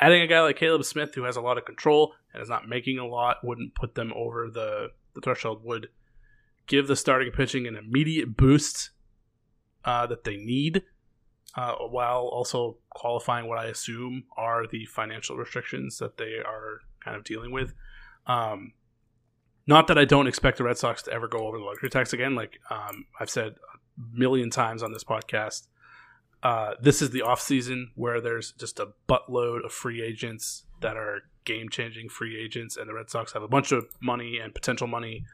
adding 0.00 0.22
a 0.22 0.26
guy 0.26 0.40
like 0.40 0.56
Caleb 0.56 0.84
Smith 0.84 1.14
who 1.14 1.24
has 1.24 1.36
a 1.36 1.40
lot 1.40 1.58
of 1.58 1.64
control 1.64 2.14
and 2.32 2.42
is 2.42 2.48
not 2.48 2.68
making 2.68 2.98
a 2.98 3.06
lot 3.06 3.38
wouldn't 3.42 3.74
put 3.74 3.94
them 3.94 4.12
over 4.14 4.48
the, 4.48 4.88
the 5.14 5.20
threshold 5.20 5.64
would 5.64 5.88
give 6.66 6.86
the 6.86 6.96
starting 6.96 7.32
pitching 7.32 7.66
an 7.66 7.76
immediate 7.76 8.36
boost 8.36 8.90
uh, 9.84 10.06
that 10.06 10.24
they 10.24 10.36
need 10.36 10.82
uh, 11.54 11.74
while 11.74 12.28
also 12.32 12.76
qualifying 12.90 13.48
what 13.48 13.58
I 13.58 13.66
assume 13.66 14.24
are 14.36 14.66
the 14.66 14.84
financial 14.86 15.36
restrictions 15.36 15.98
that 15.98 16.16
they 16.16 16.36
are 16.44 16.80
kind 17.04 17.16
of 17.16 17.24
dealing 17.24 17.52
with. 17.52 17.74
Um, 18.26 18.72
not 19.66 19.86
that 19.88 19.98
I 19.98 20.04
don't 20.04 20.26
expect 20.26 20.58
the 20.58 20.64
Red 20.64 20.78
Sox 20.78 21.02
to 21.02 21.12
ever 21.12 21.28
go 21.28 21.46
over 21.46 21.58
the 21.58 21.64
luxury 21.64 21.90
tax 21.90 22.12
again. 22.12 22.34
Like 22.34 22.58
um, 22.70 23.06
I've 23.20 23.30
said 23.30 23.56
a 23.74 24.18
million 24.18 24.50
times 24.50 24.82
on 24.82 24.92
this 24.92 25.04
podcast, 25.04 25.68
uh, 26.42 26.74
this 26.80 27.02
is 27.02 27.10
the 27.10 27.22
off 27.22 27.40
season 27.40 27.90
where 27.94 28.20
there's 28.20 28.52
just 28.52 28.78
a 28.78 28.88
buttload 29.08 29.64
of 29.64 29.72
free 29.72 30.02
agents 30.02 30.64
that 30.80 30.96
are 30.96 31.22
game 31.44 31.68
changing 31.68 32.08
free 32.08 32.40
agents, 32.40 32.76
and 32.76 32.88
the 32.88 32.94
Red 32.94 33.10
Sox 33.10 33.32
have 33.32 33.42
a 33.42 33.48
bunch 33.48 33.72
of 33.72 33.86
money 34.00 34.38
and 34.38 34.54
potential 34.54 34.86
money 34.86 35.24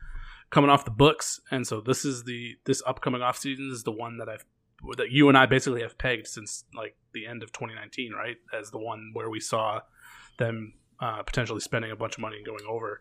coming 0.51 0.71
off 0.71 0.85
the 0.85 0.91
books, 0.91 1.41
and 1.51 1.67
so 1.67 1.81
this 1.81 2.05
is 2.05 2.25
the 2.25 2.57
this 2.65 2.83
upcoming 2.87 3.21
offseason 3.21 3.71
is 3.71 3.83
the 3.83 3.93
one 3.93 4.19
that 4.19 4.29
I've 4.29 4.47
that 4.97 5.11
you 5.11 5.29
and 5.29 5.37
I 5.39 5.47
basically 5.47 5.83
have 5.83 5.97
pegged 5.99 6.27
since 6.27 6.65
like 6.75 6.97
the 7.13 7.27
end 7.27 7.43
of 7.43 7.53
2019, 7.53 8.13
right? 8.13 8.37
As 8.53 8.71
the 8.71 8.79
one 8.79 9.11
where 9.13 9.31
we 9.31 9.41
saw 9.41 9.81
them 10.39 10.75
uh, 11.01 11.23
potentially 11.23 11.61
spending 11.61 11.91
a 11.91 11.97
bunch 11.97 12.15
of 12.15 12.21
money 12.21 12.37
and 12.37 12.47
going 12.47 12.65
over. 12.69 13.01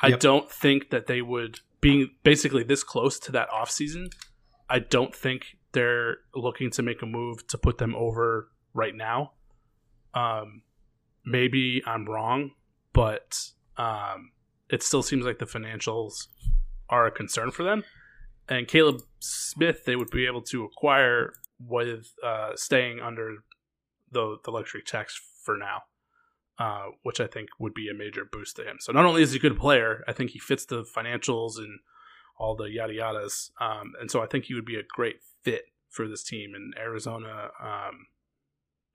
I 0.00 0.08
Yep. 0.08 0.20
don't 0.20 0.50
think 0.50 0.90
that 0.90 1.06
they 1.06 1.22
would 1.22 1.60
being 1.80 2.10
basically 2.22 2.62
this 2.62 2.82
close 2.84 3.18
to 3.20 3.32
that 3.32 3.50
offseason. 3.50 4.12
I 4.70 4.78
don't 4.78 5.14
think 5.14 5.56
they're 5.72 6.18
looking 6.34 6.70
to 6.72 6.82
make 6.82 7.02
a 7.02 7.06
move 7.06 7.46
to 7.48 7.58
put 7.58 7.78
them 7.78 7.94
over 7.94 8.48
right 8.74 8.94
now. 8.94 9.32
Um, 10.14 10.62
maybe 11.24 11.82
I'm 11.86 12.06
wrong, 12.06 12.52
but 12.92 13.38
um, 13.76 14.32
it 14.70 14.82
still 14.82 15.02
seems 15.02 15.24
like 15.24 15.38
the 15.38 15.46
financials 15.46 16.28
are 16.88 17.06
a 17.06 17.10
concern 17.10 17.50
for 17.50 17.62
them. 17.62 17.84
And 18.48 18.66
Caleb 18.68 19.02
Smith, 19.20 19.84
they 19.84 19.96
would 19.96 20.10
be 20.10 20.26
able 20.26 20.42
to 20.42 20.64
acquire 20.64 21.34
with 21.58 22.12
uh, 22.24 22.50
staying 22.56 23.00
under 23.00 23.44
the 24.10 24.36
the 24.44 24.50
luxury 24.50 24.82
tax 24.84 25.20
for 25.42 25.56
now, 25.56 25.82
uh, 26.58 26.90
which 27.02 27.20
I 27.20 27.26
think 27.26 27.48
would 27.58 27.74
be 27.74 27.88
a 27.88 27.94
major 27.94 28.24
boost 28.30 28.56
to 28.56 28.62
him. 28.62 28.76
So 28.80 28.92
not 28.92 29.04
only 29.04 29.22
is 29.22 29.32
he 29.32 29.38
a 29.38 29.40
good 29.40 29.58
player, 29.58 30.04
I 30.06 30.12
think 30.12 30.30
he 30.30 30.38
fits 30.38 30.64
the 30.64 30.84
financials 30.84 31.58
and 31.58 31.80
all 32.38 32.56
the 32.56 32.70
yada 32.70 32.92
yadas, 32.92 33.50
um, 33.60 33.92
and 34.00 34.10
so 34.10 34.22
I 34.22 34.26
think 34.26 34.46
he 34.46 34.54
would 34.54 34.64
be 34.64 34.76
a 34.76 34.82
great 34.82 35.16
fit 35.42 35.66
for 35.88 36.08
this 36.08 36.24
team. 36.24 36.52
And 36.54 36.74
Arizona 36.78 37.50
um, 37.62 38.06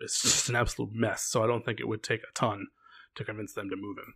is 0.01 0.19
just 0.21 0.49
an 0.49 0.55
absolute 0.55 0.91
mess, 0.93 1.23
so 1.23 1.43
I 1.43 1.47
don't 1.47 1.63
think 1.63 1.79
it 1.79 1.87
would 1.87 2.03
take 2.03 2.21
a 2.21 2.33
ton 2.33 2.67
to 3.15 3.23
convince 3.23 3.53
them 3.53 3.69
to 3.69 3.75
move 3.75 3.97
him. 3.97 4.13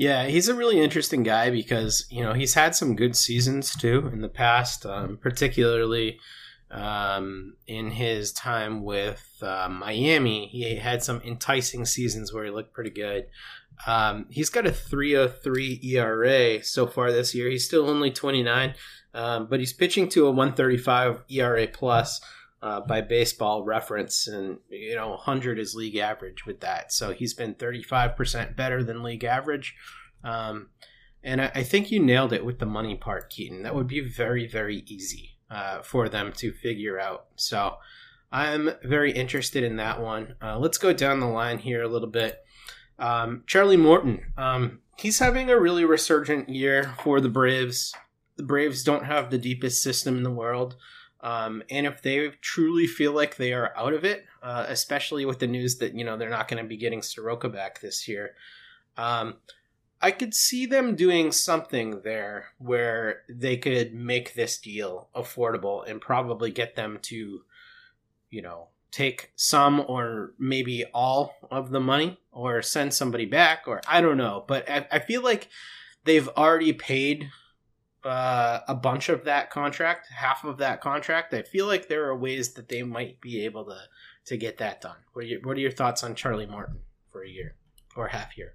Yeah, 0.00 0.28
he's 0.28 0.48
a 0.48 0.54
really 0.54 0.80
interesting 0.80 1.24
guy 1.24 1.50
because 1.50 2.06
you 2.08 2.24
know 2.24 2.32
he's 2.32 2.54
had 2.54 2.74
some 2.74 2.96
good 2.96 3.14
seasons 3.14 3.76
too 3.76 4.08
in 4.10 4.22
the 4.22 4.30
past, 4.30 4.86
um, 4.86 5.18
particularly 5.20 6.18
um, 6.70 7.56
in 7.66 7.90
his 7.90 8.32
time 8.32 8.82
with 8.82 9.22
uh, 9.42 9.68
Miami. 9.68 10.46
He 10.46 10.76
had 10.76 11.02
some 11.02 11.20
enticing 11.20 11.84
seasons 11.84 12.32
where 12.32 12.46
he 12.46 12.50
looked 12.50 12.72
pretty 12.72 12.88
good. 12.88 13.26
Um, 13.86 14.24
he's 14.30 14.48
got 14.48 14.66
a 14.66 14.70
3.03 14.70 15.84
ERA 15.84 16.64
so 16.64 16.86
far 16.86 17.12
this 17.12 17.34
year. 17.34 17.50
He's 17.50 17.66
still 17.66 17.86
only 17.86 18.10
29, 18.10 18.72
um, 19.12 19.48
but 19.50 19.60
he's 19.60 19.74
pitching 19.74 20.08
to 20.10 20.26
a 20.26 20.30
135 20.30 21.24
ERA 21.28 21.68
plus. 21.68 22.22
Uh, 22.62 22.78
by 22.78 23.00
baseball 23.00 23.64
reference, 23.64 24.26
and 24.26 24.58
you 24.68 24.94
know, 24.94 25.08
100 25.10 25.58
is 25.58 25.74
league 25.74 25.96
average 25.96 26.44
with 26.44 26.60
that. 26.60 26.92
So 26.92 27.14
he's 27.14 27.32
been 27.32 27.54
35% 27.54 28.54
better 28.54 28.84
than 28.84 29.02
league 29.02 29.24
average. 29.24 29.74
Um, 30.22 30.68
and 31.22 31.40
I, 31.40 31.50
I 31.54 31.62
think 31.62 31.90
you 31.90 32.00
nailed 32.00 32.34
it 32.34 32.44
with 32.44 32.58
the 32.58 32.66
money 32.66 32.96
part, 32.96 33.30
Keaton. 33.30 33.62
That 33.62 33.74
would 33.74 33.86
be 33.86 34.00
very, 34.00 34.46
very 34.46 34.84
easy 34.86 35.38
uh, 35.50 35.82
for 35.82 36.08
them 36.08 36.32
to 36.34 36.52
figure 36.52 36.98
out. 37.00 37.26
So 37.36 37.76
I'm 38.32 38.70
very 38.84 39.12
interested 39.12 39.64
in 39.64 39.76
that 39.76 40.00
one. 40.00 40.36
Uh, 40.42 40.58
let's 40.58 40.78
go 40.78 40.92
down 40.92 41.20
the 41.20 41.26
line 41.26 41.58
here 41.58 41.82
a 41.82 41.88
little 41.88 42.08
bit. 42.08 42.44
Um, 42.98 43.44
Charlie 43.46 43.76
Morton, 43.76 44.32
um, 44.36 44.80
he's 44.96 45.18
having 45.18 45.50
a 45.50 45.58
really 45.58 45.84
resurgent 45.84 46.48
year 46.48 46.94
for 47.02 47.20
the 47.20 47.28
Braves. 47.28 47.94
The 48.36 48.42
Braves 48.42 48.84
don't 48.84 49.06
have 49.06 49.30
the 49.30 49.38
deepest 49.38 49.82
system 49.82 50.18
in 50.18 50.22
the 50.22 50.30
world. 50.30 50.76
Um, 51.22 51.62
and 51.70 51.86
if 51.86 52.02
they 52.02 52.28
truly 52.40 52.86
feel 52.86 53.12
like 53.12 53.36
they 53.36 53.52
are 53.52 53.76
out 53.76 53.92
of 53.92 54.04
it, 54.04 54.24
uh, 54.42 54.64
especially 54.68 55.24
with 55.24 55.38
the 55.38 55.46
news 55.46 55.76
that 55.78 55.94
you 55.94 56.04
know 56.04 56.16
they're 56.16 56.30
not 56.30 56.48
going 56.48 56.62
to 56.62 56.68
be 56.68 56.76
getting 56.76 57.02
Soroka 57.02 57.48
back 57.48 57.80
this 57.80 58.08
year, 58.08 58.34
um, 58.96 59.34
I 60.02 60.10
could 60.12 60.34
see 60.34 60.64
them 60.64 60.96
doing 60.96 61.30
something 61.30 62.00
there 62.02 62.48
where 62.58 63.22
they 63.28 63.58
could 63.58 63.92
make 63.92 64.34
this 64.34 64.58
deal 64.58 65.08
affordable 65.14 65.86
and 65.86 66.00
probably 66.00 66.50
get 66.50 66.74
them 66.74 66.98
to, 67.02 67.42
you 68.30 68.42
know, 68.42 68.68
take 68.90 69.30
some 69.36 69.84
or 69.86 70.32
maybe 70.38 70.84
all 70.94 71.34
of 71.50 71.70
the 71.70 71.80
money 71.80 72.18
or 72.32 72.62
send 72.62 72.94
somebody 72.94 73.26
back 73.26 73.64
or 73.66 73.82
I 73.86 74.00
don't 74.00 74.16
know. 74.16 74.44
But 74.48 74.68
I, 74.70 74.86
I 74.90 74.98
feel 75.00 75.22
like 75.22 75.48
they've 76.04 76.28
already 76.28 76.72
paid 76.72 77.28
uh, 78.04 78.60
a 78.66 78.74
bunch 78.74 79.08
of 79.08 79.24
that 79.24 79.50
contract, 79.50 80.08
half 80.10 80.44
of 80.44 80.58
that 80.58 80.80
contract. 80.80 81.34
I 81.34 81.42
feel 81.42 81.66
like 81.66 81.88
there 81.88 82.06
are 82.06 82.16
ways 82.16 82.54
that 82.54 82.68
they 82.68 82.82
might 82.82 83.20
be 83.20 83.44
able 83.44 83.64
to 83.66 83.78
to 84.26 84.36
get 84.36 84.58
that 84.58 84.80
done. 84.80 84.96
What 85.12 85.24
are 85.24 85.28
your, 85.28 85.40
what 85.40 85.56
are 85.56 85.60
your 85.60 85.70
thoughts 85.70 86.04
on 86.04 86.14
Charlie 86.14 86.46
Morton 86.46 86.80
for 87.10 87.22
a 87.24 87.28
year 87.28 87.56
or 87.96 88.08
half 88.08 88.36
year? 88.36 88.54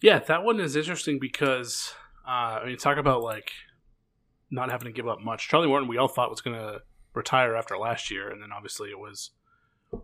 Yeah, 0.00 0.18
that 0.18 0.42
one 0.42 0.60
is 0.60 0.76
interesting 0.76 1.18
because 1.18 1.94
uh, 2.26 2.60
I 2.62 2.66
mean, 2.66 2.76
talk 2.76 2.98
about 2.98 3.22
like 3.22 3.52
not 4.50 4.70
having 4.70 4.86
to 4.86 4.92
give 4.92 5.08
up 5.08 5.20
much. 5.20 5.48
Charlie 5.48 5.68
Morton, 5.68 5.88
we 5.88 5.98
all 5.98 6.08
thought 6.08 6.30
was 6.30 6.40
going 6.40 6.56
to 6.56 6.82
retire 7.14 7.56
after 7.56 7.78
last 7.78 8.10
year, 8.10 8.28
and 8.28 8.42
then 8.42 8.52
obviously 8.52 8.90
it 8.90 8.98
was 8.98 9.30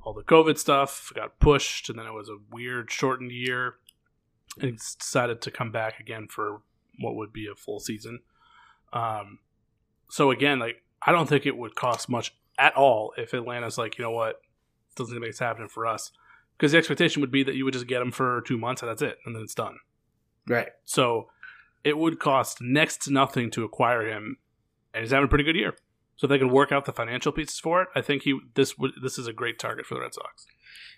all 0.03 0.14
the 0.14 0.23
COVID 0.23 0.59
stuff 0.59 1.12
got 1.14 1.39
pushed, 1.41 1.89
and 1.89 1.99
then 1.99 2.07
it 2.07 2.12
was 2.12 2.29
a 2.29 2.39
weird 2.51 2.91
shortened 2.91 3.33
year, 3.33 3.75
and 4.61 4.79
decided 4.79 5.41
to 5.43 5.51
come 5.51 5.73
back 5.73 6.01
again 6.01 6.29
for 6.29 6.62
what 7.01 7.16
would 7.16 7.33
be 7.33 7.47
a 7.47 7.55
full 7.55 7.81
season. 7.81 8.20
Um, 8.93 9.38
so 10.11 10.30
again, 10.30 10.59
like 10.59 10.82
I 11.05 11.12
don't 11.12 11.28
think 11.28 11.47
it 11.47 11.57
would 11.57 11.74
cost 11.74 12.09
much 12.09 12.34
at 12.59 12.76
all 12.76 13.12
if 13.16 13.34
Atlanta's 13.34 13.78
like, 13.78 13.99
you 13.99 14.05
know 14.05 14.11
what, 14.11 14.40
doesn't 14.97 15.18
make 15.18 15.30
this 15.30 15.38
happen 15.38 15.68
for 15.68 15.86
us, 15.86 16.12
because 16.57 16.72
the 16.72 16.78
expectation 16.78 17.20
would 17.20 17.32
be 17.32 17.43
that 17.43 17.55
you 17.55 17.64
would 17.64 17.74
just 17.74 17.86
get 17.86 18.03
him 18.03 18.12
for 18.12 18.43
two 18.43 18.59
months 18.59 18.82
and 18.82 18.90
that's 18.90 19.03
it, 19.03 19.18
and 19.24 19.34
then 19.34 19.43
it's 19.43 19.55
done. 19.55 19.78
Right. 20.47 20.68
So 20.84 21.28
it 21.84 21.97
would 21.97 22.18
cost 22.18 22.61
next 22.61 23.03
to 23.03 23.12
nothing 23.12 23.51
to 23.53 23.64
acquire 23.64 24.07
him, 24.07 24.36
and 24.93 25.03
he's 25.03 25.11
having 25.11 25.24
a 25.24 25.28
pretty 25.28 25.45
good 25.45 25.57
year. 25.57 25.74
So 26.16 26.26
if 26.26 26.28
they 26.28 26.38
can 26.38 26.51
work 26.51 26.70
out 26.70 26.84
the 26.84 26.93
financial 26.93 27.32
pieces 27.32 27.59
for 27.59 27.82
it, 27.82 27.88
I 27.97 28.01
think 28.01 28.22
he 28.22 28.38
this 28.55 28.78
would 28.78 28.93
this 29.03 29.18
is 29.18 29.26
a 29.26 29.32
great 29.32 29.59
target 29.59 29.86
for 29.86 29.95
the 29.95 30.03
Red 30.03 30.14
Sox. 30.14 30.47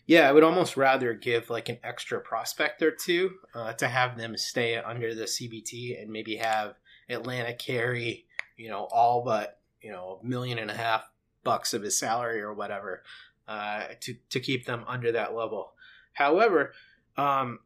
Yeah, 0.06 0.28
I 0.28 0.32
would 0.32 0.42
almost 0.42 0.76
rather 0.76 1.14
give 1.14 1.48
like 1.48 1.68
an 1.68 1.78
extra 1.82 2.20
prospect 2.20 2.82
or 2.82 2.90
two 2.90 3.36
uh, 3.54 3.72
to 3.74 3.88
have 3.88 4.18
them 4.18 4.36
stay 4.36 4.76
under 4.76 5.14
the 5.14 5.24
CBT 5.24 6.00
and 6.00 6.10
maybe 6.10 6.36
have 6.36 6.74
Atlanta 7.08 7.54
carry, 7.54 8.26
you 8.56 8.68
know, 8.68 8.88
all 8.90 9.22
but 9.24 9.58
you 9.80 9.90
know 9.90 10.20
a 10.22 10.26
million 10.26 10.58
and 10.58 10.70
a 10.70 10.74
half 10.74 11.04
bucks 11.42 11.74
of 11.74 11.82
his 11.82 11.98
salary 11.98 12.40
or 12.40 12.54
whatever 12.54 13.02
uh, 13.48 13.84
to 14.00 14.16
to 14.30 14.40
keep 14.40 14.66
them 14.66 14.84
under 14.86 15.12
that 15.12 15.34
level. 15.34 15.74
However, 16.14 16.72
um, 17.16 17.60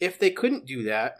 if 0.00 0.18
they 0.18 0.30
couldn't 0.30 0.66
do 0.66 0.84
that, 0.84 1.16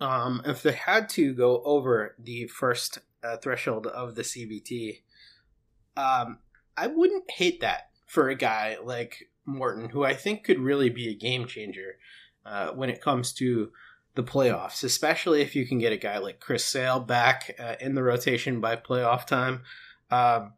um, 0.00 0.42
if 0.44 0.62
they 0.62 0.72
had 0.72 1.08
to 1.10 1.34
go 1.34 1.62
over 1.64 2.14
the 2.18 2.46
first 2.46 2.98
uh, 3.22 3.36
threshold 3.36 3.86
of 3.86 4.14
the 4.14 4.22
CBT, 4.22 5.02
um, 5.96 6.38
I 6.76 6.86
wouldn't 6.86 7.30
hate 7.30 7.60
that 7.60 7.90
for 8.06 8.28
a 8.28 8.34
guy 8.34 8.76
like 8.82 9.28
Morton, 9.44 9.90
who 9.90 10.04
I 10.04 10.14
think 10.14 10.44
could 10.44 10.58
really 10.58 10.90
be 10.90 11.08
a 11.08 11.14
game 11.14 11.46
changer 11.46 11.96
uh, 12.44 12.70
when 12.70 12.90
it 12.90 13.02
comes 13.02 13.32
to 13.34 13.72
the 14.16 14.24
playoffs, 14.24 14.82
especially 14.82 15.42
if 15.42 15.54
you 15.54 15.66
can 15.66 15.78
get 15.78 15.92
a 15.92 15.96
guy 15.96 16.18
like 16.18 16.40
Chris 16.40 16.64
Sale 16.64 17.00
back 17.00 17.54
uh, 17.58 17.76
in 17.80 17.94
the 17.94 18.02
rotation 18.02 18.60
by 18.60 18.74
playoff 18.74 19.26
time. 19.26 19.62
Um, 20.10 20.54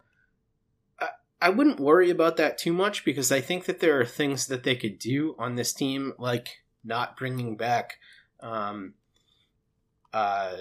I, 1.41 1.51
wouldn't 1.51 1.81
worry 1.81 2.11
about 2.11 2.37
that 2.37 2.59
too 2.59 2.73
much 2.73 3.05
because 3.05 3.31
I 3.33 3.41
think 3.41 3.65
that 3.65 3.81
there 3.81 4.01
are 4.01 4.05
things 4.05 4.47
that 4.47 4.63
they 4.63 4.77
could 4.77 4.99
do 4.99 5.35
on 5.39 5.57
this 5.57 5.73
team, 5.73 6.15
like 6.19 6.63
not 6.85 7.17
bringing 7.17 7.57
back 7.57 7.99
um, 8.41 8.95
uh, 10.13 10.57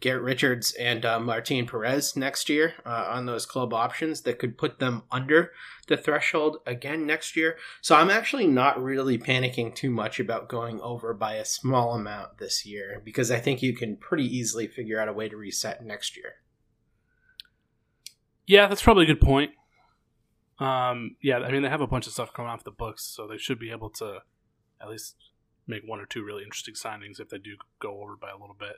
Garrett 0.00 0.22
Richards 0.22 0.72
and 0.72 1.04
uh, 1.04 1.20
Martin 1.20 1.66
Perez 1.66 2.16
next 2.16 2.48
year 2.48 2.74
uh, 2.84 3.06
on 3.10 3.26
those 3.26 3.46
club 3.46 3.72
options 3.72 4.22
that 4.22 4.38
could 4.38 4.58
put 4.58 4.78
them 4.78 5.02
under 5.10 5.52
the 5.88 5.96
threshold 5.96 6.58
again 6.66 7.06
next 7.06 7.36
year. 7.36 7.56
So 7.80 7.94
I'm 7.94 8.10
actually 8.10 8.46
not 8.46 8.82
really 8.82 9.18
panicking 9.18 9.74
too 9.74 9.90
much 9.90 10.18
about 10.18 10.48
going 10.48 10.80
over 10.80 11.12
by 11.14 11.34
a 11.34 11.44
small 11.44 11.94
amount 11.94 12.38
this 12.38 12.64
year 12.64 13.00
because 13.04 13.30
I 13.30 13.40
think 13.40 13.62
you 13.62 13.74
can 13.74 13.96
pretty 13.96 14.24
easily 14.24 14.66
figure 14.66 15.00
out 15.00 15.08
a 15.08 15.12
way 15.12 15.28
to 15.28 15.36
reset 15.36 15.84
next 15.84 16.16
year. 16.16 16.34
Yeah, 18.46 18.66
that's 18.66 18.82
probably 18.82 19.04
a 19.04 19.14
good 19.14 19.20
point. 19.20 19.52
Um, 20.58 21.16
yeah, 21.22 21.38
I 21.38 21.50
mean 21.50 21.62
they 21.62 21.68
have 21.68 21.80
a 21.80 21.86
bunch 21.86 22.06
of 22.06 22.12
stuff 22.12 22.32
coming 22.32 22.50
off 22.50 22.64
the 22.64 22.70
books, 22.70 23.04
so 23.04 23.26
they 23.26 23.38
should 23.38 23.58
be 23.58 23.70
able 23.70 23.90
to 23.90 24.18
at 24.80 24.88
least 24.88 25.16
make 25.66 25.82
one 25.84 26.00
or 26.00 26.06
two 26.06 26.24
really 26.24 26.42
interesting 26.42 26.74
signings 26.74 27.20
if 27.20 27.28
they 27.28 27.38
do 27.38 27.56
go 27.80 28.02
over 28.02 28.16
by 28.16 28.30
a 28.30 28.36
little 28.36 28.56
bit. 28.58 28.76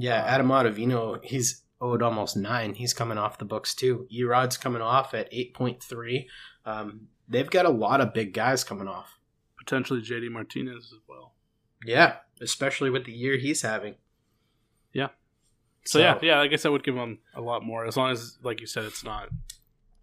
Yeah, 0.00 0.24
Adam 0.24 0.48
Ottavino, 0.48 1.22
he's 1.22 1.62
owed 1.78 2.02
almost 2.02 2.34
nine. 2.34 2.74
He's 2.74 2.94
coming 2.94 3.18
off 3.18 3.38
the 3.38 3.44
books 3.44 3.74
too. 3.74 4.06
E-Rod's 4.10 4.56
coming 4.56 4.80
off 4.80 5.12
at 5.12 5.28
eight 5.30 5.52
point 5.52 5.82
three. 5.82 6.28
Um, 6.64 7.08
they've 7.28 7.50
got 7.50 7.66
a 7.66 7.70
lot 7.70 8.00
of 8.00 8.14
big 8.14 8.32
guys 8.32 8.64
coming 8.64 8.88
off. 8.88 9.18
Potentially 9.58 10.00
JD 10.00 10.30
Martinez 10.30 10.92
as 10.92 11.00
well. 11.06 11.34
Yeah, 11.84 12.16
especially 12.40 12.88
with 12.88 13.04
the 13.04 13.12
year 13.12 13.36
he's 13.36 13.60
having. 13.60 13.96
Yeah. 14.94 15.08
So, 15.84 15.98
yeah, 15.98 16.18
yeah, 16.22 16.40
I 16.40 16.46
guess 16.46 16.64
I 16.64 16.70
would 16.70 16.84
give 16.84 16.94
them 16.94 17.18
a 17.34 17.40
lot 17.42 17.62
more 17.62 17.84
as 17.84 17.96
long 17.96 18.10
as, 18.10 18.38
like 18.42 18.60
you 18.60 18.66
said, 18.66 18.84
it's 18.84 19.04
not 19.04 19.28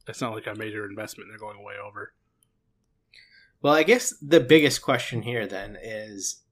it's 0.08 0.22
not 0.22 0.34
like 0.34 0.48
a 0.48 0.56
major 0.56 0.86
investment 0.86 1.30
they're 1.30 1.40
going 1.40 1.64
way 1.64 1.74
over. 1.84 2.14
Well, 3.64 3.74
I 3.74 3.82
guess 3.82 4.14
the 4.22 4.40
biggest 4.40 4.84
question 4.84 5.24
here 5.24 5.48
then 5.48 5.76
is 5.82 6.44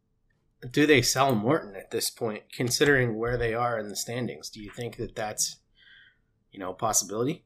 do 0.72 0.86
they 0.86 1.01
sell 1.01 1.36
Morton 1.36 1.76
at 1.76 1.91
this 1.91 2.09
point, 2.09 2.43
considering 2.51 3.18
where 3.18 3.38
they 3.38 3.53
are 3.53 3.80
in 3.80 3.89
the 3.89 3.95
standings? 3.95 4.49
Do 4.49 4.61
you 4.61 4.72
think 4.72 4.97
that 4.97 5.16
that's, 5.16 5.57
you 6.51 6.59
know, 6.59 6.72
a 6.72 6.76
possibility? 6.76 7.45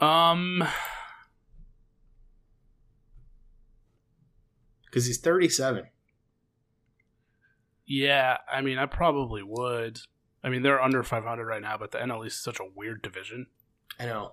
Um, 0.00 0.62
because 4.84 5.06
he's 5.06 5.18
37. 5.18 5.84
Yeah, 7.86 8.38
I 8.52 8.62
mean, 8.62 8.78
I 8.78 8.86
probably 8.86 9.42
would. 9.42 10.00
I 10.42 10.48
mean, 10.48 10.62
they're 10.62 10.82
under 10.82 11.02
500 11.02 11.46
right 11.46 11.62
now, 11.62 11.76
but 11.78 11.92
the 11.92 11.98
NL 11.98 12.26
East 12.26 12.36
is 12.36 12.42
such 12.42 12.60
a 12.60 12.68
weird 12.74 13.02
division. 13.02 13.46
I 13.98 14.06
know. 14.06 14.32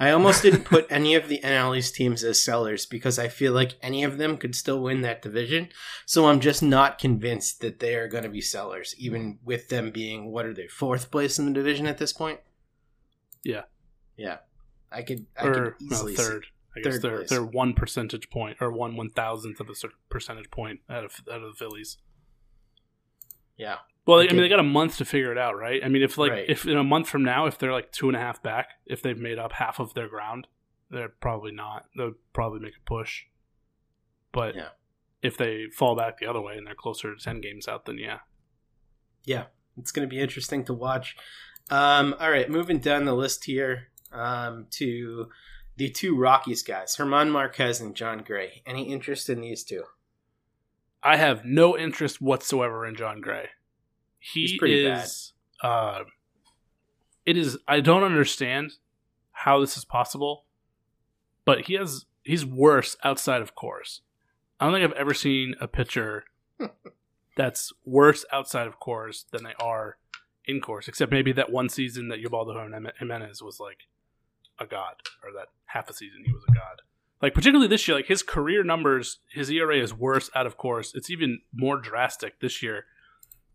I 0.00 0.12
almost 0.12 0.40
didn't 0.40 0.64
put 0.64 0.86
any 0.88 1.14
of 1.14 1.28
the 1.28 1.40
NL 1.44 1.76
East 1.76 1.94
teams 1.94 2.24
as 2.24 2.42
sellers 2.42 2.86
because 2.86 3.18
I 3.18 3.28
feel 3.28 3.52
like 3.52 3.76
any 3.82 4.02
of 4.02 4.16
them 4.16 4.38
could 4.38 4.54
still 4.54 4.80
win 4.80 5.02
that 5.02 5.20
division. 5.20 5.68
So 6.06 6.26
I'm 6.26 6.40
just 6.40 6.62
not 6.62 6.98
convinced 6.98 7.60
that 7.60 7.80
they 7.80 7.94
are 7.96 8.08
going 8.08 8.24
to 8.24 8.30
be 8.30 8.40
sellers, 8.40 8.94
even 8.96 9.38
with 9.44 9.68
them 9.68 9.90
being, 9.90 10.32
what 10.32 10.46
are 10.46 10.54
they, 10.54 10.68
fourth 10.68 11.10
place 11.10 11.38
in 11.38 11.44
the 11.44 11.52
division 11.52 11.86
at 11.86 11.98
this 11.98 12.14
point? 12.14 12.40
Yeah. 13.44 13.64
Yeah. 14.16 14.38
I 14.90 15.02
could, 15.02 15.26
I 15.38 15.44
or 15.44 15.52
could 15.72 15.74
easily 15.82 16.14
no, 16.14 16.22
third. 16.22 16.46
I 16.74 16.80
guess 16.80 16.94
third 16.94 17.02
they're 17.02 17.16
place. 17.18 17.28
they're 17.28 17.44
one 17.44 17.74
percentage 17.74 18.30
point 18.30 18.56
or 18.60 18.72
one 18.72 18.96
one 18.96 19.10
thousandth 19.10 19.60
of 19.60 19.68
a 19.68 19.74
percentage 20.08 20.50
point 20.50 20.80
out 20.88 21.04
of 21.04 21.12
out 21.30 21.42
of 21.42 21.50
the 21.52 21.56
Phillies. 21.58 21.98
Yeah. 23.58 23.76
Well, 24.10 24.20
I 24.20 24.26
mean, 24.26 24.38
they 24.42 24.48
got 24.48 24.58
a 24.60 24.64
month 24.64 24.96
to 24.98 25.04
figure 25.04 25.30
it 25.32 25.38
out, 25.38 25.56
right? 25.56 25.80
I 25.84 25.88
mean, 25.88 26.02
if 26.02 26.18
like 26.18 26.32
Right. 26.32 26.44
if 26.48 26.66
in 26.66 26.76
a 26.76 26.84
month 26.84 27.08
from 27.08 27.22
now, 27.22 27.46
if 27.46 27.58
they're 27.58 27.72
like 27.72 27.92
two 27.92 28.08
and 28.08 28.16
a 28.16 28.20
half 28.20 28.42
back, 28.42 28.70
if 28.86 29.02
they've 29.02 29.18
made 29.18 29.38
up 29.38 29.52
half 29.52 29.78
of 29.78 29.94
their 29.94 30.08
ground, 30.08 30.48
they're 30.90 31.08
probably 31.08 31.52
not. 31.52 31.86
They'll 31.96 32.14
probably 32.32 32.58
make 32.60 32.74
a 32.76 32.80
push. 32.88 33.24
But 34.32 34.54
Yeah. 34.56 34.70
if 35.22 35.36
they 35.36 35.66
fall 35.68 35.94
back 35.96 36.18
the 36.18 36.26
other 36.26 36.40
way 36.40 36.56
and 36.56 36.66
they're 36.66 36.74
closer 36.74 37.14
to 37.14 37.22
ten 37.22 37.40
games 37.40 37.68
out, 37.68 37.84
then 37.86 37.98
yeah. 37.98 38.20
Yeah, 39.24 39.46
it's 39.76 39.92
going 39.92 40.08
to 40.08 40.12
be 40.12 40.20
interesting 40.20 40.64
to 40.64 40.74
watch. 40.74 41.16
Um, 41.70 42.14
all 42.18 42.30
right, 42.30 42.50
moving 42.50 42.78
down 42.80 43.04
the 43.04 43.14
list 43.14 43.44
here 43.44 43.88
um, 44.10 44.66
to 44.70 45.30
the 45.76 45.88
two 45.90 46.16
Rockies 46.16 46.62
guys, 46.64 46.96
Germán 46.96 47.30
Marquez 47.30 47.80
and 47.80 47.94
Jon 47.94 48.24
Gray. 48.24 48.62
Any 48.66 48.90
interest 48.90 49.28
in 49.30 49.40
these 49.40 49.62
two? 49.62 49.84
I 51.02 51.16
have 51.16 51.44
no 51.44 51.78
interest 51.78 52.20
whatsoever 52.20 52.84
in 52.86 52.96
Jon 52.96 53.20
Gray. 53.20 53.50
He 54.20 54.42
He's 54.42 54.58
pretty 54.58 54.86
is. 54.86 55.32
Uh, 55.62 56.00
it 57.26 57.36
is. 57.36 57.58
I 57.66 57.80
don't 57.80 58.04
understand 58.04 58.72
how 59.32 59.60
this 59.60 59.76
is 59.76 59.84
possible, 59.84 60.44
but 61.44 61.62
he 61.62 61.74
has. 61.74 62.04
He's 62.22 62.44
worse 62.44 62.96
outside 63.02 63.40
of 63.40 63.56
Coors. 63.56 64.00
I 64.60 64.66
don't 64.66 64.74
think 64.74 64.84
I've 64.84 64.98
ever 64.98 65.14
seen 65.14 65.54
a 65.58 65.66
pitcher 65.66 66.24
that's 67.36 67.72
worse 67.86 68.26
outside 68.30 68.66
of 68.66 68.78
Coors 68.78 69.24
than 69.30 69.42
they 69.42 69.54
are 69.58 69.96
in 70.44 70.60
Coors. 70.60 70.86
Except 70.86 71.10
maybe 71.10 71.32
that 71.32 71.50
one 71.50 71.70
season 71.70 72.08
that 72.08 72.20
Ubaldo 72.20 72.68
Jimenez 72.98 73.42
was 73.42 73.58
like 73.58 73.88
a 74.58 74.66
god, 74.66 74.96
or 75.24 75.32
that 75.32 75.48
half 75.66 75.88
a 75.88 75.94
season 75.94 76.22
he 76.26 76.32
was 76.32 76.44
a 76.48 76.52
god. 76.52 76.82
Like 77.22 77.34
particularly 77.34 77.68
this 77.68 77.86
year, 77.88 77.96
like 77.96 78.06
his 78.06 78.22
career 78.22 78.62
numbers, 78.62 79.18
his 79.30 79.50
ERA 79.50 79.78
is 79.78 79.94
worse 79.94 80.30
out 80.34 80.46
of 80.46 80.58
Coors. 80.58 80.94
It's 80.94 81.10
even 81.10 81.40
more 81.54 81.78
drastic 81.78 82.40
this 82.40 82.62
year. 82.62 82.84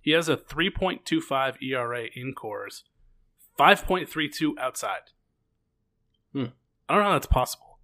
He 0.06 0.12
has 0.12 0.30
a 0.30 0.38
3.25 0.38 1.64
ERA 1.64 2.04
in 2.16 2.36
Coors, 2.36 2.84
5.32 3.60 4.52
outside. 4.60 5.10
Hmm. 6.32 6.46
I 6.88 6.94
don't 6.94 7.02
know 7.04 7.10
how 7.10 7.14
that's 7.14 7.26
possible, 7.26 7.80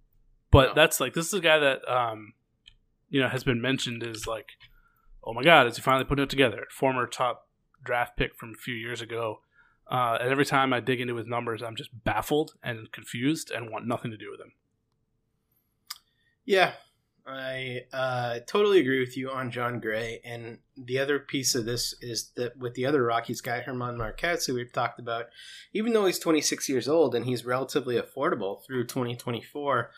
but 0.52 0.68
No. 0.68 0.74
that's 0.74 1.00
like 1.00 1.14
this 1.14 1.26
is 1.26 1.34
a 1.34 1.40
guy 1.40 1.58
that 1.58 1.80
um, 1.90 2.34
you 3.10 3.20
know 3.20 3.28
has 3.28 3.42
been 3.42 3.60
mentioned 3.60 4.04
as 4.04 4.24
like, 4.28 4.50
oh 5.24 5.32
my 5.34 5.42
god, 5.42 5.66
is 5.66 5.74
he 5.74 5.82
finally 5.82 6.04
putting 6.04 6.22
it 6.22 6.30
together? 6.30 6.66
Former 6.70 7.08
top 7.08 7.48
draft 7.82 8.16
pick 8.16 8.36
from 8.36 8.50
a 8.50 8.56
few 8.62 8.74
years 8.76 9.00
ago. 9.02 9.40
Uh, 9.90 10.16
and 10.20 10.30
every 10.30 10.46
time 10.46 10.72
I 10.72 10.78
dig 10.78 11.00
into 11.00 11.16
his 11.16 11.26
numbers, 11.26 11.60
I'm 11.60 11.74
just 11.74 11.90
baffled 12.04 12.54
and 12.62 12.92
confused 12.92 13.50
and 13.50 13.68
want 13.68 13.84
nothing 13.88 14.12
to 14.12 14.16
do 14.16 14.30
with 14.30 14.40
him. 14.40 14.52
Yeah, 16.44 16.74
I 17.26 17.82
uh, 17.92 18.40
totally 18.46 18.80
agree 18.80 19.00
with 19.00 19.16
you 19.16 19.30
on 19.30 19.50
Jon 19.50 19.78
Gray. 19.78 20.20
And 20.24 20.58
the 20.76 20.98
other 20.98 21.18
piece 21.18 21.54
of 21.54 21.64
this 21.64 21.94
is 22.00 22.30
that 22.36 22.56
with 22.56 22.74
the 22.74 22.86
other 22.86 23.04
Rockies 23.04 23.40
guy, 23.40 23.60
Germán 23.60 23.96
Marquez, 23.96 24.46
who 24.46 24.54
we've 24.54 24.72
talked 24.72 24.98
about, 24.98 25.26
even 25.72 25.92
though 25.92 26.06
he's 26.06 26.18
26 26.18 26.68
years 26.68 26.88
old 26.88 27.14
and 27.14 27.24
he's 27.24 27.44
relatively 27.44 27.96
affordable 27.96 28.64
through 28.64 28.86
2024, 28.86 29.90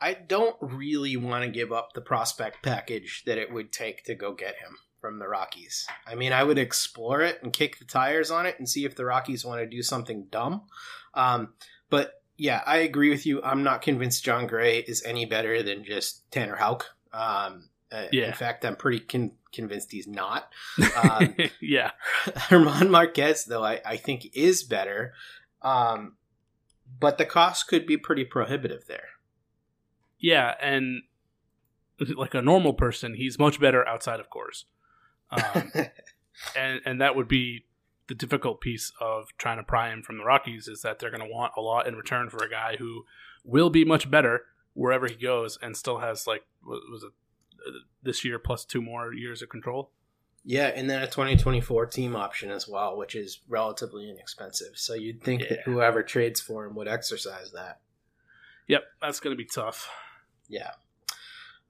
I 0.00 0.14
don't 0.14 0.56
really 0.60 1.16
want 1.16 1.44
to 1.44 1.50
give 1.50 1.72
up 1.72 1.92
the 1.94 2.00
prospect 2.00 2.62
package 2.62 3.22
that 3.26 3.38
it 3.38 3.52
would 3.52 3.72
take 3.72 4.04
to 4.04 4.14
go 4.14 4.34
get 4.34 4.56
him 4.56 4.76
from 5.00 5.18
the 5.18 5.28
Rockies. 5.28 5.86
I 6.06 6.14
mean, 6.14 6.32
I 6.32 6.42
would 6.42 6.58
explore 6.58 7.20
it 7.20 7.38
and 7.42 7.52
kick 7.52 7.78
the 7.78 7.84
tires 7.84 8.30
on 8.30 8.46
it 8.46 8.56
and 8.58 8.68
see 8.68 8.84
if 8.84 8.96
the 8.96 9.04
Rockies 9.04 9.44
want 9.44 9.60
to 9.60 9.66
do 9.66 9.82
something 9.82 10.26
dumb. 10.30 10.62
Um, 11.14 11.54
but 11.88 12.23
yeah, 12.36 12.62
I 12.66 12.78
agree 12.78 13.10
with 13.10 13.26
you. 13.26 13.42
I'm 13.42 13.62
not 13.62 13.82
convinced 13.82 14.24
Jon 14.24 14.46
Gray 14.46 14.78
is 14.78 15.02
any 15.04 15.24
better 15.24 15.62
than 15.62 15.84
just 15.84 16.30
Tanner 16.30 16.56
Houck. 16.56 16.86
Um, 17.12 17.68
uh, 17.92 18.06
Yeah. 18.12 18.26
In 18.28 18.32
fact, 18.34 18.64
I'm 18.64 18.76
pretty 18.76 19.00
con- 19.00 19.32
convinced 19.52 19.92
he's 19.92 20.06
not. 20.08 20.50
Um, 20.96 21.34
yeah, 21.60 21.90
Germán 22.48 22.90
Marquez, 22.90 23.44
though, 23.44 23.64
I, 23.64 23.80
I 23.84 23.96
think 23.96 24.26
is 24.34 24.62
better. 24.64 25.12
Um, 25.62 26.16
but 27.00 27.18
the 27.18 27.24
cost 27.26 27.68
could 27.68 27.86
be 27.86 27.96
pretty 27.96 28.24
prohibitive 28.24 28.86
there. 28.86 29.08
yeah, 30.18 30.54
and 30.60 31.02
like 32.16 32.34
a 32.34 32.42
normal 32.42 32.74
person, 32.74 33.14
he's 33.14 33.38
much 33.38 33.60
better 33.60 33.86
outside 33.86 34.18
of 34.20 34.28
Coors. 34.30 34.64
Um, 35.30 35.70
and 36.56 36.80
and 36.84 37.00
that 37.00 37.14
would 37.16 37.28
be 37.28 37.64
the 38.06 38.14
difficult 38.14 38.60
piece 38.60 38.92
of 39.00 39.28
trying 39.38 39.56
to 39.56 39.62
pry 39.62 39.90
him 39.90 40.02
from 40.02 40.18
the 40.18 40.24
Rockies 40.24 40.68
is 40.68 40.82
that 40.82 40.98
they're 40.98 41.10
going 41.10 41.26
to 41.26 41.32
want 41.32 41.52
a 41.56 41.60
lot 41.60 41.86
in 41.86 41.94
return 41.94 42.28
for 42.28 42.44
a 42.44 42.50
guy 42.50 42.76
who 42.78 43.04
will 43.44 43.70
be 43.70 43.84
much 43.84 44.10
better 44.10 44.42
wherever 44.74 45.06
he 45.06 45.14
goes 45.14 45.58
and 45.62 45.76
still 45.76 45.98
has 45.98 46.26
like 46.26 46.42
what 46.62 46.80
was 46.90 47.04
it 47.04 47.12
uh, 47.66 47.78
this 48.02 48.24
year 48.24 48.38
plus 48.38 48.64
two 48.64 48.82
more 48.82 49.12
years 49.14 49.40
of 49.40 49.48
control. 49.48 49.90
yeah, 50.44 50.66
and 50.66 50.90
then 50.90 51.02
a 51.02 51.06
2024 51.06 51.86
team 51.86 52.14
option 52.14 52.50
as 52.50 52.68
well, 52.68 52.96
which 52.96 53.14
is 53.14 53.40
relatively 53.48 54.10
inexpensive. 54.10 54.76
So 54.76 54.94
you'd 54.94 55.22
think 55.22 55.48
that 55.48 55.60
whoever 55.64 56.02
trades 56.02 56.40
for 56.40 56.66
him 56.66 56.74
would 56.74 56.88
exercise 56.88 57.52
that. 57.52 57.80
Yep, 58.68 58.82
that's 59.00 59.20
going 59.20 59.34
to 59.34 59.42
be 59.42 59.48
tough. 59.48 59.88
Yeah. 60.48 60.70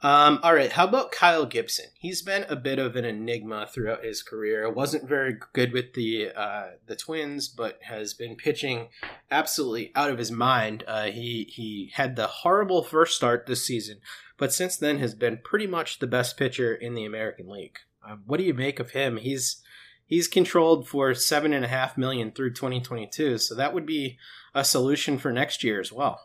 Um, 0.04 0.38
all 0.42 0.54
right. 0.54 0.70
How 0.70 0.84
about 0.84 1.12
Kyle 1.12 1.46
Gibson? 1.46 1.86
He's 1.98 2.20
been 2.20 2.44
a 2.50 2.56
bit 2.56 2.78
of 2.78 2.94
an 2.94 3.06
enigma 3.06 3.66
throughout 3.66 4.04
his 4.04 4.22
career. 4.22 4.70
wasn't 4.70 5.08
very 5.08 5.38
good 5.54 5.72
with 5.72 5.94
the 5.94 6.28
uh, 6.36 6.72
the 6.86 6.94
Twins, 6.94 7.48
but 7.48 7.78
has 7.84 8.12
been 8.12 8.36
pitching 8.36 8.88
absolutely 9.30 9.92
out 9.94 10.10
of 10.10 10.18
his 10.18 10.30
mind. 10.30 10.84
Uh, 10.86 11.04
he 11.04 11.44
he 11.50 11.90
had 11.94 12.16
the 12.16 12.26
horrible 12.26 12.82
first 12.82 13.16
start 13.16 13.46
this 13.46 13.66
season, 13.66 14.00
but 14.36 14.52
since 14.52 14.76
then 14.76 14.98
has 14.98 15.14
been 15.14 15.38
pretty 15.42 15.66
much 15.66 16.00
the 16.00 16.06
best 16.06 16.36
pitcher 16.36 16.74
in 16.74 16.92
the 16.92 17.06
American 17.06 17.48
League. 17.48 17.78
Um, 18.06 18.24
what 18.26 18.36
do 18.36 18.44
you 18.44 18.52
make 18.52 18.78
of 18.78 18.90
him? 18.90 19.16
He's 19.16 19.62
he's 20.04 20.28
controlled 20.28 20.86
for 20.86 21.14
seven 21.14 21.54
and 21.54 21.64
a 21.64 21.68
half 21.68 21.96
million 21.96 22.30
through 22.30 22.52
2022, 22.52 23.38
so 23.38 23.54
that 23.54 23.72
would 23.72 23.86
be 23.86 24.18
a 24.54 24.66
solution 24.66 25.16
for 25.16 25.32
next 25.32 25.64
year 25.64 25.80
as 25.80 25.90
well. 25.90 26.20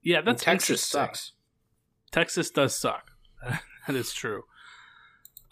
Yeah, 0.00 0.18
And 0.18 0.28
that's 0.28 0.44
Texas 0.44 0.70
interesting. 0.70 1.00
sucks. 1.00 1.32
Texas 2.12 2.50
does 2.50 2.78
suck. 2.78 3.10
that 3.86 3.96
is 3.96 4.12
true. 4.12 4.44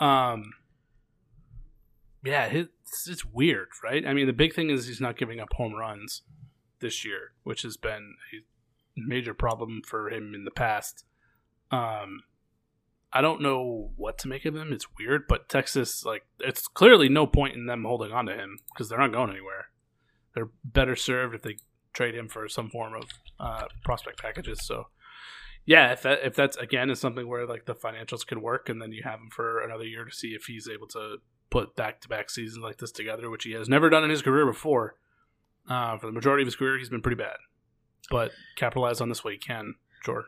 Um, 0.00 0.52
yeah, 2.24 2.46
it's 2.46 3.08
it's 3.08 3.24
weird, 3.24 3.68
right? 3.82 4.06
I 4.06 4.12
mean, 4.12 4.26
the 4.26 4.32
big 4.32 4.54
thing 4.54 4.70
is 4.70 4.86
he's 4.86 5.00
not 5.00 5.16
giving 5.16 5.40
up 5.40 5.52
home 5.54 5.74
runs 5.74 6.22
this 6.80 7.04
year, 7.04 7.32
which 7.42 7.62
has 7.62 7.76
been 7.76 8.14
a 8.32 8.42
major 8.96 9.34
problem 9.34 9.82
for 9.86 10.10
him 10.10 10.34
in 10.34 10.44
the 10.44 10.50
past. 10.50 11.04
Um, 11.70 12.20
I 13.12 13.20
don't 13.20 13.40
know 13.40 13.90
what 13.96 14.18
to 14.18 14.28
make 14.28 14.44
of 14.44 14.54
him. 14.54 14.72
It's 14.72 14.86
weird, 14.98 15.26
but 15.28 15.48
Texas, 15.48 16.04
like, 16.04 16.24
it's 16.40 16.66
clearly 16.66 17.08
no 17.08 17.26
point 17.26 17.54
in 17.54 17.66
them 17.66 17.84
holding 17.84 18.12
on 18.12 18.26
to 18.26 18.34
him 18.34 18.58
because 18.72 18.88
they're 18.88 18.98
not 18.98 19.12
going 19.12 19.30
anywhere. 19.30 19.68
They're 20.34 20.50
better 20.62 20.94
served 20.94 21.34
if 21.34 21.42
they 21.42 21.56
trade 21.94 22.14
him 22.14 22.28
for 22.28 22.48
some 22.48 22.68
form 22.68 22.94
of 22.94 23.04
uh, 23.40 23.64
prospect 23.82 24.20
packages. 24.20 24.64
So, 24.64 24.88
yeah, 25.68 25.92
if 25.92 26.00
that 26.00 26.20
if 26.24 26.34
that's 26.34 26.56
again 26.56 26.88
is 26.88 26.98
something 26.98 27.28
where 27.28 27.46
like 27.46 27.66
the 27.66 27.74
financials 27.74 28.26
could 28.26 28.38
work, 28.38 28.70
and 28.70 28.80
then 28.80 28.90
you 28.90 29.02
have 29.02 29.20
him 29.20 29.28
for 29.30 29.60
another 29.60 29.84
year 29.84 30.06
to 30.06 30.10
see 30.10 30.28
if 30.28 30.46
he's 30.46 30.66
able 30.66 30.86
to 30.88 31.18
put 31.50 31.76
back 31.76 32.00
to 32.00 32.08
back 32.08 32.30
seasons 32.30 32.62
like 32.62 32.78
this 32.78 32.90
together, 32.90 33.28
which 33.28 33.44
he 33.44 33.52
has 33.52 33.68
never 33.68 33.90
done 33.90 34.02
in 34.02 34.08
his 34.08 34.22
career 34.22 34.46
before. 34.46 34.94
Uh, 35.68 35.98
for 35.98 36.06
the 36.06 36.12
majority 36.12 36.42
of 36.42 36.46
his 36.46 36.56
career, 36.56 36.78
he's 36.78 36.88
been 36.88 37.02
pretty 37.02 37.22
bad, 37.22 37.36
but 38.10 38.32
capitalize 38.56 39.02
on 39.02 39.10
this 39.10 39.22
way 39.22 39.32
he 39.32 39.38
can. 39.38 39.74
Sure. 40.06 40.24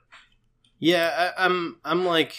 Yeah, 0.79 1.33
I, 1.39 1.47
I'm. 1.47 1.81
I'm 1.87 2.05
like, 2.05 2.37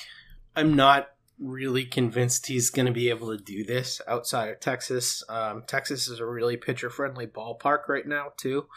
I'm 0.55 0.75
not 0.75 1.09
really 1.39 1.85
convinced 1.85 2.45
he's 2.45 2.69
going 2.69 2.85
to 2.85 2.91
be 2.91 3.09
able 3.09 3.35
to 3.35 3.43
do 3.43 3.63
this 3.63 3.99
outside 4.07 4.49
of 4.49 4.59
Texas. 4.59 5.23
Um, 5.27 5.63
Texas 5.65 6.07
is 6.07 6.19
a 6.19 6.25
really 6.27 6.55
pitcher 6.55 6.91
friendly 6.91 7.25
ballpark 7.25 7.87
right 7.87 8.05
now 8.05 8.33
too. 8.37 8.67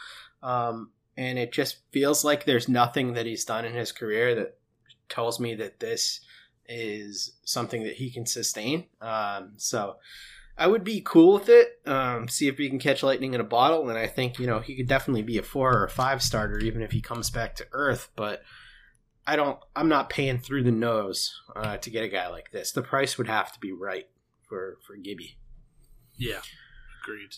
Um, 0.41 0.89
and 1.17 1.39
it 1.39 1.51
just 1.51 1.77
feels 1.91 2.23
like 2.23 2.45
there's 2.45 2.67
nothing 2.67 3.13
that 3.13 3.25
he's 3.25 3.45
done 3.45 3.65
in 3.65 3.73
his 3.73 3.91
career 3.91 4.35
that 4.35 4.57
tells 5.09 5.39
me 5.39 5.55
that 5.55 5.79
this 5.79 6.21
is 6.67 7.33
something 7.43 7.83
that 7.83 7.93
he 7.93 8.09
can 8.09 8.25
sustain. 8.25 8.85
Um, 9.01 9.53
so 9.57 9.97
I 10.57 10.67
would 10.67 10.83
be 10.83 11.01
cool 11.01 11.33
with 11.33 11.49
it. 11.49 11.79
Um, 11.85 12.27
see 12.27 12.47
if 12.47 12.57
we 12.57 12.69
can 12.69 12.79
catch 12.79 13.03
lightning 13.03 13.33
in 13.33 13.41
a 13.41 13.45
bottle, 13.45 13.89
and 13.89 13.97
I 13.97 14.07
think 14.07 14.39
you 14.39 14.47
know 14.47 14.59
he 14.59 14.75
could 14.75 14.87
definitely 14.87 15.23
be 15.23 15.37
a 15.37 15.43
four 15.43 15.73
or 15.73 15.85
a 15.85 15.89
five 15.89 16.21
starter, 16.21 16.59
even 16.59 16.81
if 16.81 16.91
he 16.91 17.01
comes 17.01 17.29
back 17.29 17.55
to 17.55 17.67
earth. 17.71 18.09
But 18.15 18.41
I 19.27 19.35
don't. 19.35 19.59
I'm 19.75 19.89
not 19.89 20.09
paying 20.09 20.39
through 20.39 20.63
the 20.63 20.71
nose 20.71 21.41
uh, 21.55 21.77
to 21.77 21.89
get 21.89 22.03
a 22.03 22.09
guy 22.09 22.29
like 22.29 22.51
this. 22.51 22.71
The 22.71 22.81
price 22.81 23.17
would 23.17 23.27
have 23.27 23.51
to 23.53 23.59
be 23.59 23.71
right 23.71 24.07
for 24.47 24.77
for 24.85 24.95
Gibby. 24.95 25.37
Yeah, 26.15 26.41
agreed. 27.03 27.35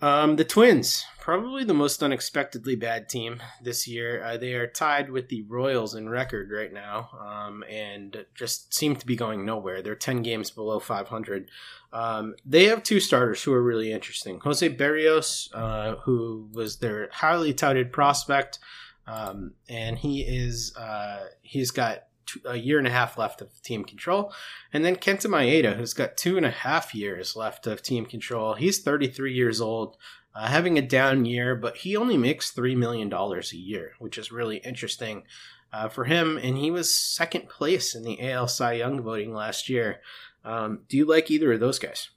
Um, 0.00 0.36
the 0.36 0.44
Twins, 0.44 1.04
probably 1.18 1.64
the 1.64 1.74
most 1.74 2.02
unexpectedly 2.02 2.76
bad 2.76 3.08
team 3.08 3.42
this 3.60 3.88
year. 3.88 4.22
Uh, 4.22 4.36
they 4.36 4.54
are 4.54 4.68
tied 4.68 5.10
with 5.10 5.28
the 5.28 5.42
Royals 5.42 5.94
in 5.94 6.08
record 6.08 6.50
right 6.52 6.72
now, 6.72 7.10
um, 7.20 7.64
and 7.68 8.24
just 8.34 8.72
seem 8.72 8.94
to 8.94 9.06
be 9.06 9.16
going 9.16 9.44
nowhere. 9.44 9.82
They're 9.82 9.96
ten 9.96 10.22
games 10.22 10.50
below 10.50 10.78
500. 10.78 11.50
Um, 11.92 12.36
they 12.46 12.66
have 12.66 12.82
two 12.82 13.00
starters 13.00 13.42
who 13.42 13.52
are 13.52 13.62
really 13.62 13.92
interesting. 13.92 14.38
Jose 14.40 14.68
Berrios, 14.74 15.48
uh, 15.52 15.96
who 15.96 16.48
was 16.52 16.76
their 16.76 17.08
highly 17.10 17.52
touted 17.52 17.92
prospect, 17.92 18.60
um, 19.08 19.54
and 19.68 19.98
he 19.98 20.20
is 20.20 20.76
uh, 20.76 21.24
he's 21.42 21.72
got 21.72 22.04
a 22.44 22.56
year 22.56 22.78
and 22.78 22.86
a 22.86 22.90
half 22.90 23.18
left 23.18 23.40
of 23.40 23.62
team 23.62 23.84
control. 23.84 24.32
And 24.72 24.84
then 24.84 24.96
Kenta 24.96 25.26
Maeda, 25.26 25.76
who's 25.76 25.94
got 25.94 26.16
two 26.16 26.36
and 26.36 26.46
a 26.46 26.50
half 26.50 26.94
years 26.94 27.36
left 27.36 27.66
of 27.66 27.82
team 27.82 28.06
control. 28.06 28.54
He's 28.54 28.78
33 28.78 29.32
years 29.32 29.60
old, 29.60 29.96
uh, 30.34 30.48
having 30.48 30.78
a 30.78 30.82
down 30.82 31.24
year, 31.24 31.54
but 31.54 31.78
he 31.78 31.96
only 31.96 32.16
makes 32.16 32.52
$3 32.52 32.76
million 32.76 33.12
a 33.12 33.56
year, 33.56 33.92
which 33.98 34.18
is 34.18 34.32
really 34.32 34.58
interesting 34.58 35.24
uh, 35.72 35.88
for 35.88 36.04
him. 36.04 36.38
And 36.38 36.56
he 36.56 36.70
was 36.70 36.94
second 36.94 37.48
place 37.48 37.94
in 37.94 38.02
the 38.02 38.30
AL 38.30 38.48
Cy 38.48 38.74
Young 38.74 39.00
voting 39.00 39.32
last 39.32 39.68
year. 39.68 40.00
Um, 40.44 40.80
do 40.88 40.96
you 40.96 41.04
like 41.04 41.30
either 41.30 41.52
of 41.52 41.60
those 41.60 41.78
guys? 41.78 42.10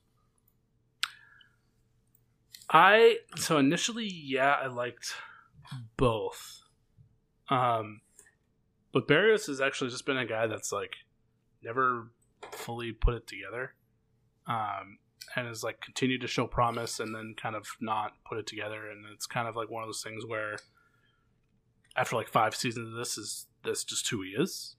I 2.69 3.17
so 3.35 3.57
initially, 3.57 4.07
yeah, 4.07 4.55
I 4.61 4.67
liked 4.67 5.13
both. 5.97 6.61
Um, 7.49 8.01
but 8.91 9.07
Berrios 9.07 9.47
has 9.47 9.61
actually 9.61 9.89
just 9.89 10.05
been 10.05 10.17
a 10.17 10.25
guy 10.25 10.47
that's 10.47 10.71
like 10.71 10.95
never 11.63 12.11
fully 12.51 12.91
put 12.91 13.13
it 13.13 13.27
together, 13.27 13.73
um, 14.47 14.97
and 15.35 15.47
has 15.47 15.63
like 15.63 15.81
continued 15.81 16.21
to 16.21 16.27
show 16.27 16.47
promise 16.47 16.99
and 16.99 17.15
then 17.15 17.35
kind 17.41 17.55
of 17.55 17.67
not 17.79 18.13
put 18.27 18.37
it 18.37 18.47
together. 18.47 18.89
And 18.89 19.05
it's 19.13 19.25
kind 19.25 19.47
of 19.47 19.55
like 19.55 19.69
one 19.69 19.83
of 19.83 19.87
those 19.87 20.03
things 20.03 20.25
where 20.25 20.57
after 21.95 22.15
like 22.15 22.27
five 22.27 22.55
seasons 22.55 22.89
of 22.89 22.95
this, 22.95 23.17
is 23.17 23.47
this 23.63 23.83
just 23.83 24.09
who 24.09 24.21
he 24.21 24.29
is? 24.29 24.75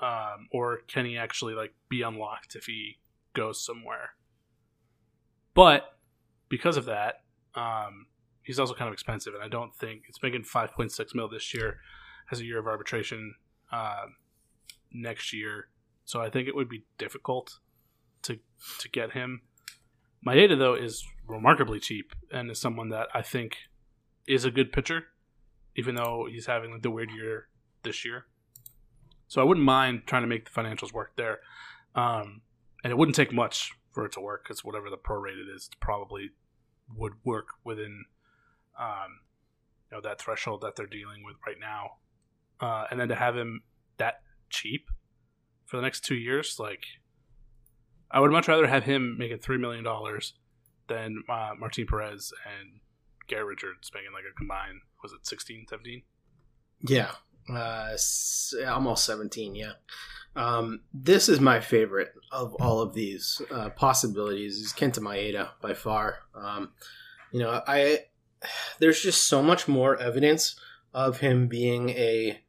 Um, 0.00 0.48
or 0.52 0.78
can 0.86 1.06
he 1.06 1.16
actually 1.16 1.54
like 1.54 1.74
be 1.88 2.02
unlocked 2.02 2.54
if 2.54 2.64
he 2.64 2.98
goes 3.34 3.64
somewhere? 3.64 4.10
But 5.54 5.98
because 6.48 6.76
of 6.76 6.84
that, 6.84 7.22
um, 7.54 8.06
he's 8.42 8.58
also 8.58 8.74
kind 8.74 8.88
of 8.88 8.92
expensive, 8.92 9.34
and 9.34 9.42
I 9.42 9.48
don't 9.48 9.74
think 9.74 10.04
it's 10.08 10.22
making 10.22 10.44
five 10.44 10.72
point 10.72 10.92
six 10.92 11.14
mil 11.14 11.28
this 11.28 11.52
year 11.52 11.78
has 12.28 12.40
a 12.40 12.44
year 12.44 12.58
of 12.58 12.66
arbitration 12.66 13.34
uh, 13.72 14.06
next 14.92 15.32
year, 15.32 15.68
so 16.04 16.20
I 16.20 16.30
think 16.30 16.48
it 16.48 16.54
would 16.54 16.68
be 16.68 16.84
difficult 16.96 17.58
to 18.22 18.38
to 18.78 18.88
get 18.88 19.12
him. 19.12 19.42
Maeda 20.26 20.58
though 20.58 20.74
is 20.74 21.04
remarkably 21.26 21.80
cheap 21.80 22.12
and 22.32 22.50
is 22.50 22.60
someone 22.60 22.88
that 22.90 23.08
I 23.14 23.22
think 23.22 23.56
is 24.26 24.44
a 24.44 24.50
good 24.50 24.72
pitcher, 24.72 25.04
even 25.76 25.94
though 25.94 26.26
he's 26.30 26.46
having 26.46 26.72
like, 26.72 26.82
the 26.82 26.90
weird 26.90 27.10
year 27.10 27.48
this 27.82 28.04
year. 28.04 28.26
So 29.28 29.40
I 29.40 29.44
wouldn't 29.44 29.64
mind 29.64 30.02
trying 30.06 30.22
to 30.22 30.28
make 30.28 30.44
the 30.44 30.50
financials 30.50 30.92
work 30.92 31.12
there, 31.16 31.40
um, 31.94 32.42
and 32.82 32.90
it 32.90 32.96
wouldn't 32.96 33.16
take 33.16 33.32
much 33.32 33.72
for 33.92 34.06
it 34.06 34.12
to 34.12 34.20
work 34.20 34.44
because 34.44 34.64
whatever 34.64 34.90
the 34.90 34.96
prorated 34.96 35.54
is 35.54 35.70
probably 35.80 36.30
would 36.94 37.12
work 37.24 37.48
within 37.64 38.04
um, 38.78 39.20
you 39.90 39.96
know 39.96 40.00
that 40.00 40.20
threshold 40.20 40.60
that 40.62 40.76
they're 40.76 40.86
dealing 40.86 41.24
with 41.24 41.36
right 41.46 41.58
now 41.60 41.92
uh, 42.60 42.84
and 42.90 43.00
then 43.00 43.08
to 43.08 43.14
have 43.14 43.36
him 43.36 43.62
that 43.98 44.20
cheap 44.50 44.88
for 45.66 45.76
the 45.76 45.82
next 45.82 46.04
two 46.04 46.14
years, 46.14 46.56
like 46.58 46.84
I 48.10 48.20
would 48.20 48.30
much 48.30 48.48
rather 48.48 48.66
have 48.66 48.84
him 48.84 49.16
making 49.18 49.38
three 49.38 49.58
million 49.58 49.84
dollars 49.84 50.34
than 50.88 51.22
uh, 51.28 51.50
Martin 51.58 51.86
Perez 51.86 52.32
and 52.46 52.80
Garrett 53.26 53.46
Richards 53.46 53.90
making 53.94 54.12
like 54.12 54.24
a 54.30 54.34
combined 54.34 54.80
was 55.02 55.12
it 55.12 55.26
16, 55.26 55.66
17? 55.68 56.02
Yeah, 56.88 57.12
uh, 57.52 57.96
almost 58.68 59.04
seventeen. 59.04 59.54
Yeah. 59.54 59.72
Um, 60.36 60.80
this 60.94 61.28
is 61.28 61.40
my 61.40 61.60
favorite 61.60 62.12
of 62.30 62.54
all 62.60 62.80
of 62.80 62.94
these 62.94 63.42
uh, 63.50 63.70
possibilities. 63.70 64.58
Is 64.58 64.72
Kenta 64.72 65.00
Maeda 65.00 65.50
by 65.60 65.74
far. 65.74 66.18
Um, 66.34 66.70
you 67.32 67.40
know, 67.40 67.62
I 67.66 68.00
there's 68.78 69.02
just 69.02 69.26
so 69.26 69.42
much 69.42 69.66
more 69.66 69.96
evidence 69.96 70.58
of 70.94 71.18
him 71.18 71.48
being 71.48 71.90
a 71.90 72.40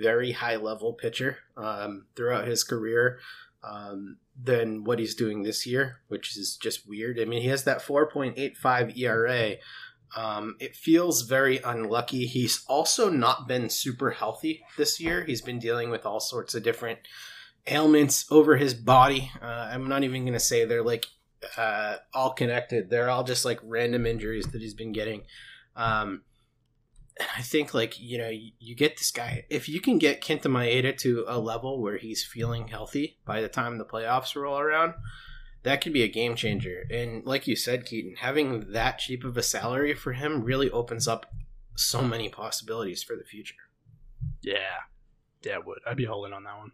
very 0.00 0.32
high 0.32 0.56
level 0.56 0.92
pitcher 0.92 1.38
um, 1.56 2.06
throughout 2.14 2.46
his 2.46 2.64
career 2.64 3.18
um, 3.62 4.18
than 4.40 4.84
what 4.84 4.98
he's 4.98 5.14
doing 5.14 5.42
this 5.42 5.66
year, 5.66 6.00
which 6.08 6.36
is 6.36 6.56
just 6.56 6.88
weird. 6.88 7.18
I 7.18 7.24
mean, 7.24 7.42
he 7.42 7.48
has 7.48 7.64
that 7.64 7.82
4.85 7.82 8.96
ERA. 8.98 9.56
Um, 10.16 10.56
it 10.60 10.76
feels 10.76 11.22
very 11.22 11.58
unlucky. 11.58 12.26
He's 12.26 12.64
also 12.68 13.10
not 13.10 13.48
been 13.48 13.68
super 13.68 14.10
healthy 14.10 14.62
this 14.76 15.00
year. 15.00 15.24
He's 15.24 15.42
been 15.42 15.58
dealing 15.58 15.90
with 15.90 16.06
all 16.06 16.20
sorts 16.20 16.54
of 16.54 16.62
different 16.62 17.00
ailments 17.66 18.30
over 18.30 18.56
his 18.56 18.74
body. 18.74 19.30
Uh, 19.42 19.68
I'm 19.72 19.88
not 19.88 20.04
even 20.04 20.22
going 20.22 20.34
to 20.34 20.40
say 20.40 20.64
they're 20.64 20.82
like 20.82 21.06
uh, 21.56 21.96
all 22.14 22.32
connected. 22.32 22.88
They're 22.88 23.10
all 23.10 23.24
just 23.24 23.44
like 23.44 23.58
random 23.62 24.06
injuries 24.06 24.46
that 24.46 24.60
he's 24.60 24.74
been 24.74 24.92
getting. 24.92 25.22
Um, 25.74 26.22
I 27.36 27.42
think 27.42 27.72
like 27.72 27.98
you 27.98 28.18
know 28.18 28.28
you, 28.28 28.52
you, 28.58 28.74
get 28.74 28.98
this 28.98 29.10
guy 29.10 29.46
if 29.48 29.68
you 29.68 29.80
can 29.80 29.98
get 29.98 30.20
Kenta 30.20 30.46
Maeda 30.46 30.96
to 30.98 31.24
a 31.26 31.38
level 31.38 31.80
where 31.80 31.96
he's 31.96 32.24
feeling 32.24 32.68
healthy 32.68 33.18
by 33.24 33.40
the 33.40 33.48
time 33.48 33.78
the 33.78 33.84
playoffs 33.84 34.36
roll 34.36 34.58
around, 34.58 34.94
that 35.62 35.80
could 35.80 35.92
be 35.92 36.02
a 36.02 36.08
game 36.08 36.36
changer. 36.36 36.84
And 36.90 37.24
like 37.24 37.46
you 37.46 37.56
said, 37.56 37.86
Keaton, 37.86 38.16
having 38.16 38.72
that 38.72 38.98
cheap 38.98 39.24
of 39.24 39.36
a 39.36 39.42
salary 39.42 39.94
for 39.94 40.12
him 40.12 40.44
really 40.44 40.70
opens 40.70 41.08
up 41.08 41.32
so 41.74 42.02
many 42.02 42.28
possibilities 42.28 43.02
for 43.02 43.16
the 43.16 43.24
future. 43.24 43.54
Yeah, 44.42 44.84
yeah, 45.42 45.58
would 45.64 45.78
I'd 45.86 45.96
be 45.96 46.04
holding 46.04 46.32
on 46.32 46.44
that 46.44 46.58
one. 46.58 46.72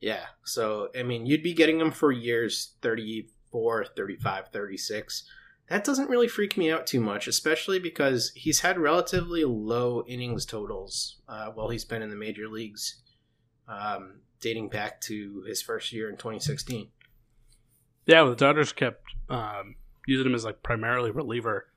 Yeah, 0.00 0.24
so 0.44 0.88
I 0.98 1.02
mean, 1.02 1.26
you'd 1.26 1.42
be 1.42 1.54
getting 1.54 1.80
him 1.80 1.92
for 1.92 2.12
years 2.12 2.72
34, 2.82 3.86
35, 3.96 4.48
36 4.48 5.24
that 5.72 5.84
doesn't 5.84 6.10
really 6.10 6.28
freak 6.28 6.58
me 6.58 6.70
out 6.70 6.86
too 6.86 7.00
much, 7.00 7.26
especially 7.26 7.78
because 7.78 8.30
he's 8.34 8.60
had 8.60 8.78
relatively 8.78 9.42
low 9.42 10.04
innings 10.06 10.44
totals 10.44 11.22
uh, 11.30 11.46
while 11.46 11.70
he's 11.70 11.86
been 11.86 12.02
in 12.02 12.10
the 12.10 12.16
major 12.16 12.46
leagues, 12.46 13.00
um, 13.66 14.20
dating 14.42 14.68
back 14.68 15.00
to 15.00 15.42
his 15.48 15.62
first 15.62 15.90
year 15.90 16.10
in 16.10 16.18
2016. 16.18 16.88
Yeah, 18.04 18.20
well, 18.20 18.30
the 18.32 18.36
Dodgers 18.36 18.74
kept 18.74 19.02
um, 19.30 19.76
using 20.06 20.26
him 20.26 20.34
as 20.34 20.44
like 20.44 20.62
primarily 20.62 21.10
reliever 21.10 21.68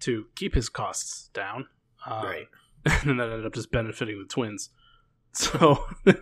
to 0.00 0.26
keep 0.34 0.56
his 0.56 0.68
costs 0.68 1.30
down, 1.32 1.68
um, 2.04 2.24
right? 2.24 2.46
And 3.04 3.20
that 3.20 3.30
ended 3.30 3.46
up 3.46 3.54
just 3.54 3.70
benefiting 3.70 4.18
the 4.18 4.28
Twins. 4.28 4.70
So 5.32 5.84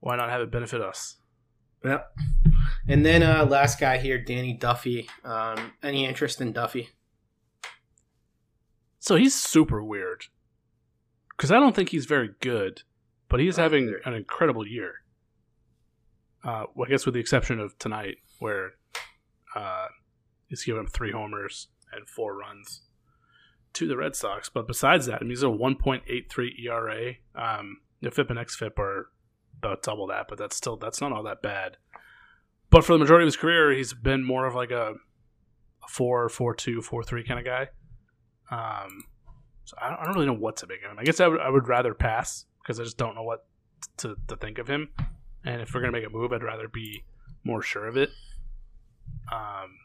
why 0.00 0.16
not 0.16 0.30
have 0.30 0.40
it 0.40 0.50
benefit 0.52 0.80
us? 0.80 1.16
Yep. 1.84 2.08
And 2.88 3.04
then 3.04 3.22
uh, 3.22 3.46
last 3.46 3.80
guy 3.80 3.98
here, 3.98 4.18
Danny 4.18 4.52
Duffy. 4.52 5.08
Um, 5.24 5.72
any 5.82 6.04
interest 6.06 6.40
in 6.40 6.52
Duffy? 6.52 6.90
So 8.98 9.16
he's 9.16 9.34
super 9.34 9.82
weird 9.82 10.24
because 11.36 11.52
I 11.52 11.60
don't 11.60 11.76
think 11.76 11.90
he's 11.90 12.06
very 12.06 12.30
good, 12.40 12.82
but 13.28 13.40
he's 13.40 13.56
having 13.56 13.94
an 14.04 14.14
incredible 14.14 14.66
year. 14.66 14.94
Uh, 16.42 16.64
well, 16.74 16.86
I 16.86 16.90
guess 16.90 17.06
with 17.06 17.14
the 17.14 17.20
exception 17.20 17.60
of 17.60 17.78
tonight, 17.78 18.16
where 18.38 18.72
uh, 19.54 19.86
he's 20.48 20.64
given 20.64 20.84
up 20.84 20.92
three 20.92 21.12
homers 21.12 21.68
and 21.92 22.08
four 22.08 22.36
runs 22.36 22.82
to 23.74 23.86
the 23.86 23.96
Red 23.96 24.16
Sox. 24.16 24.48
But 24.48 24.66
besides 24.66 25.06
that, 25.06 25.16
I 25.16 25.20
mean, 25.20 25.30
he's 25.30 25.42
a 25.42 25.46
1.83 25.46 26.64
ERA. 26.64 27.14
Um, 27.34 27.78
the 28.00 28.10
FIP 28.10 28.30
and 28.30 28.38
XFIP 28.38 28.78
are 28.78 29.10
about 29.58 29.82
double 29.82 30.06
that, 30.08 30.26
but 30.28 30.38
that's 30.38 30.56
still 30.56 30.76
that's 30.76 31.00
not 31.00 31.12
all 31.12 31.22
that 31.24 31.42
bad. 31.42 31.76
But 32.76 32.84
for 32.84 32.92
the 32.92 32.98
majority 32.98 33.22
of 33.22 33.28
his 33.28 33.38
career, 33.38 33.72
he's 33.72 33.94
been 33.94 34.22
more 34.22 34.44
of 34.44 34.54
like 34.54 34.70
a, 34.70 34.96
a 35.82 35.88
four, 35.88 36.28
four, 36.28 36.54
two, 36.54 36.82
four, 36.82 37.02
three 37.02 37.24
kind 37.24 37.40
of 37.40 37.46
guy. 37.46 37.68
Um, 38.50 39.04
so 39.64 39.78
I 39.80 39.88
don't, 39.88 39.98
I 39.98 40.04
don't, 40.04 40.14
really 40.14 40.26
know 40.26 40.34
what 40.34 40.58
to 40.58 40.66
make 40.66 40.84
of 40.84 40.90
him. 40.90 40.98
I 40.98 41.04
guess 41.04 41.18
I 41.18 41.26
would, 41.26 41.40
I 41.40 41.48
would 41.48 41.68
rather 41.68 41.94
pass 41.94 42.44
because 42.62 42.78
I 42.78 42.84
just 42.84 42.98
don't 42.98 43.14
know 43.14 43.22
what 43.22 43.46
to, 43.96 44.16
to 44.28 44.36
think 44.36 44.58
of 44.58 44.68
him. 44.68 44.90
And 45.42 45.62
if 45.62 45.72
we're 45.72 45.80
gonna 45.80 45.92
make 45.92 46.04
a 46.04 46.10
move, 46.10 46.34
I'd 46.34 46.42
rather 46.42 46.68
be 46.68 47.02
more 47.44 47.62
sure 47.62 47.86
of 47.86 47.96
it. 47.96 48.10
Um, 49.32 49.78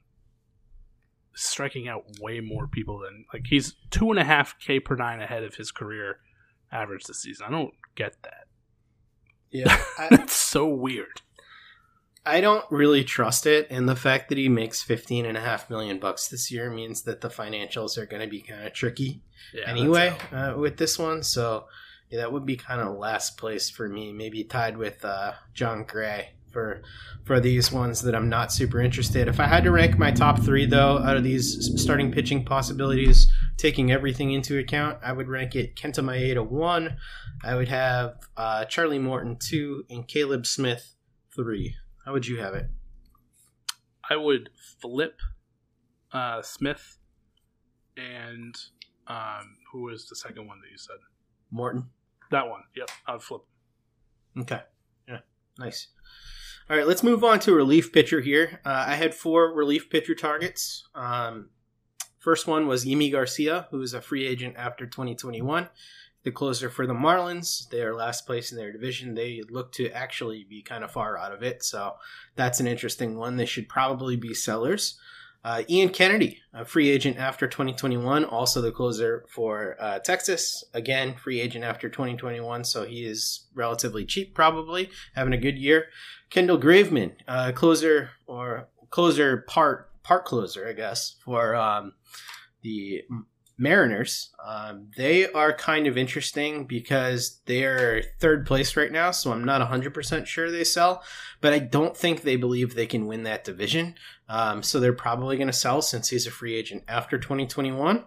striking 1.34 1.88
out 1.88 2.04
way 2.20 2.42
more 2.42 2.68
people 2.68 3.00
than 3.00 3.24
like 3.34 3.46
he's 3.48 3.74
two 3.90 4.12
and 4.12 4.20
a 4.20 4.26
half 4.26 4.60
K 4.60 4.82
per 4.82 4.98
nine 4.98 5.22
ahead 5.22 5.46
of 5.46 5.56
his 5.56 5.72
career 5.72 6.18
average 6.74 7.06
this 7.06 7.22
season. 7.22 7.46
I 7.48 7.52
don't 7.52 7.74
get 7.96 8.18
that. 8.24 8.48
Yeah, 9.50 9.82
that's 10.10 10.36
so 10.36 10.68
weird. 10.68 11.22
I 12.26 12.40
don't 12.40 12.66
really 12.70 13.04
trust 13.04 13.48
it, 13.48 13.68
and 13.72 13.90
the 13.90 13.96
fact 13.96 14.30
that 14.30 14.38
he 14.38 14.48
makes 14.48 14.84
fifteen 14.84 15.26
and 15.26 15.38
a 15.38 15.42
half 15.42 15.70
million 15.70 16.00
bucks 16.00 16.28
this 16.28 16.52
year 16.52 16.70
means 16.70 17.02
that 17.04 17.22
the 17.22 17.30
financials 17.30 17.98
are 17.98 18.06
going 18.06 18.22
to 18.22 18.28
be 18.28 18.42
kind 18.42 18.66
of 18.66 18.74
tricky 18.74 19.22
Yeah, 19.54 19.68
anyway 19.68 20.16
uh, 20.32 20.54
with 20.56 20.78
this 20.78 21.00
one. 21.00 21.24
So 21.24 21.66
yeah, 22.12 22.20
that 22.20 22.32
would 22.32 22.46
be 22.46 22.58
kind 22.58 22.82
of 22.82 22.98
last 22.98 23.38
place 23.38 23.70
for 23.70 23.90
me, 23.90 24.12
maybe 24.12 24.44
tied 24.44 24.78
with 24.78 25.04
uh, 25.04 25.34
Jon 25.54 25.84
Gray 25.84 26.34
for 26.52 26.82
for 27.24 27.40
these 27.40 27.72
ones 27.72 28.02
that 28.02 28.14
I'm 28.14 28.30
not 28.30 28.52
super 28.52 28.82
interested. 28.82 29.28
If 29.28 29.40
I 29.40 29.48
had 29.48 29.64
to 29.64 29.72
rank 29.72 29.98
my 29.98 30.12
top 30.12 30.40
three 30.40 30.66
though, 30.66 31.00
out 31.00 31.18
of 31.18 31.24
these 31.24 31.82
starting 31.82 32.12
pitching 32.12 32.46
possibilities, 32.46 33.32
taking 33.58 33.92
everything 33.92 34.32
into 34.32 34.60
account, 34.60 35.00
I 35.04 35.14
would 35.14 35.28
rank 35.28 35.56
it 35.56 35.76
Kenta 35.76 36.04
Maeda 36.04 36.46
one. 36.48 36.98
I 37.44 37.56
would 37.56 37.70
have 37.70 38.16
uh, 38.38 38.66
Charlie 38.66 39.00
Morton 39.00 39.38
two 39.38 39.86
and 39.90 40.08
Caleb 40.08 40.46
Smith 40.46 40.94
three. 41.36 41.76
How 42.06 42.14
would 42.14 42.28
you 42.28 42.40
have 42.40 42.54
it? 42.54 42.68
I 44.10 44.16
would 44.16 44.50
flip 44.82 45.20
uh, 46.12 46.42
Smith 46.42 46.98
and 47.98 48.56
um, 49.08 49.58
who 49.72 49.84
was 49.84 50.08
the 50.08 50.16
second 50.16 50.48
one 50.48 50.60
that 50.62 50.72
you 50.72 50.78
said? 50.78 50.98
Morton. 51.52 51.90
That 52.32 52.48
one. 52.48 52.62
Yep, 52.76 52.90
I'd 53.08 53.22
flip. 53.22 53.42
Okay. 54.40 54.62
Yeah. 55.08 55.20
Nice. 55.60 55.88
All 56.70 56.78
right, 56.78 56.88
let's 56.88 57.04
move 57.04 57.24
on 57.24 57.40
to 57.42 57.54
relief 57.54 57.92
pitcher 57.92 58.22
here. 58.22 58.62
Uh, 58.66 58.86
I 58.88 58.96
had 58.96 59.14
four 59.14 59.54
relief 59.54 59.90
pitcher 59.90 60.16
targets. 60.16 60.88
Um, 60.96 61.50
first 62.20 62.48
one 62.48 62.68
was 62.68 62.86
Yimi 62.86 63.12
Garcia, 63.12 63.68
who 63.72 63.82
is 63.82 63.94
a 63.94 64.00
free 64.02 64.26
agent 64.26 64.56
after 64.58 64.86
2021. 64.86 65.68
The 66.24 66.32
closer 66.32 66.70
for 66.70 66.86
the 66.86 66.94
Marlins. 66.94 67.68
They 67.70 67.82
are 67.82 67.96
last 67.96 68.26
place 68.26 68.52
in 68.52 68.58
their 68.58 68.72
division. 68.72 69.16
They 69.16 69.42
look 69.50 69.72
to 69.74 69.90
actually 69.92 70.46
be 70.48 70.62
kind 70.62 70.84
of 70.84 70.92
far 70.92 71.18
out 71.18 71.32
of 71.32 71.42
it, 71.42 71.64
so 71.64 71.96
that's 72.36 72.60
an 72.60 72.68
interesting 72.68 73.18
one. 73.18 73.38
They 73.38 73.46
should 73.46 73.68
probably 73.68 74.16
be 74.16 74.34
sellers. 74.34 75.00
Uh, 75.44 75.64
Ian 75.68 75.90
Kennedy, 75.90 76.40
a 76.54 76.64
free 76.64 76.92
agent 76.92 77.18
after 77.18 77.48
2021, 77.48 78.26
also 78.26 78.62
the 78.62 78.72
closer 78.72 79.26
for 79.28 79.76
uh, 79.80 79.98
Texas. 79.98 80.64
Again, 80.76 81.16
free 81.16 81.42
agent 81.42 81.66
after 81.66 81.90
2021, 81.90 82.64
so 82.64 82.86
he 82.86 83.06
is 83.06 83.48
relatively 83.56 84.06
cheap, 84.06 84.36
probably 84.36 84.92
having 85.16 85.34
a 85.34 85.38
good 85.38 85.58
year. 85.58 85.86
Kendall 86.30 86.60
Graveman, 86.60 87.14
uh, 87.28 87.52
closer 87.54 88.12
or 88.28 88.68
closer 88.92 89.38
part 89.48 89.90
part 90.04 90.26
closer, 90.26 90.68
I 90.68 90.74
guess, 90.74 91.16
for 91.24 91.56
um, 91.56 91.94
the 92.62 93.02
Mariners. 93.62 94.32
Um, 94.44 94.88
they 94.98 95.32
are 95.32 95.54
kind 95.54 95.86
of 95.86 95.98
interesting 95.98 96.66
because 96.66 97.40
they're 97.46 98.02
third 98.20 98.46
place 98.46 98.76
right 98.76 98.92
now, 98.92 99.12
so 99.12 99.32
I'm 99.32 99.44
not 99.44 99.62
100% 99.62 100.26
sure 100.26 100.50
they 100.50 100.64
sell, 100.64 101.04
but 101.42 101.54
I 101.54 101.60
don't 101.60 101.96
think 101.96 102.22
they 102.22 102.38
believe 102.38 102.74
they 102.74 102.88
can 102.88 103.06
win 103.06 103.22
that 103.24 103.44
division. 103.44 103.96
Um, 104.28 104.64
so 104.64 104.80
they're 104.80 104.94
probably 104.94 105.38
going 105.38 105.48
to 105.48 105.54
sell 105.54 105.84
since 105.84 106.10
he's 106.10 106.26
a 106.26 106.32
free 106.32 106.56
agent 106.56 106.84
after 106.88 107.20
2021. 107.20 108.04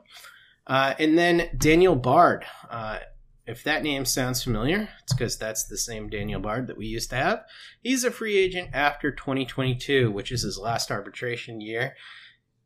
Uh, 0.67 0.95
and 0.99 1.17
then 1.17 1.49
Daniel 1.57 1.95
Bard. 1.95 2.45
Uh, 2.69 2.99
if 3.47 3.63
that 3.63 3.83
name 3.83 4.07
sounds 4.07 4.43
familiar, 4.43 4.89
it's 5.03 5.13
because 5.13 5.39
that's 5.39 5.65
the 5.65 5.77
same 5.77 6.09
Daniel 6.09 6.41
Bard 6.41 6.67
that 6.67 6.79
we 6.79 6.87
used 6.87 7.11
to 7.11 7.17
have. 7.17 7.45
He's 7.81 8.03
a 8.03 8.11
free 8.11 8.39
agent 8.39 8.71
after 8.73 9.13
2022, 9.13 10.11
which 10.11 10.33
is 10.33 10.43
his 10.43 10.59
last 10.59 10.91
arbitration 10.91 11.61
year. 11.61 11.95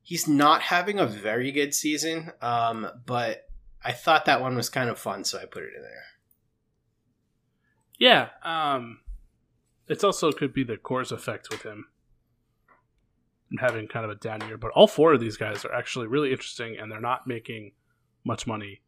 He's 0.09 0.27
not 0.27 0.63
having 0.63 0.99
a 0.99 1.07
very 1.07 1.53
good 1.53 1.75
season, 1.75 2.33
um, 2.41 2.89
but 3.05 3.47
I 3.85 3.93
thought 3.93 4.25
that 4.25 4.41
one 4.41 4.57
was 4.57 4.71
kind 4.71 4.89
of 4.89 4.99
fun, 4.99 5.23
so 5.23 5.39
I 5.39 5.45
put 5.45 5.65
it 5.65 5.75
in 5.77 5.83
there. 5.83 6.05
Yeah, 7.99 8.29
um, 8.43 9.01
it's 9.87 10.03
also 10.03 10.33
could 10.33 10.55
be 10.55 10.65
the 10.65 10.79
Coors 10.79 11.13
effect 11.13 11.51
with 11.51 11.63
him 11.63 11.89
and 13.51 13.61
having 13.61 13.87
kind 13.87 14.07
of 14.07 14.11
a 14.11 14.15
down 14.15 14.41
year. 14.49 14.57
But 14.57 14.71
all 14.71 14.87
four 14.87 15.13
of 15.13 15.21
these 15.21 15.37
guys 15.37 15.67
are 15.67 15.75
actually 15.75 16.07
really 16.07 16.31
interesting, 16.31 16.79
and 16.79 16.91
they're 16.91 17.03
not 17.03 17.27
making 17.27 17.73
much 18.25 18.47
money. 18.47 18.81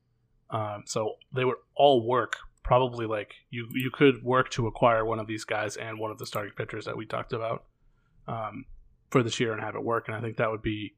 Um, 0.48 0.84
so 0.86 1.16
they 1.34 1.44
would 1.44 1.58
all 1.74 2.08
work. 2.08 2.36
Probably 2.62 3.04
like 3.04 3.34
you, 3.50 3.68
you 3.74 3.90
could 3.92 4.24
work 4.24 4.48
to 4.52 4.66
acquire 4.68 5.04
one 5.04 5.18
of 5.18 5.26
these 5.26 5.44
guys 5.44 5.76
and 5.76 5.98
one 5.98 6.10
of 6.10 6.16
the 6.16 6.24
starting 6.24 6.54
pitchers 6.56 6.86
that 6.86 6.96
we 6.96 7.04
talked 7.04 7.34
about 7.34 7.66
um, 8.26 8.64
for 9.10 9.22
this 9.22 9.38
year 9.38 9.52
and 9.52 9.60
have 9.60 9.74
it 9.74 9.84
work. 9.84 10.08
And 10.08 10.16
I 10.16 10.22
think 10.22 10.38
that 10.38 10.50
would 10.50 10.62
be 10.62 10.94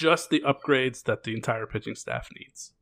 just 0.00 0.30
the 0.30 0.40
upgrades 0.40 1.02
that 1.04 1.24
the 1.24 1.34
entire 1.34 1.66
pitching 1.66 1.94
staff 1.94 2.28
needs. 2.38 2.72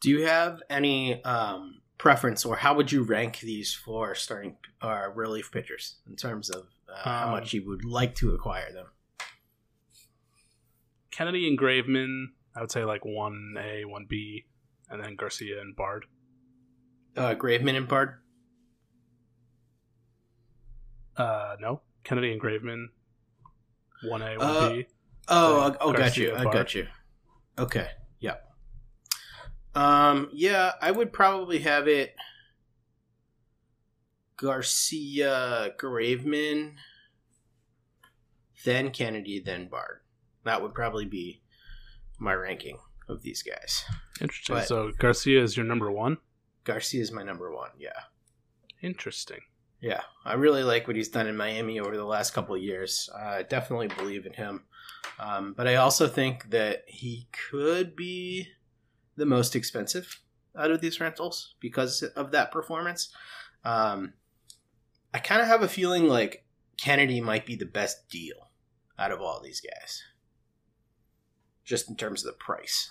Do 0.00 0.10
you 0.10 0.24
have 0.26 0.62
any 0.70 1.22
um, 1.24 1.80
preference, 1.98 2.44
or 2.44 2.56
how 2.56 2.74
would 2.74 2.92
you 2.92 3.02
rank 3.02 3.40
these 3.40 3.74
four 3.74 4.14
starting 4.14 4.56
uh, 4.80 5.08
relief 5.12 5.50
pitchers 5.50 5.96
in 6.08 6.14
terms 6.14 6.48
of 6.50 6.66
uh, 6.88 6.96
how 7.10 7.24
Um, 7.26 7.30
much 7.32 7.52
you 7.52 7.66
would 7.66 7.84
like 7.84 8.14
to 8.16 8.32
acquire 8.32 8.72
them? 8.72 8.86
Kennedy 11.10 11.48
and 11.48 11.58
Graveman, 11.58 12.26
I 12.54 12.60
would 12.60 12.70
say 12.70 12.84
like 12.84 13.04
one 13.04 13.56
A, 13.58 13.84
one 13.84 14.06
B, 14.08 14.46
and 14.88 15.02
then 15.02 15.16
Garcia 15.16 15.60
and 15.60 15.74
Bard. 15.74 16.04
Uh, 17.16 17.34
Graveman 17.34 17.76
and 17.76 17.88
Bard. 17.88 18.18
Uh, 21.16 21.56
no, 21.60 21.80
Kennedy 22.04 22.30
and 22.32 22.40
Graveman, 22.40 22.86
one 24.04 24.20
A, 24.22 24.36
one 24.36 24.46
Uh, 24.46 24.68
B. 24.70 24.86
Oh, 25.28 25.70
Then 25.70 25.76
oh, 25.80 25.92
got 25.92 26.16
you. 26.16 26.34
and 26.34 26.48
I 26.48 26.52
got 26.52 26.74
you. 26.74 26.86
Okay. 27.58 27.88
Yep. 28.20 28.52
Um. 29.74 30.30
Yeah, 30.32 30.72
I 30.80 30.90
would 30.90 31.12
probably 31.12 31.58
have 31.60 31.88
it. 31.88 32.14
Garcia, 34.36 35.72
Graveman, 35.78 36.74
then 38.64 38.90
Kennedy, 38.90 39.40
then 39.40 39.68
Bard. 39.68 40.00
That 40.44 40.62
would 40.62 40.74
probably 40.74 41.06
be 41.06 41.42
my 42.18 42.34
ranking 42.34 42.78
of 43.08 43.22
these 43.22 43.42
guys. 43.42 43.84
Interesting. 44.20 44.56
but- 44.56 44.68
so 44.68 44.92
Garcia 44.98 45.42
is 45.42 45.56
your 45.56 45.66
number 45.66 45.90
one. 45.90 46.18
Garcia 46.64 47.00
is 47.00 47.12
my 47.12 47.22
number 47.22 47.52
one. 47.54 47.70
Yeah. 47.78 47.98
Interesting. 48.82 49.40
Yeah, 49.80 50.00
I 50.24 50.34
really 50.34 50.62
like 50.62 50.86
what 50.86 50.96
he's 50.96 51.08
done 51.08 51.26
in 51.26 51.36
Miami 51.36 51.78
over 51.78 51.96
the 51.96 52.04
last 52.04 52.32
couple 52.32 52.54
of 52.54 52.62
years. 52.62 53.10
I 53.14 53.42
definitely 53.42 53.88
believe 53.88 54.26
in 54.26 54.32
him. 54.32 54.64
Um, 55.18 55.54
but 55.56 55.66
I 55.66 55.76
also 55.76 56.08
think 56.08 56.50
that 56.50 56.84
he 56.86 57.28
could 57.50 57.94
be 57.94 58.48
the 59.16 59.26
most 59.26 59.54
expensive 59.54 60.20
out 60.58 60.70
of 60.70 60.80
these 60.80 61.00
rentals 61.00 61.54
because 61.60 62.02
of 62.02 62.30
that 62.32 62.50
performance. 62.50 63.14
Um, 63.64 64.14
I 65.12 65.18
kind 65.18 65.40
of 65.40 65.48
have 65.48 65.62
a 65.62 65.68
feeling 65.68 66.08
like 66.08 66.44
Kennedy 66.76 67.20
might 67.20 67.46
be 67.46 67.56
the 67.56 67.66
best 67.66 68.08
deal 68.08 68.50
out 68.98 69.12
of 69.12 69.20
all 69.20 69.40
these 69.42 69.60
guys, 69.60 70.02
just 71.64 71.88
in 71.88 71.96
terms 71.96 72.24
of 72.24 72.32
the 72.32 72.38
price. 72.38 72.90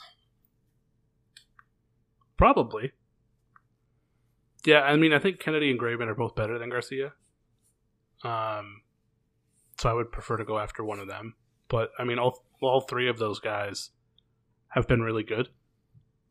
Probably. 2.38 2.92
Yeah, 4.66 4.82
I 4.82 4.96
mean, 4.96 5.14
I 5.14 5.20
think 5.20 5.40
Kennedy 5.40 5.70
and 5.70 5.80
Graveman 5.80 6.08
are 6.08 6.16
both 6.16 6.36
better 6.36 6.58
than 6.58 6.70
Garcia. 6.70 7.14
Um, 8.24 8.82
so 9.80 9.90
I 9.90 9.94
would 9.94 10.12
prefer 10.12 10.38
to 10.38 10.46
go 10.46 10.58
after 10.58 10.84
one 10.84 11.00
of 11.00 11.08
them. 11.08 11.36
But 11.68 11.92
I 12.00 12.04
mean, 12.04 12.20
all 12.20 12.44
all 12.62 12.82
three 12.82 13.10
of 13.10 13.20
those 13.20 13.40
guys 13.40 13.92
have 14.70 14.88
been 14.88 15.02
really 15.02 15.24
good 15.24 15.50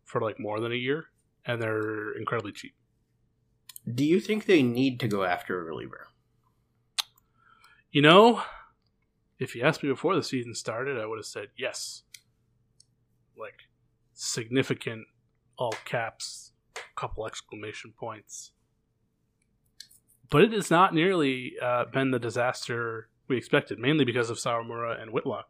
for 0.05 0.21
like 0.21 0.41
more 0.41 0.61
than 0.61 0.73
a 0.73 0.77
year, 0.77 1.07
and 1.45 1.61
they're 1.61 2.13
incredibly 2.13 2.53
cheap. 2.53 2.75
Do 3.93 4.05
you 4.05 4.21
think 4.21 4.47
they 4.47 4.63
need 4.63 4.99
to 5.01 5.09
go 5.09 5.25
after 5.25 5.61
a 5.61 5.65
reliever? 5.65 6.09
You 7.91 8.03
know, 8.03 8.43
if 9.39 9.55
you 9.55 9.63
asked 9.63 9.83
me 9.83 9.89
before 9.89 10.15
the 10.15 10.23
season 10.23 10.55
started, 10.55 10.99
I 10.99 11.07
would 11.07 11.19
have 11.19 11.27
said 11.27 11.49
yes. 11.57 12.03
Like 13.37 13.69
significant 14.15 15.07
all 15.59 15.75
caps, 15.85 16.53
couple 16.97 17.27
exclamation 17.27 17.93
points. 17.99 18.53
But 20.31 20.43
it 20.43 20.53
has 20.53 20.71
not 20.71 20.95
nearly 20.95 21.55
uh, 21.63 21.85
been 21.93 22.11
the 22.11 22.19
disaster 22.19 23.09
we 23.29 23.37
expected, 23.37 23.79
mainly 23.79 24.05
because 24.05 24.31
of 24.31 24.39
Sawamura 24.39 25.01
and 25.01 25.13
Whitlock. 25.13 25.47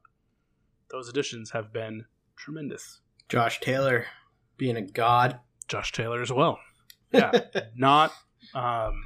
Those 0.91 1.09
additions 1.09 1.51
have 1.51 1.73
been 1.73 2.05
tremendous. 2.37 3.01
Josh 3.29 3.61
Taylor 3.61 4.07
being 4.57 4.77
a 4.77 4.83
god. 4.83 5.41
Josh 5.69 5.93
Taylor 5.93 6.23
as 6.23 6.33
well. 6.33 6.59
Yeah, 7.13 7.31
not 7.77 8.11
um, 8.57 9.05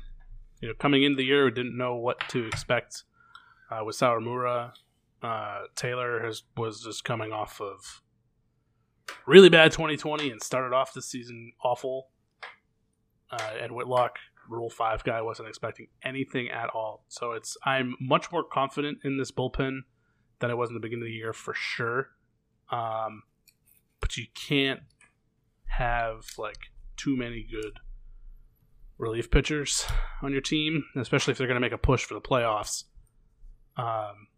you 0.62 0.68
know 0.68 0.74
coming 0.78 1.02
into 1.02 1.16
the 1.18 1.24
year 1.24 1.44
we 1.44 1.50
didn't 1.50 1.76
know 1.76 1.96
what 1.96 2.18
to 2.30 2.46
expect 2.46 3.02
uh, 3.70 3.84
with 3.84 3.96
Sawamura. 3.96 4.72
Uh, 5.22 5.58
Taylor 5.74 6.24
has 6.24 6.42
was 6.56 6.82
just 6.82 7.04
coming 7.04 7.32
off 7.32 7.60
of 7.60 8.00
really 9.26 9.50
bad 9.50 9.72
2020 9.72 10.30
and 10.30 10.42
started 10.42 10.74
off 10.74 10.94
the 10.94 11.02
season 11.02 11.52
awful. 11.62 12.08
Uh, 13.30 13.52
and 13.60 13.72
Whitlock, 13.74 14.16
Rule 14.48 14.70
Five 14.70 15.04
guy, 15.04 15.20
wasn't 15.20 15.48
expecting 15.48 15.88
anything 16.02 16.48
at 16.48 16.70
all. 16.70 17.04
So 17.08 17.32
it's 17.32 17.56
I'm 17.64 17.96
much 18.00 18.32
more 18.32 18.44
confident 18.44 18.98
in 19.04 19.18
this 19.18 19.30
bullpen 19.30 19.80
than 20.40 20.50
I 20.50 20.54
was 20.54 20.70
in 20.70 20.74
the 20.74 20.80
beginning 20.80 21.04
of 21.04 21.08
the 21.08 21.12
year 21.12 21.32
for 21.32 21.54
sure. 21.54 22.10
Um, 22.70 23.22
but 24.00 24.16
you 24.16 24.26
can't 24.34 24.80
have 25.66 26.24
like 26.38 26.70
too 26.96 27.16
many 27.16 27.46
good 27.50 27.78
relief 28.98 29.30
pitchers 29.30 29.86
on 30.22 30.32
your 30.32 30.40
team, 30.40 30.84
especially 30.96 31.32
if 31.32 31.38
they're 31.38 31.46
going 31.46 31.56
to 31.56 31.60
make 31.60 31.72
a 31.72 31.78
push 31.78 32.04
for 32.04 32.14
the 32.14 32.20
playoffs. 32.20 32.84
Um, 33.76 34.28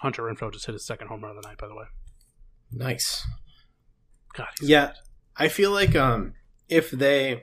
Hunter 0.00 0.22
Renfroe 0.22 0.52
just 0.52 0.66
hit 0.66 0.72
his 0.72 0.86
second 0.86 1.08
home 1.08 1.22
run 1.22 1.36
of 1.36 1.42
the 1.42 1.48
night, 1.48 1.58
by 1.58 1.68
the 1.68 1.74
way. 1.74 1.84
Nice. 2.72 3.26
God, 4.34 4.48
yeah, 4.62 4.92
I 5.36 5.48
feel 5.48 5.70
like 5.70 5.94
um, 5.96 6.34
if 6.68 6.90
they 6.90 7.42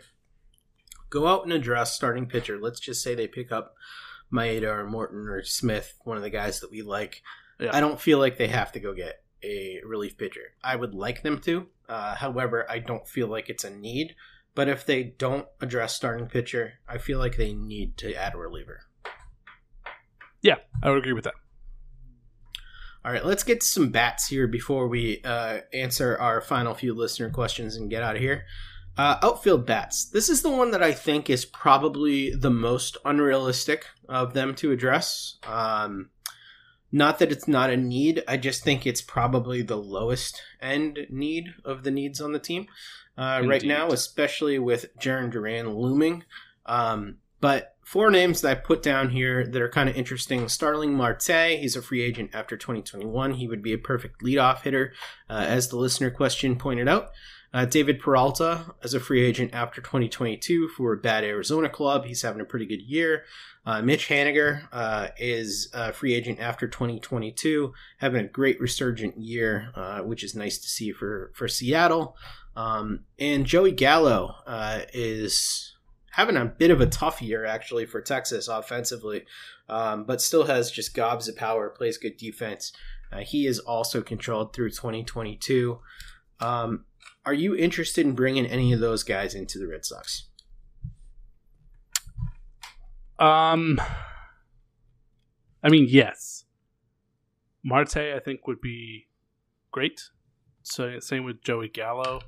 go 1.16 1.28
out 1.28 1.44
and 1.44 1.54
address 1.54 1.94
starting 1.94 2.28
pitcher, 2.28 2.60
let's 2.62 2.80
just 2.80 3.02
say 3.02 3.16
they 3.16 3.28
pick 3.28 3.52
up 3.52 3.76
Maeda 4.32 4.64
or 4.64 4.86
Morton 4.86 5.28
or 5.30 5.44
Smith, 5.44 5.94
one 6.04 6.18
of 6.18 6.24
the 6.24 6.30
guys 6.30 6.60
that 6.60 6.72
we 6.72 6.82
like. 6.82 7.22
Yeah. 7.60 7.70
I 7.74 7.80
don't 7.80 8.02
feel 8.02 8.20
like 8.20 8.38
they 8.38 8.50
have 8.50 8.74
to 8.74 8.82
go 8.82 8.94
get 8.94 9.24
a 9.42 9.80
relief 9.86 10.18
pitcher. 10.18 10.54
I 10.62 10.76
would 10.76 10.94
like 10.94 11.24
them 11.24 11.40
to. 11.42 11.68
Uh, 11.88 12.16
however, 12.16 12.70
I 12.70 12.80
don't 12.80 13.08
feel 13.08 13.28
like 13.28 13.50
it's 13.50 13.64
a 13.64 13.70
need. 13.70 14.16
But 14.56 14.68
if 14.68 14.86
they 14.86 15.04
don't 15.04 15.48
address 15.62 15.96
starting 15.96 16.28
pitcher, 16.28 16.74
I 16.88 16.98
feel 16.98 17.20
like 17.20 17.38
they 17.38 17.54
need 17.54 17.98
to 17.98 18.14
add 18.14 18.34
a 18.34 18.38
reliever. 18.38 18.82
Yeah, 20.42 20.56
I 20.84 20.90
would 20.90 21.00
agree 21.00 21.14
with 21.14 21.26
that. 21.26 21.34
All 23.04 23.12
right, 23.12 23.26
let's 23.26 23.44
get 23.44 23.64
some 23.64 23.90
bats 23.90 24.28
here 24.28 24.48
before 24.48 24.88
we 24.88 25.22
uh, 25.24 25.60
answer 25.74 26.18
our 26.18 26.42
final 26.42 26.74
few 26.74 26.94
listener 26.94 27.30
questions 27.30 27.76
and 27.76 27.90
get 27.90 28.02
out 28.02 28.16
of 28.16 28.22
here. 28.22 28.46
Uh, 28.98 29.18
outfield 29.22 29.66
bats. 29.66 30.06
This 30.06 30.30
is 30.30 30.42
the 30.42 30.50
one 30.50 30.72
that 30.72 30.82
I 30.82 30.94
think 30.94 31.30
is 31.30 31.44
probably 31.44 32.34
the 32.34 32.50
most 32.50 32.98
unrealistic 33.04 33.88
of 34.08 34.34
them 34.34 34.56
to 34.56 34.72
address. 34.72 35.38
Um, 35.46 36.12
not 36.92 37.20
that 37.20 37.32
it's 37.32 37.48
not 37.48 37.70
a 37.70 37.76
need, 37.76 38.24
I 38.26 38.38
just 38.38 38.64
think 38.64 38.88
it's 38.88 39.02
probably 39.02 39.62
the 39.62 39.76
lowest 39.76 40.42
end 40.62 41.08
need 41.10 41.48
of 41.66 41.84
the 41.84 41.92
needs 41.92 42.22
on 42.22 42.32
the 42.32 42.40
team 42.40 42.68
uh, 43.18 43.42
right 43.46 43.64
now, 43.64 43.90
especially 43.90 44.60
with 44.60 44.98
Jarren 44.98 45.30
Duran 45.30 45.74
looming. 45.74 46.24
Um, 46.66 47.18
but 47.42 47.76
four 47.84 48.10
names 48.10 48.42
that 48.42 48.52
I 48.52 48.56
put 48.56 48.82
down 48.82 49.10
here 49.10 49.46
that 49.46 49.62
are 49.62 49.70
kind 49.70 49.90
of 49.90 49.96
interesting. 49.96 50.48
Starling 50.48 50.94
Marte, 50.94 51.60
he's 51.60 51.76
a 51.76 51.82
free 51.82 52.02
agent 52.02 52.32
after 52.34 52.58
2021. 52.58 53.34
He 53.34 53.48
would 53.48 53.62
be 53.62 53.74
a 53.74 53.78
perfect 53.78 54.22
leadoff 54.22 54.62
hitter, 54.62 54.94
uh, 55.30 55.46
as 55.48 55.68
the 55.68 55.78
listener 55.78 56.10
question 56.10 56.56
pointed 56.56 56.88
out. 56.88 57.12
Uh, 57.54 57.66
David 57.66 58.00
Peralta 58.00 58.74
as 58.84 58.94
a 58.94 59.00
free 59.00 59.24
agent 59.24 59.54
after 59.54 59.82
2022 59.82 60.68
for 60.70 60.96
bad 60.96 61.24
Arizona 61.24 61.70
club. 61.70 62.06
He's 62.06 62.22
having 62.22 62.42
a 62.42 62.46
pretty 62.46 62.66
good 62.66 62.82
year. 62.82 63.24
Uh, 63.66 63.82
Mitch 63.82 64.10
Haniger 64.10 64.68
uh, 64.72 65.08
is 65.18 65.70
a 65.74 65.92
free 65.92 66.14
agent 66.14 66.40
after 66.40 66.68
2022, 66.68 67.74
having 67.98 68.26
a 68.26 68.28
great 68.28 68.60
resurgent 68.60 69.18
year, 69.18 69.72
uh, 69.76 70.00
which 70.00 70.24
is 70.24 70.36
nice 70.36 70.58
to 70.60 70.68
see 70.68 70.92
for, 70.92 71.32
for 71.34 71.48
Seattle. 71.48 72.16
Um, 72.56 73.02
and 73.20 73.46
Joey 73.46 73.72
Gallo 73.72 74.36
uh, 74.46 74.82
is 74.94 75.76
having 76.12 76.38
a 76.38 76.46
bit 76.46 76.72
of 76.72 76.80
a 76.80 76.86
tough 76.86 77.22
year, 77.22 77.46
actually, 77.46 77.86
for 77.86 78.02
Texas 78.02 78.48
offensively, 78.48 79.26
um, 79.68 80.06
but 80.06 80.22
still 80.22 80.46
has 80.46 80.72
just 80.72 80.94
gobs 80.94 81.28
of 81.28 81.36
power, 81.36 81.70
plays 81.70 81.98
good 81.98 82.18
defense. 82.18 82.72
Uh, 83.12 83.20
he 83.20 83.46
is 83.46 83.60
also 83.60 84.02
controlled 84.02 84.54
through 84.54 84.70
2022. 84.70 85.80
Um, 86.40 86.86
are 87.26 87.34
you 87.34 87.56
interested 87.56 88.06
in 88.06 88.14
bringing 88.14 88.46
any 88.46 88.72
of 88.74 88.80
those 88.80 89.04
guys 89.04 89.34
into 89.34 89.58
the 89.58 89.68
Red 89.68 89.86
Sox? 89.86 90.26
Um, 93.18 93.80
I 95.64 95.70
mean, 95.70 95.88
yes. 95.90 96.46
Marte, 97.64 97.98
I 97.98 98.20
think, 98.20 98.48
would 98.48 98.62
be 98.62 99.08
great. 99.72 100.02
So 100.64 101.00
same 101.00 101.24
with 101.24 101.42
Joey 101.42 101.70
Gallo. 101.70 102.22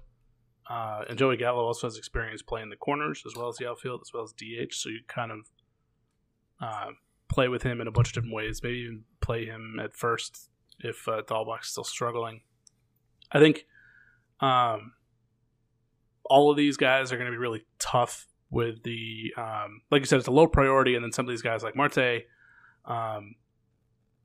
Uh, 0.70 1.04
and 1.10 1.18
Joey 1.18 1.38
Gallo 1.38 1.64
also 1.64 1.88
has 1.88 1.98
experience 1.98 2.42
playing 2.42 2.70
the 2.70 2.76
corners 2.76 3.24
as 3.26 3.36
well 3.36 3.48
as 3.48 3.58
the 3.58 3.68
outfield, 3.68 4.02
as 4.04 4.12
well 4.14 4.24
as 4.24 4.34
DH. 4.34 4.74
So 4.74 4.90
you 4.90 5.00
kind 5.08 5.32
of 5.32 5.40
uh, 6.62 6.92
play 7.30 7.48
with 7.48 7.64
him 7.64 7.80
in 7.80 7.88
a 7.88 7.92
bunch 7.92 8.10
of 8.10 8.14
different 8.14 8.34
ways. 8.34 8.62
Maybe 8.64 8.80
even 8.80 9.04
play 9.22 9.46
him 9.46 9.80
at 9.82 9.94
first 9.94 10.50
if 10.80 11.08
uh, 11.08 11.22
Dalbec's 11.22 11.70
still 11.70 11.84
struggling. 11.84 12.42
I 13.32 13.40
think 13.40 13.66
um, 14.40 14.94
all 16.26 16.52
of 16.52 16.58
these 16.58 16.78
guys 16.78 17.12
are 17.12 17.18
going 17.18 17.28
to 17.28 17.32
be 17.32 17.38
really 17.38 17.66
tough 17.80 18.28
with 18.50 18.84
the 18.84 19.34
um, 19.38 19.82
like 19.92 20.02
you 20.02 20.06
said, 20.06 20.20
it's 20.20 20.28
a 20.28 20.32
low 20.32 20.48
priority, 20.48 20.96
and 20.96 21.04
then 21.04 21.12
some 21.12 21.26
of 21.26 21.30
these 21.30 21.42
guys 21.42 21.64
like 21.64 21.76
Marte 21.76 22.24
um, 22.86 23.36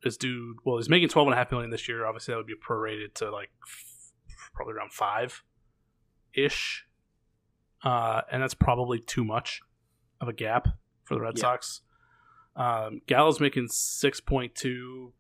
is 0.05 0.17
due. 0.17 0.57
Well, 0.65 0.77
he's 0.77 0.89
making 0.89 1.09
twelve 1.09 1.27
and 1.27 1.35
a 1.35 1.37
half 1.37 1.51
million 1.51 1.71
this 1.71 1.89
year. 1.89 2.07
Obviously, 2.07 2.33
that 2.33 2.39
would 2.39 2.47
be 2.47 2.55
prorated 2.55 3.15
to 3.15 3.31
like 3.31 3.51
f- 3.67 4.13
probably 4.55 4.75
around 4.75 4.93
five 4.93 5.43
ish, 6.35 6.87
uh, 7.85 8.23
and 8.31 8.43
that's 8.43 8.55
probably 8.55 9.01
too 9.01 9.25
much 9.25 9.61
of 10.21 10.29
a 10.29 10.33
gap 10.33 10.69
for 11.05 11.15
the 11.15 11.21
Red 11.21 11.35
yeah. 11.37 11.41
Sox. 11.41 11.81
Um, 12.55 13.01
Gallo's 13.07 13.41
making 13.41 13.69
six 13.69 14.21
point 14.21 14.55
two 14.55 15.15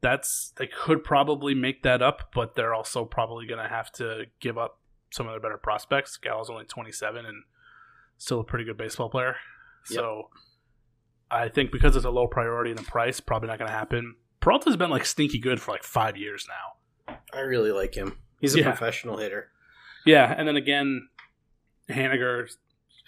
that's 0.00 0.52
they 0.56 0.66
could 0.66 1.02
probably 1.02 1.54
make 1.54 1.82
that 1.82 2.02
up, 2.02 2.30
but 2.34 2.54
they're 2.54 2.74
also 2.74 3.04
probably 3.04 3.46
going 3.46 3.62
to 3.62 3.68
have 3.68 3.90
to 3.92 4.24
give 4.40 4.58
up 4.58 4.80
some 5.10 5.26
of 5.26 5.32
their 5.32 5.40
better 5.40 5.58
prospects. 5.58 6.16
Gallo's 6.16 6.50
only 6.50 6.64
27 6.64 7.24
and 7.24 7.44
still 8.18 8.40
a 8.40 8.44
pretty 8.44 8.64
good 8.64 8.76
baseball 8.76 9.08
player. 9.08 9.36
Yep. 9.90 9.98
So 9.98 10.30
I 11.30 11.48
think 11.48 11.72
because 11.72 11.96
it's 11.96 12.04
a 12.04 12.10
low 12.10 12.26
priority 12.26 12.70
in 12.70 12.76
the 12.76 12.82
price, 12.82 13.20
probably 13.20 13.48
not 13.48 13.58
going 13.58 13.70
to 13.70 13.76
happen. 13.76 14.16
Peralta's 14.40 14.76
been 14.76 14.90
like 14.90 15.06
stinky 15.06 15.38
good 15.38 15.60
for 15.60 15.72
like 15.72 15.82
five 15.82 16.16
years 16.16 16.46
now. 16.48 17.16
I 17.32 17.40
really 17.40 17.72
like 17.72 17.94
him. 17.94 18.18
He's 18.40 18.54
a 18.54 18.60
yeah. 18.60 18.64
professional 18.70 19.16
hitter. 19.16 19.50
Yeah, 20.04 20.32
and 20.36 20.46
then 20.46 20.56
again, 20.56 21.08
Haniger 21.88 22.48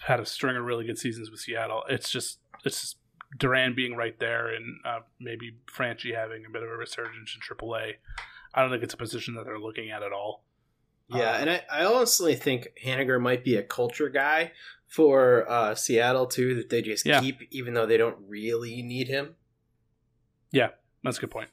had 0.05 0.19
a 0.19 0.25
string 0.25 0.57
of 0.57 0.65
really 0.65 0.85
good 0.85 0.97
seasons 0.97 1.31
with 1.31 1.39
Seattle. 1.39 1.83
It's 1.89 2.09
just 2.09 2.39
it's 2.65 2.81
just 2.81 2.97
Duran 3.37 3.75
being 3.75 3.95
right 3.95 4.19
there 4.19 4.47
and 4.47 4.79
uh, 4.85 4.99
maybe 5.19 5.57
Franchy 5.71 6.15
having 6.15 6.45
a 6.45 6.49
bit 6.49 6.63
of 6.63 6.69
a 6.69 6.75
resurgence 6.75 7.35
in 7.35 7.55
AAA. 7.55 7.93
I 8.53 8.61
don't 8.61 8.71
think 8.71 8.83
it's 8.83 8.93
a 8.93 8.97
position 8.97 9.35
that 9.35 9.45
they're 9.45 9.59
looking 9.59 9.91
at 9.91 10.03
at 10.03 10.11
all. 10.11 10.43
Yeah, 11.07 11.31
um, 11.31 11.41
and 11.41 11.49
I, 11.49 11.61
I 11.71 11.85
honestly 11.85 12.35
think 12.35 12.69
Haniger 12.83 13.21
might 13.21 13.43
be 13.43 13.55
a 13.55 13.63
culture 13.63 14.09
guy 14.09 14.51
for 14.87 15.49
uh, 15.49 15.75
Seattle 15.75 16.25
too, 16.25 16.55
that 16.55 16.69
they 16.69 16.81
just 16.81 17.05
yeah. 17.05 17.19
keep 17.19 17.39
even 17.51 17.73
though 17.73 17.85
they 17.85 17.97
don't 17.97 18.17
really 18.27 18.81
need 18.81 19.07
him. 19.07 19.35
Yeah, 20.51 20.69
that's 21.03 21.17
a 21.17 21.21
good 21.21 21.31
point. 21.31 21.49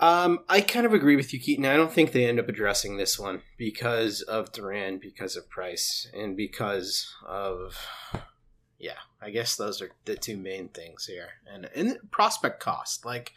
Um, 0.00 0.40
I 0.48 0.62
kind 0.62 0.86
of 0.86 0.94
agree 0.94 1.14
with 1.14 1.32
you, 1.32 1.38
Keaton. 1.38 1.66
I 1.66 1.76
don't 1.76 1.92
think 1.92 2.12
they 2.12 2.24
end 2.24 2.40
up 2.40 2.48
addressing 2.48 2.96
this 2.96 3.18
one 3.18 3.42
because 3.58 4.22
of 4.22 4.50
Duran, 4.50 4.98
because 4.98 5.36
of 5.36 5.50
price, 5.50 6.08
and 6.14 6.36
because 6.36 7.14
of 7.26 7.76
yeah, 8.80 8.98
I 9.20 9.30
guess 9.30 9.56
those 9.56 9.82
are 9.82 9.90
the 10.06 10.16
two 10.16 10.38
main 10.38 10.68
things 10.68 11.04
here. 11.04 11.28
And 11.46 11.68
and 11.74 11.98
prospect 12.10 12.60
cost, 12.60 13.04
like 13.04 13.34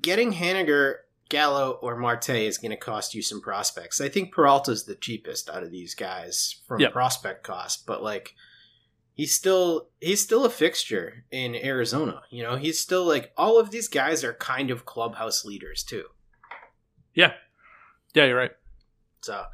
getting 0.00 0.34
Haniger, 0.34 0.96
Gallo, 1.30 1.78
or 1.82 1.96
Marte 1.96 2.30
is 2.30 2.58
going 2.58 2.70
to 2.70 2.76
cost 2.76 3.14
you 3.14 3.22
some 3.22 3.40
prospects. 3.40 4.00
I 4.00 4.10
think 4.10 4.34
Peralta's 4.34 4.84
the 4.84 4.94
cheapest 4.94 5.48
out 5.48 5.62
of 5.62 5.70
these 5.70 5.94
guys 5.94 6.60
from 6.68 6.80
yep. 6.80 6.92
prospect 6.92 7.44
cost, 7.44 7.86
but 7.86 8.02
like 8.02 8.34
he's 9.14 9.34
still 9.34 9.88
he's 10.00 10.22
still 10.22 10.44
a 10.44 10.50
fixture 10.50 11.24
in 11.30 11.54
Arizona. 11.54 12.22
You 12.30 12.42
know, 12.42 12.56
he's 12.56 12.78
still 12.78 13.06
like 13.06 13.32
all 13.38 13.58
of 13.58 13.70
these 13.70 13.88
guys 13.88 14.22
are 14.22 14.34
kind 14.34 14.70
of 14.70 14.84
clubhouse 14.84 15.46
leaders 15.46 15.82
too. 15.82 16.04
Yeah, 17.14 17.32
yeah, 18.12 18.26
you're 18.26 18.36
right. 18.36 18.52
So 19.22 19.44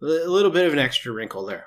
a 0.00 0.04
little 0.04 0.52
bit 0.52 0.66
of 0.66 0.72
an 0.72 0.78
extra 0.78 1.10
wrinkle 1.10 1.44
there. 1.44 1.66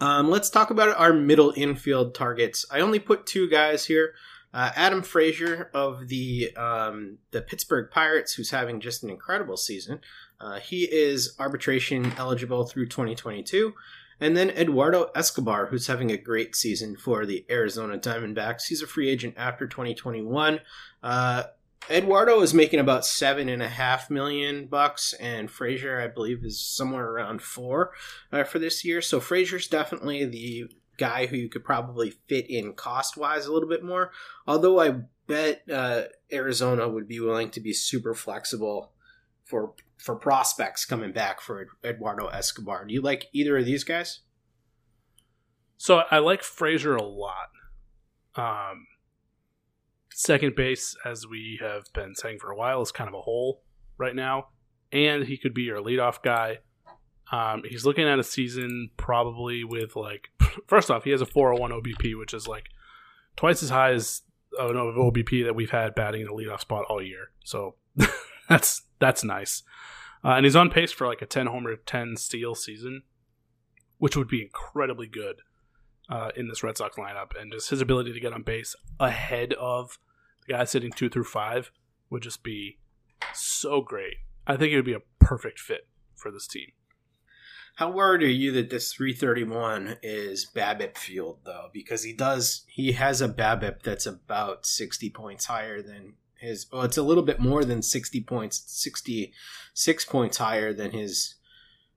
Um, 0.00 0.30
let's 0.30 0.50
talk 0.50 0.70
about 0.70 0.98
our 0.98 1.12
middle 1.12 1.52
infield 1.56 2.14
targets. 2.14 2.64
I 2.70 2.80
only 2.80 2.98
put 2.98 3.26
two 3.26 3.48
guys 3.48 3.86
here. 3.86 4.14
Uh, 4.54 4.70
Adam 4.76 5.02
Frazier 5.02 5.70
of 5.74 6.08
the 6.08 6.56
um, 6.56 7.18
the 7.32 7.42
Pittsburgh 7.42 7.90
Pirates, 7.90 8.34
who's 8.34 8.50
having 8.50 8.80
just 8.80 9.02
an 9.02 9.10
incredible 9.10 9.56
season. 9.56 10.00
Uh, 10.40 10.58
he 10.58 10.84
is 10.84 11.34
arbitration 11.38 12.12
eligible 12.16 12.64
through 12.64 12.86
2022. 12.86 13.74
And 14.20 14.36
then 14.36 14.50
Eduardo 14.50 15.10
Escobar, 15.14 15.66
who's 15.66 15.86
having 15.86 16.10
a 16.10 16.16
great 16.16 16.56
season 16.56 16.96
for 16.96 17.24
the 17.24 17.44
Arizona 17.48 17.98
Diamondbacks. 17.98 18.66
He's 18.66 18.82
a 18.82 18.86
free 18.86 19.08
agent 19.08 19.34
after 19.36 19.66
2021. 19.66 20.60
Uh, 21.02 21.44
Eduardo 21.90 22.40
is 22.42 22.52
making 22.52 22.80
about 22.80 23.06
seven 23.06 23.48
and 23.48 23.62
a 23.62 23.68
half 23.68 24.10
million 24.10 24.66
bucks, 24.66 25.14
and 25.14 25.50
Frazier, 25.50 26.00
I 26.00 26.08
believe, 26.08 26.44
is 26.44 26.60
somewhere 26.60 27.10
around 27.10 27.40
four 27.40 27.92
uh, 28.30 28.44
for 28.44 28.58
this 28.58 28.84
year. 28.84 29.00
So 29.00 29.20
Frazier's 29.20 29.68
definitely 29.68 30.24
the 30.26 30.66
guy 30.98 31.26
who 31.26 31.36
you 31.36 31.48
could 31.48 31.64
probably 31.64 32.10
fit 32.10 32.50
in 32.50 32.74
cost 32.74 33.16
wise 33.16 33.46
a 33.46 33.52
little 33.52 33.68
bit 33.68 33.82
more. 33.82 34.10
Although 34.46 34.80
I 34.80 35.02
bet 35.26 35.62
uh, 35.72 36.02
Arizona 36.32 36.88
would 36.88 37.08
be 37.08 37.20
willing 37.20 37.50
to 37.50 37.60
be 37.60 37.72
super 37.72 38.14
flexible 38.14 38.92
for 39.44 39.74
for 39.96 40.14
prospects 40.14 40.84
coming 40.84 41.12
back 41.12 41.40
for 41.40 41.66
Eduardo 41.84 42.28
Escobar. 42.28 42.84
Do 42.84 42.94
you 42.94 43.00
like 43.00 43.26
either 43.32 43.56
of 43.56 43.64
these 43.64 43.82
guys? 43.82 44.20
So 45.76 46.02
I 46.10 46.18
like 46.18 46.42
Frazier 46.42 46.96
a 46.96 47.02
lot. 47.02 47.48
Um, 48.36 48.86
second 50.18 50.56
base, 50.56 50.96
as 51.04 51.28
we 51.28 51.60
have 51.62 51.84
been 51.92 52.12
saying 52.16 52.40
for 52.40 52.50
a 52.50 52.56
while, 52.56 52.82
is 52.82 52.90
kind 52.90 53.06
of 53.06 53.14
a 53.14 53.20
hole 53.20 53.62
right 53.98 54.16
now, 54.16 54.48
and 54.92 55.24
he 55.24 55.38
could 55.38 55.54
be 55.54 55.62
your 55.62 55.78
leadoff 55.78 56.20
guy. 56.22 56.58
Um, 57.30 57.62
he's 57.64 57.86
looking 57.86 58.08
at 58.08 58.18
a 58.18 58.24
season 58.24 58.90
probably 58.96 59.62
with 59.62 59.94
like, 59.94 60.30
first 60.66 60.90
off, 60.90 61.04
he 61.04 61.10
has 61.10 61.20
a 61.20 61.26
401 61.26 61.70
OBP, 61.70 62.18
which 62.18 62.34
is 62.34 62.48
like 62.48 62.64
twice 63.36 63.62
as 63.62 63.70
high 63.70 63.92
as 63.92 64.22
an 64.58 64.74
OBP 64.74 65.44
that 65.44 65.54
we've 65.54 65.70
had 65.70 65.94
batting 65.94 66.22
in 66.22 66.26
the 66.26 66.32
leadoff 66.32 66.60
spot 66.60 66.84
all 66.88 67.00
year. 67.00 67.30
So 67.44 67.76
that's 68.48 68.82
that's 68.98 69.22
nice. 69.22 69.62
Uh, 70.24 70.30
and 70.30 70.44
he's 70.44 70.56
on 70.56 70.68
pace 70.68 70.90
for 70.90 71.06
like 71.06 71.22
a 71.22 71.26
10 71.26 71.46
homer, 71.46 71.76
10 71.76 72.16
steal 72.16 72.56
season, 72.56 73.02
which 73.98 74.16
would 74.16 74.26
be 74.26 74.42
incredibly 74.42 75.06
good 75.06 75.42
uh, 76.10 76.30
in 76.34 76.48
this 76.48 76.64
Red 76.64 76.76
Sox 76.76 76.96
lineup. 76.96 77.40
And 77.40 77.52
just 77.52 77.70
his 77.70 77.80
ability 77.80 78.12
to 78.14 78.18
get 78.18 78.32
on 78.32 78.42
base 78.42 78.74
ahead 78.98 79.52
of 79.52 79.96
the 80.48 80.54
guy 80.54 80.64
sitting 80.64 80.90
two 80.90 81.08
through 81.08 81.24
five 81.24 81.70
would 82.10 82.22
just 82.22 82.42
be 82.42 82.78
so 83.34 83.80
great. 83.80 84.16
I 84.46 84.56
think 84.56 84.72
it 84.72 84.76
would 84.76 84.84
be 84.84 84.94
a 84.94 85.02
perfect 85.18 85.60
fit 85.60 85.86
for 86.16 86.30
this 86.30 86.46
team. 86.46 86.72
How 87.76 87.90
worried 87.90 88.22
are 88.22 88.26
you 88.26 88.50
that 88.52 88.70
this 88.70 88.92
331 88.92 89.98
is 90.02 90.50
BABIP 90.52 90.96
fueled 90.96 91.40
though? 91.44 91.68
Because 91.72 92.02
he 92.02 92.12
does 92.12 92.64
he 92.66 92.92
has 92.92 93.20
a 93.20 93.28
BABIP 93.28 93.82
that's 93.82 94.06
about 94.06 94.66
60 94.66 95.10
points 95.10 95.46
higher 95.46 95.80
than 95.80 96.14
his. 96.40 96.66
Well, 96.72 96.82
it's 96.82 96.96
a 96.96 97.02
little 97.02 97.22
bit 97.22 97.38
more 97.38 97.64
than 97.64 97.82
60 97.82 98.20
points, 98.22 98.64
66 98.66 100.04
points 100.06 100.38
higher 100.38 100.72
than 100.72 100.90
his 100.90 101.36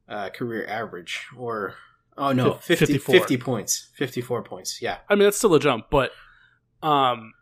uh, 0.08 0.30
career 0.30 0.68
average. 0.68 1.26
Or 1.36 1.76
oh 2.16 2.32
no, 2.32 2.56
50, 2.56 2.86
54. 2.86 3.16
50 3.16 3.38
points, 3.38 3.90
54 3.96 4.44
points. 4.44 4.82
Yeah, 4.84 4.98
I 5.10 5.16
mean 5.16 5.24
that's 5.24 5.38
still 5.38 5.56
a 5.56 5.60
jump, 5.60 5.86
but 5.90 6.12
um, 6.84 7.34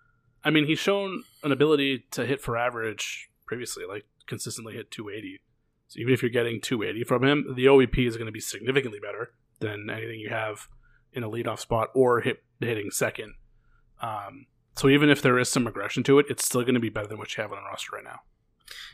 I 0.43 0.49
mean 0.49 0.65
he's 0.65 0.79
shown 0.79 1.23
an 1.43 1.51
ability 1.51 2.05
to 2.11 2.25
hit 2.25 2.41
for 2.41 2.57
average 2.57 3.29
previously, 3.45 3.85
like 3.87 4.05
consistently 4.27 4.75
hit 4.75 4.91
280. 4.91 5.39
So 5.87 5.99
even 5.99 6.13
if 6.13 6.21
you're 6.21 6.29
getting 6.29 6.61
280 6.61 7.03
from 7.03 7.23
him, 7.23 7.53
the 7.55 7.65
OBP 7.65 8.07
is 8.07 8.15
going 8.15 8.27
to 8.27 8.31
be 8.31 8.39
significantly 8.39 8.99
better 8.99 9.31
than 9.59 9.89
anything 9.89 10.19
you 10.19 10.29
have 10.29 10.67
in 11.13 11.23
a 11.23 11.29
leadoff 11.29 11.59
spot 11.59 11.89
or 11.95 12.21
hit, 12.21 12.43
hitting 12.59 12.91
second. 12.91 13.33
Um, 14.01 14.45
so 14.75 14.87
even 14.87 15.09
if 15.09 15.21
there 15.21 15.39
is 15.39 15.49
some 15.49 15.65
regression 15.65 16.03
to 16.03 16.19
it, 16.19 16.27
it's 16.29 16.45
still 16.45 16.61
going 16.61 16.75
to 16.75 16.79
be 16.79 16.89
better 16.89 17.07
than 17.07 17.17
what 17.17 17.35
you 17.35 17.41
have 17.41 17.51
on 17.51 17.57
the 17.57 17.67
roster 17.67 17.95
right 17.95 18.03
now. 18.03 18.21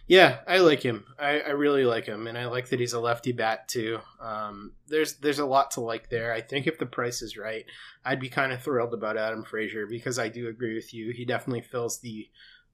Yeah, 0.08 0.40
I 0.48 0.60
like 0.60 0.82
him. 0.82 1.06
I, 1.18 1.40
I 1.40 1.50
really 1.52 1.84
like 1.84 2.06
him, 2.06 2.28
and 2.28 2.38
I 2.38 2.46
like 2.46 2.70
that 2.70 2.80
he's 2.80 2.94
a 2.94 3.00
lefty 3.00 3.32
bat 3.32 3.68
too. 3.68 4.00
Um, 4.22 4.74
there's 4.88 5.16
there's 5.16 5.40
a 5.40 5.46
lot 5.46 5.72
to 5.72 5.82
like 5.82 6.10
there. 6.10 6.32
I 6.32 6.42
think 6.42 6.68
if 6.68 6.78
the 6.78 6.86
price 6.86 7.22
is 7.22 7.38
right, 7.38 7.66
I'd 8.04 8.20
be 8.20 8.30
kind 8.30 8.52
of 8.52 8.62
thrilled 8.62 8.94
about 8.94 9.18
Adam 9.18 9.44
Frazier 9.44 9.88
because 9.88 10.20
I 10.20 10.30
do 10.30 10.48
agree 10.48 10.76
with 10.76 10.94
you. 10.94 11.12
He 11.12 11.26
definitely 11.26 11.62
fills 11.62 12.00
the 12.02 12.28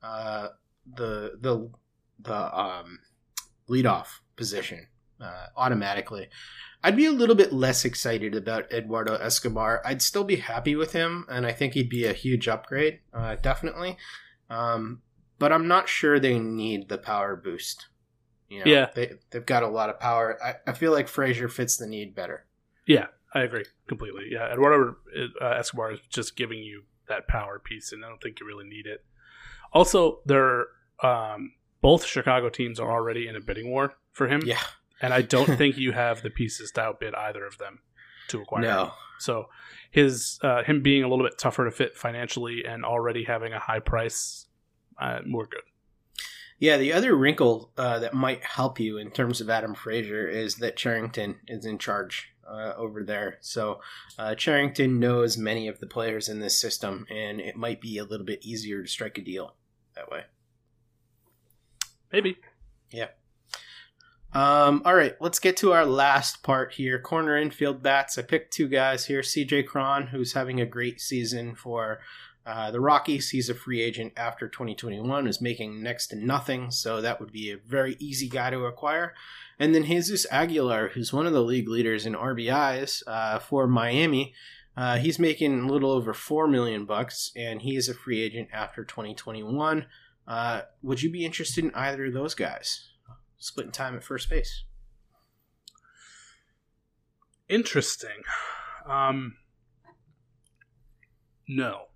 uh, 0.03 0.49
the 0.95 1.37
the 1.39 1.69
the 2.19 2.59
um, 2.59 2.99
leadoff 3.69 4.19
position 4.35 4.87
uh, 5.21 5.47
automatically. 5.55 6.29
I'd 6.83 6.97
be 6.97 7.05
a 7.05 7.11
little 7.11 7.35
bit 7.35 7.53
less 7.53 7.85
excited 7.85 8.35
about 8.35 8.71
Eduardo 8.73 9.15
Escobar. 9.15 9.81
I'd 9.85 10.01
still 10.01 10.23
be 10.23 10.37
happy 10.37 10.75
with 10.75 10.93
him, 10.93 11.25
and 11.29 11.45
I 11.45 11.51
think 11.51 11.73
he'd 11.73 11.89
be 11.89 12.05
a 12.05 12.13
huge 12.13 12.47
upgrade, 12.47 12.99
uh, 13.13 13.35
definitely. 13.35 13.97
Um, 14.49 15.01
but 15.41 15.51
I'm 15.51 15.67
not 15.67 15.89
sure 15.89 16.19
they 16.19 16.39
need 16.39 16.87
the 16.87 16.97
power 16.97 17.35
boost. 17.35 17.87
You 18.47 18.59
know, 18.59 18.71
Yeah. 18.71 18.89
they, 18.95 19.13
they've 19.31 19.45
got 19.45 19.63
a 19.63 19.67
lot 19.67 19.89
of 19.89 19.99
power. 19.99 20.37
I, 20.43 20.55
I 20.69 20.73
feel 20.73 20.91
like 20.93 21.07
Frazier 21.09 21.49
fits 21.49 21.75
the 21.77 21.87
need 21.87 22.15
better. 22.15 22.45
Yeah, 22.85 23.07
I 23.33 23.41
agree 23.41 23.65
completely. 23.87 24.27
Yeah, 24.31 24.51
Eduardo 24.51 24.95
uh, 25.41 25.45
Escobar 25.59 25.91
is 25.93 25.99
just 26.09 26.35
giving 26.37 26.59
you 26.59 26.83
that 27.09 27.27
power 27.27 27.59
piece, 27.59 27.91
and 27.91 28.05
I 28.05 28.09
don't 28.09 28.21
think 28.21 28.39
you 28.39 28.45
really 28.47 28.67
need 28.67 28.85
it. 28.87 29.03
Also, 29.73 30.19
they're 30.25 30.65
um, 31.03 31.53
both 31.81 32.05
Chicago 32.05 32.49
teams 32.49 32.79
are 32.79 32.91
already 32.91 33.27
in 33.27 33.35
a 33.35 33.41
bidding 33.41 33.69
war 33.69 33.93
for 34.13 34.27
him. 34.27 34.41
Yeah. 34.45 34.59
and 35.01 35.13
I 35.13 35.21
don't 35.21 35.57
think 35.57 35.77
you 35.77 35.91
have 35.93 36.21
the 36.21 36.29
pieces 36.29 36.71
to 36.71 36.81
outbid 36.81 37.15
either 37.15 37.45
of 37.45 37.57
them 37.57 37.79
to 38.29 38.41
acquire. 38.41 38.61
No. 38.61 38.83
him. 38.85 38.91
So 39.19 39.49
his 39.91 40.39
uh, 40.41 40.63
him 40.63 40.81
being 40.81 41.03
a 41.03 41.07
little 41.07 41.25
bit 41.25 41.37
tougher 41.37 41.65
to 41.65 41.71
fit 41.71 41.95
financially 41.97 42.63
and 42.65 42.83
already 42.83 43.23
having 43.23 43.53
a 43.53 43.59
high 43.59 43.79
price, 43.79 44.47
uh, 45.01 45.19
we're 45.27 45.47
good. 45.47 45.61
Yeah, 46.59 46.77
the 46.77 46.93
other 46.93 47.15
wrinkle 47.15 47.71
uh, 47.75 47.97
that 47.99 48.13
might 48.13 48.43
help 48.43 48.79
you 48.79 48.97
in 48.97 49.09
terms 49.09 49.41
of 49.41 49.49
Adam 49.49 49.73
Frazier 49.73 50.27
is 50.27 50.57
that 50.57 50.77
Cherington 50.77 51.39
is 51.47 51.65
in 51.65 51.79
charge 51.79 52.35
uh, 52.47 52.73
over 52.77 53.03
there. 53.03 53.39
So 53.41 53.81
uh, 54.19 54.35
Cherington 54.35 54.99
knows 54.99 55.39
many 55.39 55.67
of 55.67 55.79
the 55.79 55.87
players 55.87 56.29
in 56.29 56.39
this 56.39 56.59
system, 56.59 57.07
and 57.09 57.41
it 57.41 57.55
might 57.55 57.81
be 57.81 57.97
a 57.97 58.03
little 58.03 58.25
bit 58.25 58.45
easier 58.45 58.83
to 58.83 58.87
strike 58.87 59.17
a 59.17 59.21
deal 59.21 59.55
that 59.95 60.11
way. 60.11 60.21
Maybe. 62.11 62.37
Yeah. 62.91 63.07
Um, 64.33 64.81
all 64.85 64.95
right, 64.95 65.15
let's 65.19 65.39
get 65.39 65.57
to 65.57 65.73
our 65.73 65.85
last 65.85 66.41
part 66.41 66.73
here. 66.73 66.99
Corner 66.99 67.37
infield 67.37 67.83
bats. 67.83 68.17
I 68.17 68.21
picked 68.21 68.53
two 68.53 68.69
guys 68.69 69.05
here. 69.07 69.21
CJ 69.21 69.65
Cron, 69.65 70.07
who's 70.07 70.33
having 70.33 70.61
a 70.61 70.65
great 70.65 71.01
season 71.01 71.55
for 71.55 71.99
uh, 72.45 72.71
the 72.71 72.79
Rockies. 72.79 73.29
He's 73.29 73.49
a 73.49 73.55
free 73.55 73.81
agent 73.81 74.13
after 74.17 74.47
2021, 74.47 75.27
is 75.27 75.41
making 75.41 75.81
next 75.81 76.07
to 76.07 76.15
nothing, 76.15 76.71
so 76.71 77.01
that 77.01 77.19
would 77.19 77.31
be 77.31 77.51
a 77.51 77.57
very 77.57 77.95
easy 77.99 78.27
guy 78.27 78.49
to 78.49 78.65
acquire. 78.65 79.13
And 79.59 79.75
then 79.75 79.85
Jesus 79.85 80.25
Aguilar, 80.31 80.89
who's 80.89 81.13
one 81.13 81.27
of 81.27 81.33
the 81.33 81.43
league 81.43 81.69
leaders 81.69 82.05
in 82.05 82.13
RBIs 82.13 83.03
uh, 83.05 83.39
for 83.39 83.67
Miami. 83.67 84.33
Uh, 84.75 84.97
he's 84.97 85.19
making 85.19 85.59
a 85.59 85.67
little 85.71 85.91
over 85.91 86.13
four 86.13 86.47
million 86.47 86.85
bucks, 86.85 87.31
and 87.35 87.61
he 87.61 87.75
is 87.75 87.89
a 87.89 87.93
free 87.93 88.21
agent 88.21 88.49
after 88.51 88.83
2021. 88.83 89.85
Uh, 90.27 90.61
would 90.81 91.01
you 91.01 91.11
be 91.11 91.25
interested 91.25 91.63
in 91.63 91.75
either 91.75 92.05
of 92.05 92.13
those 92.13 92.33
guys? 92.33 92.89
Splitting 93.37 93.71
time 93.71 93.95
at 93.95 94.03
first 94.03 94.29
base. 94.29 94.63
Interesting. 97.49 98.23
Um, 98.87 99.35
no. 101.47 101.87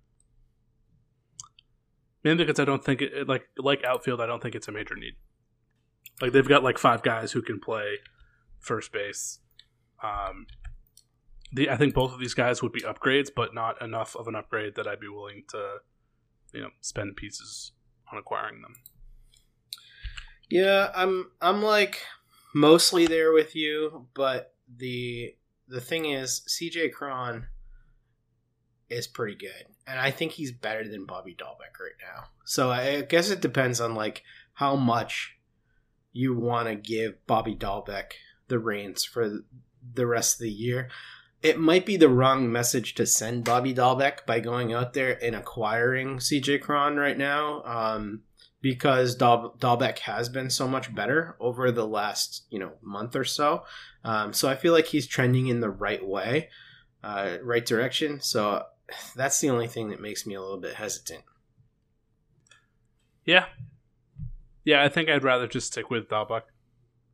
Mainly 2.26 2.42
because 2.42 2.58
I 2.58 2.64
don't 2.64 2.82
think 2.82 3.02
it 3.02 3.28
like 3.28 3.46
like 3.56 3.84
outfield. 3.84 4.20
I 4.20 4.26
don't 4.26 4.42
think 4.42 4.56
it's 4.56 4.66
a 4.66 4.72
major 4.72 4.96
need. 4.96 5.12
Like 6.20 6.32
they've 6.32 6.48
got 6.48 6.64
like 6.64 6.76
five 6.76 7.04
guys 7.04 7.30
who 7.30 7.40
can 7.40 7.60
play 7.60 7.98
first 8.58 8.92
base. 8.92 9.38
Um, 10.02 10.48
the 11.52 11.70
I 11.70 11.76
think 11.76 11.94
both 11.94 12.12
of 12.12 12.18
these 12.18 12.34
guys 12.34 12.64
would 12.64 12.72
be 12.72 12.80
upgrades, 12.80 13.28
but 13.32 13.54
not 13.54 13.80
enough 13.80 14.16
of 14.16 14.26
an 14.26 14.34
upgrade 14.34 14.74
that 14.74 14.88
I'd 14.88 14.98
be 14.98 15.06
willing 15.06 15.44
to, 15.50 15.76
you 16.52 16.62
know, 16.62 16.70
spend 16.80 17.14
pieces 17.14 17.70
on 18.12 18.18
acquiring 18.18 18.60
them. 18.60 18.74
Yeah, 20.50 20.90
I'm 20.96 21.30
I'm 21.40 21.62
like 21.62 22.02
mostly 22.52 23.06
there 23.06 23.32
with 23.32 23.54
you, 23.54 24.08
but 24.14 24.52
the 24.78 25.36
the 25.68 25.80
thing 25.80 26.06
is 26.06 26.42
CJ 26.48 26.92
Cron 26.92 27.46
is 28.90 29.06
pretty 29.06 29.36
good. 29.36 29.75
And 29.86 30.00
I 30.00 30.10
think 30.10 30.32
he's 30.32 30.52
better 30.52 30.88
than 30.88 31.06
Bobby 31.06 31.34
Dalbec 31.34 31.78
right 31.80 31.98
now. 32.00 32.24
So 32.44 32.70
I 32.70 33.02
guess 33.02 33.30
it 33.30 33.40
depends 33.40 33.80
on 33.80 33.94
like 33.94 34.22
how 34.54 34.76
much 34.76 35.36
you 36.12 36.34
want 36.34 36.68
to 36.68 36.74
give 36.74 37.24
Bobby 37.26 37.54
Dalbec 37.54 38.12
the 38.48 38.58
reins 38.58 39.04
for 39.04 39.40
the 39.94 40.06
rest 40.06 40.36
of 40.36 40.40
the 40.40 40.50
year. 40.50 40.88
It 41.42 41.60
might 41.60 41.86
be 41.86 41.96
the 41.96 42.08
wrong 42.08 42.50
message 42.50 42.94
to 42.94 43.06
send 43.06 43.44
Bobby 43.44 43.74
Dalbec 43.74 44.26
by 44.26 44.40
going 44.40 44.72
out 44.72 44.94
there 44.94 45.22
and 45.22 45.36
acquiring 45.36 46.18
CJ 46.18 46.62
Cron 46.62 46.96
right 46.96 47.16
now. 47.16 47.62
Um, 47.64 48.22
because 48.66 49.14
Dahl- 49.14 49.54
Dalbec 49.60 50.00
has 50.00 50.28
been 50.28 50.50
so 50.50 50.66
much 50.66 50.92
better 50.92 51.36
over 51.38 51.70
the 51.70 51.86
last 51.86 52.46
you 52.50 52.58
know 52.58 52.72
month 52.82 53.14
or 53.14 53.22
so. 53.22 53.62
Um, 54.02 54.32
so 54.32 54.48
I 54.48 54.56
feel 54.56 54.72
like 54.72 54.86
he's 54.86 55.06
trending 55.06 55.46
in 55.46 55.60
the 55.60 55.70
right 55.70 56.04
way, 56.04 56.48
uh, 57.04 57.36
right 57.42 57.64
direction. 57.64 58.20
So 58.20 58.64
that's 59.14 59.40
the 59.40 59.50
only 59.50 59.68
thing 59.68 59.90
that 59.90 60.00
makes 60.00 60.26
me 60.26 60.34
a 60.34 60.40
little 60.40 60.60
bit 60.60 60.74
hesitant. 60.74 61.24
Yeah, 63.24 63.46
yeah. 64.64 64.84
I 64.84 64.88
think 64.88 65.08
I'd 65.08 65.24
rather 65.24 65.46
just 65.46 65.68
stick 65.68 65.90
with 65.90 66.08
Dalbec, 66.08 66.42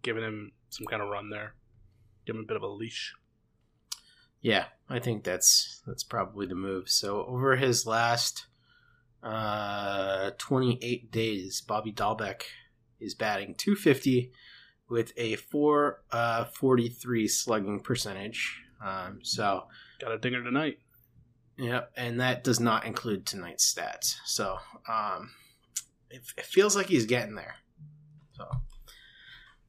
giving 0.02 0.22
him 0.22 0.52
some 0.68 0.86
kind 0.86 1.02
of 1.02 1.08
run 1.08 1.30
there, 1.30 1.54
give 2.26 2.36
him 2.36 2.42
a 2.42 2.46
bit 2.46 2.56
of 2.56 2.62
a 2.62 2.66
leash. 2.66 3.14
Yeah, 4.42 4.66
I 4.88 4.98
think 4.98 5.24
that's 5.24 5.80
that's 5.86 6.02
probably 6.02 6.46
the 6.46 6.54
move. 6.54 6.88
So 6.88 7.24
over 7.24 7.56
his 7.56 7.86
last 7.86 8.46
uh, 9.22 10.32
28 10.36 11.10
days, 11.10 11.60
Bobby 11.60 11.92
Dalbec 11.92 12.42
is 13.00 13.14
batting 13.14 13.54
250 13.54 14.32
with 14.88 15.12
a 15.16 15.36
443 15.36 17.28
slugging 17.28 17.80
percentage. 17.80 18.60
Um, 18.84 19.20
so 19.22 19.64
got 20.00 20.12
a 20.12 20.18
dinger 20.18 20.42
tonight. 20.42 20.78
Yep, 21.58 21.92
and 21.96 22.20
that 22.20 22.44
does 22.44 22.60
not 22.60 22.84
include 22.84 23.26
tonight's 23.26 23.72
stats. 23.72 24.16
So 24.24 24.58
um, 24.88 25.30
it, 26.10 26.22
it 26.36 26.46
feels 26.46 26.74
like 26.74 26.86
he's 26.86 27.06
getting 27.06 27.34
there. 27.34 27.56
So 28.36 28.48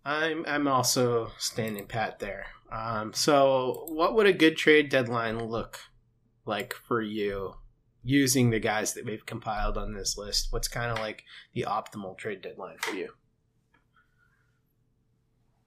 I'm 0.06 0.46
I'm 0.48 0.68
also 0.68 1.32
standing 1.38 1.88
pat 1.88 2.20
there. 2.20 2.46
Um, 2.72 3.14
so 3.14 3.86
what 3.90 4.16
would 4.16 4.26
a 4.26 4.34
good 4.34 4.58
trade 4.58 4.90
deadline 4.90 5.40
look 5.40 5.80
like 6.46 6.74
for 6.74 7.02
you 7.02 7.56
using 8.04 8.50
the 8.50 8.60
guys 8.60 8.94
that 8.94 9.06
we've 9.06 9.26
compiled 9.26 9.78
on 9.78 9.94
this 9.94 10.18
list, 10.18 10.48
what's 10.52 10.68
kind 10.68 10.92
of 10.92 11.00
like 11.00 11.24
the 11.54 11.66
optimal 11.68 12.18
trade 12.18 12.42
deadline 12.42 12.78
for 12.80 12.96
you? 12.96 13.10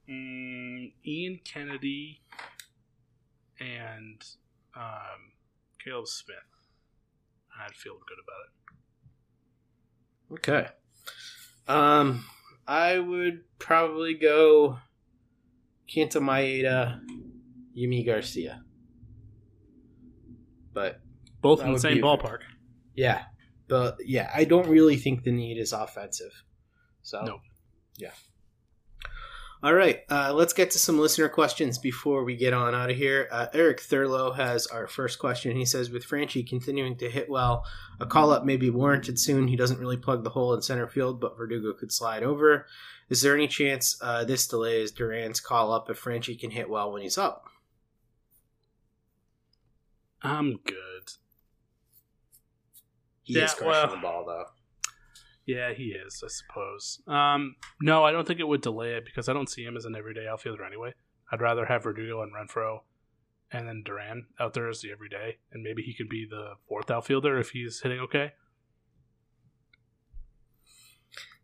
Mm, 0.09 0.93
Ian 1.05 1.39
Kennedy 1.43 2.21
and 3.59 4.23
um, 4.75 5.33
Caleb 5.87 6.07
Smith. 6.07 6.37
I'd 7.59 7.73
feel 7.73 7.93
good 7.93 8.17
about 8.23 8.43
it. 10.29 10.33
Okay. 10.33 10.67
Um, 11.67 12.25
I 12.67 12.99
would 12.99 13.43
probably 13.59 14.13
go 14.13 14.79
Kenta 15.89 16.21
Maeda, 16.21 16.99
Yimi 17.77 18.05
Garcia. 18.05 18.63
But 20.73 20.99
both 21.41 21.63
in 21.63 21.73
the 21.73 21.79
same 21.79 21.97
ballpark. 21.99 22.39
Yeah. 22.93 23.23
But 23.67 23.97
yeah, 24.05 24.29
I 24.33 24.43
don't 24.43 24.67
really 24.67 24.97
think 24.97 25.23
the 25.23 25.31
need 25.31 25.57
is 25.57 25.73
offensive. 25.73 26.43
So 27.01 27.21
no. 27.21 27.39
Yeah. 27.97 28.11
All 29.63 29.73
right, 29.73 30.01
uh, 30.09 30.33
let's 30.35 30.53
get 30.53 30.69
to 30.71 30.79
some 30.79 30.99
listener 30.99 31.29
questions 31.29 31.79
before 31.79 32.23
we 32.23 32.35
get 32.35 32.53
on 32.53 32.75
out 32.75 32.91
of 32.91 32.97
here. 32.97 33.27
Uh, 33.31 33.47
Eric 33.53 33.81
Thurlow 33.81 34.35
has 34.35 34.67
our 34.67 34.85
first 34.87 35.17
question. 35.17 35.57
He 35.57 35.65
says, 35.65 35.89
"With 35.89 36.05
Franchy 36.05 36.47
continuing 36.47 36.95
to 36.97 37.09
hit 37.09 37.27
well, 37.27 37.65
a 37.99 38.05
call 38.05 38.31
up 38.31 38.45
may 38.45 38.57
be 38.57 38.69
warranted 38.69 39.19
soon. 39.19 39.47
He 39.47 39.55
doesn't 39.55 39.79
really 39.79 39.97
plug 39.97 40.23
the 40.23 40.29
hole 40.29 40.53
in 40.53 40.61
center 40.61 40.87
field, 40.87 41.19
but 41.19 41.35
Verdugo 41.35 41.73
could 41.73 41.91
slide 41.91 42.21
over. 42.21 42.67
Is 43.09 43.21
there 43.21 43.33
any 43.33 43.47
chance 43.47 43.97
uh, 43.99 44.23
this 44.25 44.47
delays 44.47 44.91
Duran's 44.91 45.39
call 45.39 45.71
up 45.71 45.89
if 45.89 45.99
Franchy 45.99 46.39
can 46.39 46.51
hit 46.51 46.69
well 46.69 46.91
when 46.91 47.01
he's 47.01 47.17
up?" 47.17 47.49
I'm 50.21 50.57
good. 50.57 51.13
He 53.23 53.33
yeah, 53.33 53.45
is 53.45 53.55
crushing 53.55 53.67
well, 53.67 53.95
the 53.95 54.01
ball 54.01 54.25
though. 54.25 54.45
Yeah, 55.47 55.73
he 55.73 55.95
is, 55.95 56.21
I 56.23 56.27
suppose. 56.27 57.01
Um, 57.07 57.55
no, 57.81 58.03
I 58.03 58.11
don't 58.11 58.27
think 58.27 58.41
it 58.41 58.47
would 58.47 58.61
delay 58.61 58.95
it 58.95 59.05
because 59.05 59.29
I 59.29 59.33
don't 59.33 59.49
see 59.49 59.63
him 59.63 59.77
as 59.77 59.85
an 59.85 59.95
everyday 59.95 60.27
outfielder 60.27 60.65
anyway. 60.65 60.93
I'd 61.31 61.41
rather 61.41 61.65
have 61.65 61.83
Verdugo 61.83 62.21
and 62.21 62.33
Renfroe 62.33 62.79
and 63.51 63.65
then 63.65 63.81
Duran 63.85 64.27
out 64.41 64.53
there 64.53 64.67
as 64.67 64.81
the 64.81 64.91
everyday, 64.91 65.37
and 65.53 65.63
maybe 65.63 65.81
he 65.83 65.93
could 65.93 66.09
be 66.09 66.27
the 66.29 66.55
fourth 66.67 66.91
outfielder 66.91 67.39
if 67.39 67.51
he's 67.51 67.79
hitting 67.81 67.99
okay. 68.01 68.33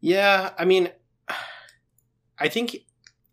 Yeah, 0.02 0.52
I 0.60 0.66
mean, 0.66 0.90
I 2.38 2.50
think, 2.50 2.76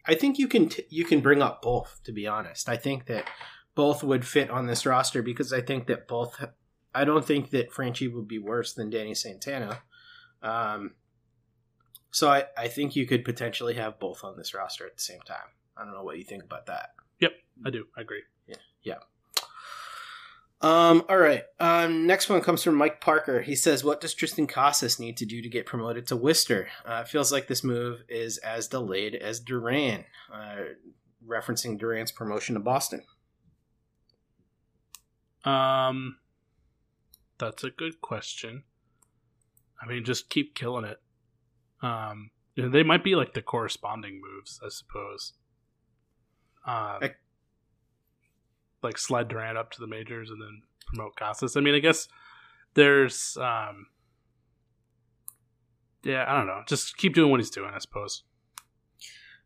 I 0.07 0.15
think 0.15 0.39
you 0.39 0.47
can 0.47 0.69
t- 0.69 0.87
you 0.89 1.05
can 1.05 1.21
bring 1.21 1.43
up 1.43 1.63
both. 1.63 2.01
To 2.05 2.13
be 2.13 2.29
honest, 2.29 2.69
I 2.69 2.77
think 2.77 3.07
that 3.07 3.29
both 3.75 4.05
would 4.05 4.25
fit 4.25 4.51
on 4.51 4.69
this 4.69 4.87
roster 4.87 5.21
because 5.21 5.53
I 5.53 5.63
think 5.63 5.89
that 5.89 6.07
both. 6.07 6.45
I 6.95 7.05
don't 7.05 7.25
think 7.25 7.51
that 7.51 7.73
Franchy 7.73 8.13
would 8.13 8.29
be 8.29 8.39
worse 8.39 8.73
than 8.73 8.91
Danny 8.91 9.15
Santana. 9.15 9.83
Um, 10.43 10.95
so 12.11 12.31
I, 12.31 12.45
I 12.57 12.69
think 12.69 12.97
you 12.97 13.07
could 13.07 13.25
potentially 13.25 13.75
have 13.75 13.99
both 13.99 14.25
on 14.25 14.37
this 14.37 14.55
roster 14.55 14.87
at 14.87 14.97
the 14.97 15.03
same 15.03 15.21
time. 15.21 15.37
I 15.77 15.85
don't 15.85 15.95
know 15.95 16.03
what 16.03 16.19
you 16.19 16.25
think 16.25 16.43
about 16.43 16.67
that. 16.67 16.91
Yep, 17.21 17.33
I 17.65 17.71
do. 17.71 17.87
I 17.97 18.01
agree. 18.01 18.23
Yeah. 18.47 18.57
Yeah. 18.83 18.95
Um, 20.63 21.05
all 21.09 21.17
right. 21.17 21.45
Um, 21.59 22.07
next 22.07 22.29
one 22.29 22.43
comes 22.43 22.63
from 22.63 22.75
Mike 22.75 23.01
Parker. 23.01 23.41
He 23.41 23.55
says, 23.55 23.83
"What 23.83 24.01
does 24.01 24.15
Triston 24.15 24.47
Casas 24.47 25.01
need 25.01 25.17
to 25.17 25.25
do 25.25 25.41
to 25.41 25.49
get 25.49 25.65
promoted 25.65 26.07
to 26.09 26.17
Worcester? 26.17 26.69
Uh, 26.85 27.03
it 27.05 27.09
feels 27.09 27.33
like 27.33 27.47
this 27.47 27.65
move 27.65 28.03
is 28.09 28.37
as 28.39 28.69
delayed 28.69 29.15
as 29.15 29.41
Duran." 29.41 30.05
Uh, 30.33 30.75
referencing 31.27 31.79
Duran's 31.79 32.13
promotion 32.13 32.55
to 32.55 32.61
Boston. 32.61 33.05
Um, 35.45 36.19
that's 37.39 37.65
a 37.65 37.71
good 37.71 38.01
question. 38.03 38.65
I 39.83 39.87
mean, 39.87 40.05
just 40.05 40.29
keep 40.29 40.55
killing 40.55 40.85
it. 40.85 41.01
Um, 41.83 42.31
they 42.57 42.83
might 42.83 43.05
be 43.05 43.15
like 43.15 43.33
the 43.33 43.43
corresponding 43.43 44.21
moves, 44.21 44.61
I 44.65 44.69
suppose. 44.69 45.33
Um, 46.67 46.99
I, 47.03 47.11
like 48.83 48.99
slide 48.99 49.29
Duran 49.29 49.57
up 49.57 49.71
to 49.73 49.81
the 49.81 49.87
majors 49.87 50.31
and 50.31 50.41
then 50.41 50.63
promote 50.87 51.17
Casas. 51.17 51.57
I 51.57 51.61
mean, 51.61 51.75
I 51.75 51.79
guess 51.79 52.09
there's, 52.75 53.37
um, 53.39 53.87
yeah, 56.03 56.25
I 56.29 56.37
don't 56.37 56.47
know. 56.47 56.63
Just 56.67 56.97
keep 56.97 57.15
doing 57.15 57.31
what 57.31 57.41
he's 57.41 57.51
doing, 57.51 57.71
I 57.75 57.79
suppose. 57.79 58.25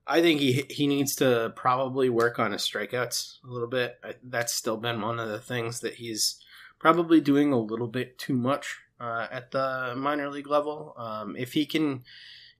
I 0.06 0.20
think 0.20 0.40
he 0.40 0.64
he 0.68 0.86
needs 0.86 1.16
to 1.16 1.52
probably 1.56 2.10
work 2.10 2.38
on 2.38 2.52
his 2.52 2.62
strikeouts 2.62 3.38
a 3.42 3.50
little 3.50 3.68
bit. 3.68 3.98
That's 4.22 4.52
still 4.52 4.76
been 4.76 5.00
one 5.00 5.18
of 5.18 5.28
the 5.28 5.40
things 5.40 5.80
that 5.80 5.94
he's 5.94 6.38
probably 6.78 7.20
doing 7.20 7.52
a 7.52 7.58
little 7.58 7.88
bit 7.88 8.18
too 8.18 8.34
much 8.34 8.80
uh, 9.00 9.26
at 9.30 9.50
the 9.50 9.94
minor 9.96 10.30
league 10.30 10.48
level. 10.48 10.94
Um, 10.96 11.36
if 11.36 11.52
he 11.52 11.66
can 11.66 12.04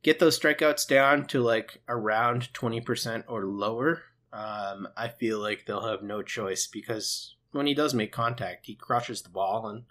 get 0.02 0.18
those 0.18 0.38
strikeouts 0.38 0.86
down 0.86 1.26
to 1.26 1.42
like 1.42 1.80
around 1.88 2.52
20% 2.52 3.24
or 3.28 3.46
lower, 3.46 4.02
um, 4.32 4.88
I 4.96 5.08
feel 5.08 5.38
like 5.38 5.64
they'll 5.66 5.88
have 5.88 6.02
no 6.02 6.22
choice 6.22 6.66
because 6.66 7.36
when 7.52 7.66
he 7.66 7.74
does 7.74 7.94
make 7.94 8.12
contact, 8.12 8.66
he 8.66 8.74
crushes 8.74 9.22
the 9.22 9.30
ball. 9.30 9.68
And 9.68 9.84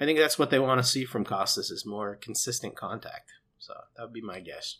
I 0.00 0.04
think 0.04 0.18
that's 0.18 0.38
what 0.38 0.50
they 0.50 0.58
want 0.58 0.80
to 0.80 0.88
see 0.88 1.04
from 1.04 1.24
Casas 1.24 1.70
is 1.70 1.86
more 1.86 2.16
consistent 2.16 2.74
contact. 2.74 3.32
So 3.58 3.74
that 3.96 4.02
would 4.02 4.12
be 4.12 4.22
my 4.22 4.40
guess. 4.40 4.78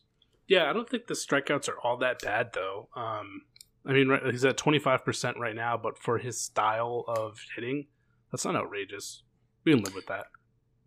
Yeah, 0.49 0.69
I 0.69 0.73
don't 0.73 0.89
think 0.89 1.07
the 1.07 1.15
strikeouts 1.15 1.69
are 1.69 1.79
all 1.85 1.99
that 1.99 2.21
bad 2.23 2.51
though. 2.53 2.89
Um, 2.97 3.43
I 3.87 3.93
mean, 3.93 4.17
he's 4.31 4.45
at 4.45 4.57
25% 4.57 5.39
right 5.39 5.55
now, 5.55 5.77
but 5.77 5.99
for 5.99 6.19
his 6.19 6.41
style 6.41 7.05
of 7.09 7.39
hitting, 7.55 7.87
that's 8.31 8.45
not 8.45 8.57
outrageous. 8.57 9.23
We 9.65 9.73
can 9.73 9.83
live 9.83 9.95
with 9.95 10.07
that. 10.07 10.27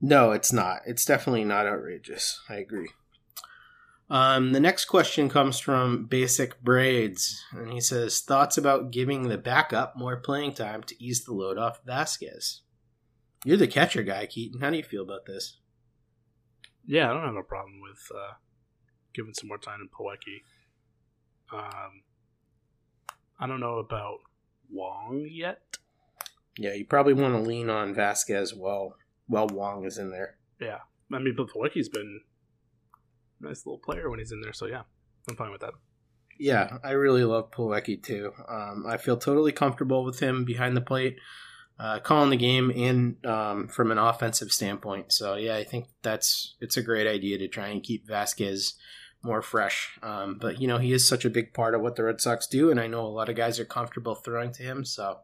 No, 0.02 0.32
it's 0.32 0.52
not. 0.52 0.82
It's 0.86 1.06
definitely 1.06 1.46
not 1.46 1.66
outrageous. 1.66 2.42
I 2.50 2.56
agree. 2.56 2.90
Um, 4.10 4.52
the 4.52 4.60
next 4.60 4.86
question 4.86 5.30
comes 5.30 5.58
from 5.60 6.06
Basic 6.06 6.62
Braids, 6.62 7.44
and 7.52 7.74
he 7.74 7.82
says 7.82 8.20
thoughts 8.20 8.58
about 8.58 8.92
giving 8.92 9.24
the 9.24 9.38
backup 9.38 9.98
more 9.98 10.18
playing 10.18 10.54
time 10.54 10.84
to 10.84 11.04
ease 11.04 11.24
the 11.24 11.34
load 11.34 11.58
off 11.58 11.84
Vazquez. 11.86 12.60
You're 13.44 13.58
the 13.58 13.68
catcher 13.68 14.04
guy, 14.04 14.28
Keaton. 14.28 14.62
How 14.62 14.70
do 14.70 14.78
you 14.78 14.84
feel 14.84 15.04
about 15.04 15.26
this? 15.26 15.58
Yeah, 16.86 17.10
I 17.10 17.14
don't 17.14 17.26
have 17.26 17.36
a 17.36 17.44
problem 17.44 17.82
with 17.82 18.12
uh, 18.16 18.34
giving 19.14 19.34
some 19.34 19.48
more 19.48 19.58
time 19.58 19.80
to 19.80 19.96
Plawecki. 19.96 20.42
Um, 21.52 22.04
I 23.40 23.48
don't 23.48 23.60
know 23.60 23.80
about 23.80 24.20
Wong 24.72 25.28
yet. 25.32 25.78
Yeah, 26.58 26.74
you 26.74 26.86
probably 26.86 27.14
want 27.14 27.34
to 27.34 27.42
lean 27.42 27.70
on 27.70 27.96
Vazquez 27.96 28.56
well 28.56 28.96
while 29.28 29.48
Wong 29.48 29.86
is 29.86 29.98
in 29.98 30.12
there. 30.12 30.38
Yeah, 30.60 30.80
I 31.12 31.20
mean, 31.20 31.36
but 31.36 31.48
Plawecki's 31.48 31.90
been 31.90 32.22
a 33.42 33.48
nice 33.48 33.66
little 33.66 33.80
player 33.80 34.10
when 34.10 34.20
he's 34.20 34.32
in 34.32 34.42
there, 34.42 34.54
so 34.54 34.66
yeah, 34.66 34.84
I'm 35.30 35.36
fine 35.36 35.52
with 35.52 35.62
that. 35.62 35.74
Yeah, 36.38 36.78
I 36.84 36.92
really 36.92 37.24
love 37.24 37.52
Plawecki 37.52 38.02
too. 38.02 38.34
Um, 38.48 38.86
I 38.88 38.98
feel 38.98 39.18
totally 39.18 39.52
comfortable 39.52 40.04
with 40.04 40.20
him 40.20 40.44
behind 40.44 40.76
the 40.76 40.82
plate, 40.82 41.18
uh, 41.80 42.00
calling 42.00 42.30
the 42.30 42.38
game 42.38 42.72
and 42.76 43.26
um, 43.26 43.68
from 43.68 43.92
an 43.92 43.98
offensive 43.98 44.52
standpoint. 44.52 45.14
So 45.14 45.36
yeah, 45.36 45.56
I 45.56 45.64
think 45.64 45.88
that's 46.02 46.56
it's 46.60 46.78
a 46.78 46.84
great 46.84 47.08
idea 47.08 47.38
to 47.38 47.48
try 47.48 47.68
and 47.68 47.84
keep 47.84 48.08
Vazquez 48.08 48.74
more 49.24 49.42
fresh. 49.42 49.98
Um, 50.04 50.38
but 50.40 50.62
you 50.62 50.68
know, 50.68 50.78
he 50.78 50.92
is 50.92 51.08
such 51.08 51.26
a 51.26 51.30
big 51.30 51.54
part 51.54 51.74
of 51.74 51.82
what 51.82 51.96
the 51.96 52.04
Red 52.04 52.22
Sox 52.22 52.48
do, 52.48 52.70
and 52.70 52.80
I 52.80 52.88
know 52.88 53.02
a 53.02 53.08
lot 53.08 53.30
of 53.30 53.36
guys 53.36 53.60
are 53.60 53.66
comfortable 53.66 54.16
throwing 54.16 54.52
to 54.54 54.64
him. 54.64 54.86
So 54.86 55.20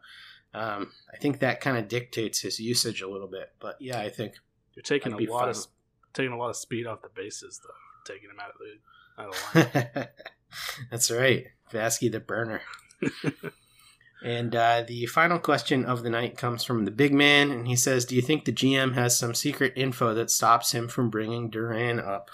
um, 0.53 0.91
I 1.13 1.17
think 1.17 1.39
that 1.39 1.61
kind 1.61 1.77
of 1.77 1.87
dictates 1.87 2.41
his 2.41 2.59
usage 2.59 3.01
a 3.01 3.09
little 3.09 3.27
bit. 3.27 3.51
But 3.59 3.77
yeah, 3.79 3.99
I 3.99 4.09
think 4.09 4.33
you're 4.75 4.83
taking 4.83 5.13
a 5.13 5.17
lot 5.31 5.41
fun. 5.41 5.49
of 5.49 5.67
taking 6.13 6.33
a 6.33 6.37
lot 6.37 6.49
of 6.49 6.57
speed 6.57 6.87
off 6.87 7.01
the 7.01 7.09
bases, 7.09 7.61
though, 7.63 8.13
taking 8.13 8.29
him 8.29 8.37
out 8.39 8.51
of 8.51 8.57
the 8.59 9.21
out 9.21 9.29
of 9.29 9.53
the 9.53 9.99
line. 9.99 10.07
That's 10.91 11.09
right, 11.09 11.47
Vasky 11.71 12.11
the 12.11 12.19
burner. 12.19 12.61
and 14.23 14.53
uh, 14.53 14.83
the 14.85 15.05
final 15.05 15.39
question 15.39 15.85
of 15.85 16.03
the 16.03 16.09
night 16.09 16.37
comes 16.37 16.63
from 16.63 16.83
the 16.83 16.91
big 16.91 17.13
man, 17.13 17.49
and 17.51 17.67
he 17.67 17.75
says, 17.77 18.05
"Do 18.05 18.15
you 18.15 18.21
think 18.21 18.43
the 18.43 18.51
GM 18.51 18.93
has 18.95 19.17
some 19.17 19.33
secret 19.33 19.73
info 19.77 20.13
that 20.13 20.29
stops 20.29 20.73
him 20.73 20.89
from 20.89 21.09
bringing 21.09 21.49
Duran 21.49 21.99
up?" 21.99 22.29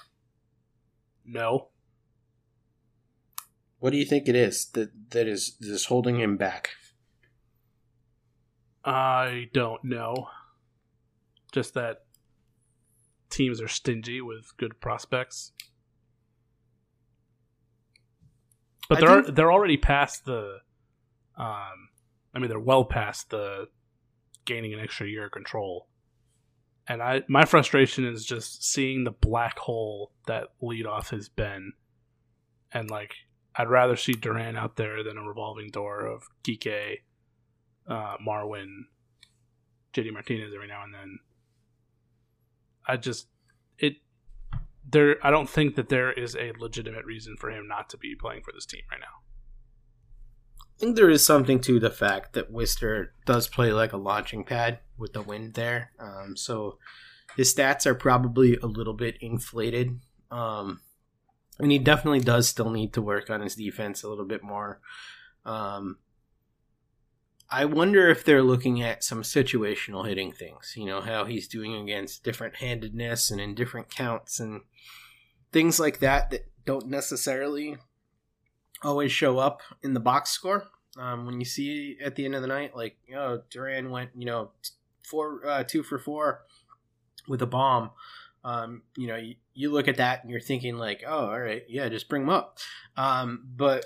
No. 1.23 1.67
What 3.79 3.91
do 3.91 3.97
you 3.97 4.05
think 4.05 4.27
it 4.27 4.35
is 4.35 4.65
that 4.73 5.11
that 5.11 5.27
is 5.27 5.57
is 5.61 5.85
holding 5.85 6.19
him 6.19 6.35
back? 6.35 6.71
I 8.87 9.49
don't 9.53 9.83
know. 9.83 10.29
Just 11.51 11.73
that 11.73 12.05
teams 13.29 13.61
are 13.61 13.67
stingy 13.67 14.21
with 14.21 14.55
good 14.55 14.79
prospects. 14.79 15.51
But 18.87 19.01
they're 19.01 19.23
think... 19.23 19.35
they're 19.35 19.51
already 19.51 19.75
past 19.75 20.23
the 20.23 20.59
um 21.37 21.89
I 22.33 22.39
mean 22.39 22.47
they're 22.47 22.59
well 22.59 22.85
past 22.85 23.29
the 23.29 23.67
gaining 24.45 24.73
an 24.73 24.79
extra 24.79 25.05
year 25.05 25.25
of 25.25 25.31
control. 25.31 25.87
And 26.87 27.03
I 27.03 27.23
my 27.27 27.43
frustration 27.43 28.05
is 28.05 28.23
just 28.25 28.63
seeing 28.63 29.03
the 29.03 29.11
black 29.11 29.59
hole 29.59 30.13
that 30.27 30.47
leadoff 30.63 31.09
has 31.09 31.27
been. 31.27 31.73
And 32.71 32.89
like 32.89 33.15
I'd 33.53 33.67
rather 33.67 33.97
see 33.97 34.13
Duran 34.13 34.55
out 34.55 34.77
there 34.77 35.03
than 35.03 35.17
a 35.17 35.23
revolving 35.23 35.71
door 35.71 36.05
of 36.05 36.23
Kike 36.45 36.99
uh, 37.87 38.17
Marwin, 38.25 38.85
JD 39.93 40.13
Martinez 40.13 40.51
every 40.53 40.67
now 40.67 40.83
and 40.83 40.93
then, 40.93 41.19
I 42.87 42.97
just 42.97 43.27
it 43.77 43.95
there. 44.89 45.17
I 45.23 45.31
don't 45.31 45.49
think 45.49 45.75
that 45.75 45.89
there 45.89 46.11
is 46.11 46.35
a 46.35 46.53
legitimate 46.59 47.05
reason 47.05 47.35
for 47.37 47.49
him 47.49 47.67
not 47.67 47.89
to 47.91 47.97
be 47.97 48.15
playing 48.15 48.43
for 48.43 48.51
this 48.53 48.65
team 48.65 48.81
right 48.91 48.99
now. 48.99 49.05
I 50.61 50.79
think 50.79 50.95
there 50.95 51.09
is 51.09 51.25
something 51.25 51.59
to 51.61 51.79
the 51.79 51.89
fact 51.89 52.33
that 52.33 52.51
Worcester 52.51 53.13
does 53.25 53.47
play 53.47 53.73
like 53.73 53.93
a 53.93 53.97
launching 53.97 54.43
pad 54.43 54.79
with 54.97 55.13
the 55.13 55.23
wind 55.23 55.55
there. 55.55 55.91
Um, 55.99 56.37
so 56.37 56.77
his 57.35 57.53
stats 57.53 57.87
are 57.87 57.95
probably 57.95 58.57
a 58.57 58.67
little 58.67 58.93
bit 58.93 59.17
inflated. 59.19 59.99
Um, 60.29 60.81
and 61.59 61.71
he 61.71 61.79
definitely 61.79 62.19
does 62.19 62.47
still 62.47 62.69
need 62.69 62.93
to 62.93 63.01
work 63.01 63.29
on 63.29 63.41
his 63.41 63.55
defense 63.55 64.03
a 64.03 64.09
little 64.09 64.25
bit 64.25 64.43
more. 64.43 64.79
Um, 65.45 65.97
I 67.49 67.65
wonder 67.65 68.09
if 68.09 68.25
they're 68.25 68.43
looking 68.43 68.81
at 68.81 69.03
some 69.03 69.23
situational 69.23 70.07
hitting 70.07 70.33
things, 70.33 70.73
you 70.75 70.85
know, 70.85 70.99
how 70.99 71.25
he's 71.25 71.47
doing 71.47 71.75
against 71.75 72.23
different 72.23 72.57
handedness 72.57 73.31
and 73.31 73.39
in 73.39 73.55
different 73.55 73.89
counts 73.89 74.39
and 74.39 74.61
things 75.51 75.79
like 75.79 75.99
that 75.99 76.29
that 76.31 76.49
don't 76.65 76.87
necessarily 76.87 77.77
always 78.83 79.11
show 79.11 79.37
up 79.37 79.61
in 79.81 79.93
the 79.93 79.99
box 79.99 80.31
score. 80.31 80.67
Um, 80.97 81.25
when 81.25 81.39
you 81.39 81.45
see 81.45 81.97
at 82.03 82.15
the 82.15 82.25
end 82.25 82.35
of 82.35 82.41
the 82.41 82.47
night, 82.47 82.75
like, 82.75 82.97
you 83.07 83.15
know, 83.15 83.41
Duran 83.49 83.91
went, 83.91 84.11
you 84.15 84.25
know, 84.25 84.51
four, 85.03 85.45
uh, 85.45 85.63
two 85.63 85.83
for 85.83 85.99
four 85.99 86.41
with 87.27 87.41
a 87.41 87.47
bomb. 87.47 87.91
Um, 88.43 88.83
you 88.97 89.07
know, 89.07 89.15
you, 89.15 89.35
you, 89.53 89.71
look 89.71 89.87
at 89.87 89.97
that 89.97 90.21
and 90.21 90.31
you're 90.31 90.39
thinking 90.39 90.77
like, 90.77 91.03
oh, 91.05 91.27
all 91.27 91.39
right, 91.39 91.63
yeah, 91.67 91.89
just 91.89 92.09
bring 92.09 92.23
them 92.23 92.29
up. 92.29 92.59
Um, 92.95 93.45
but 93.55 93.85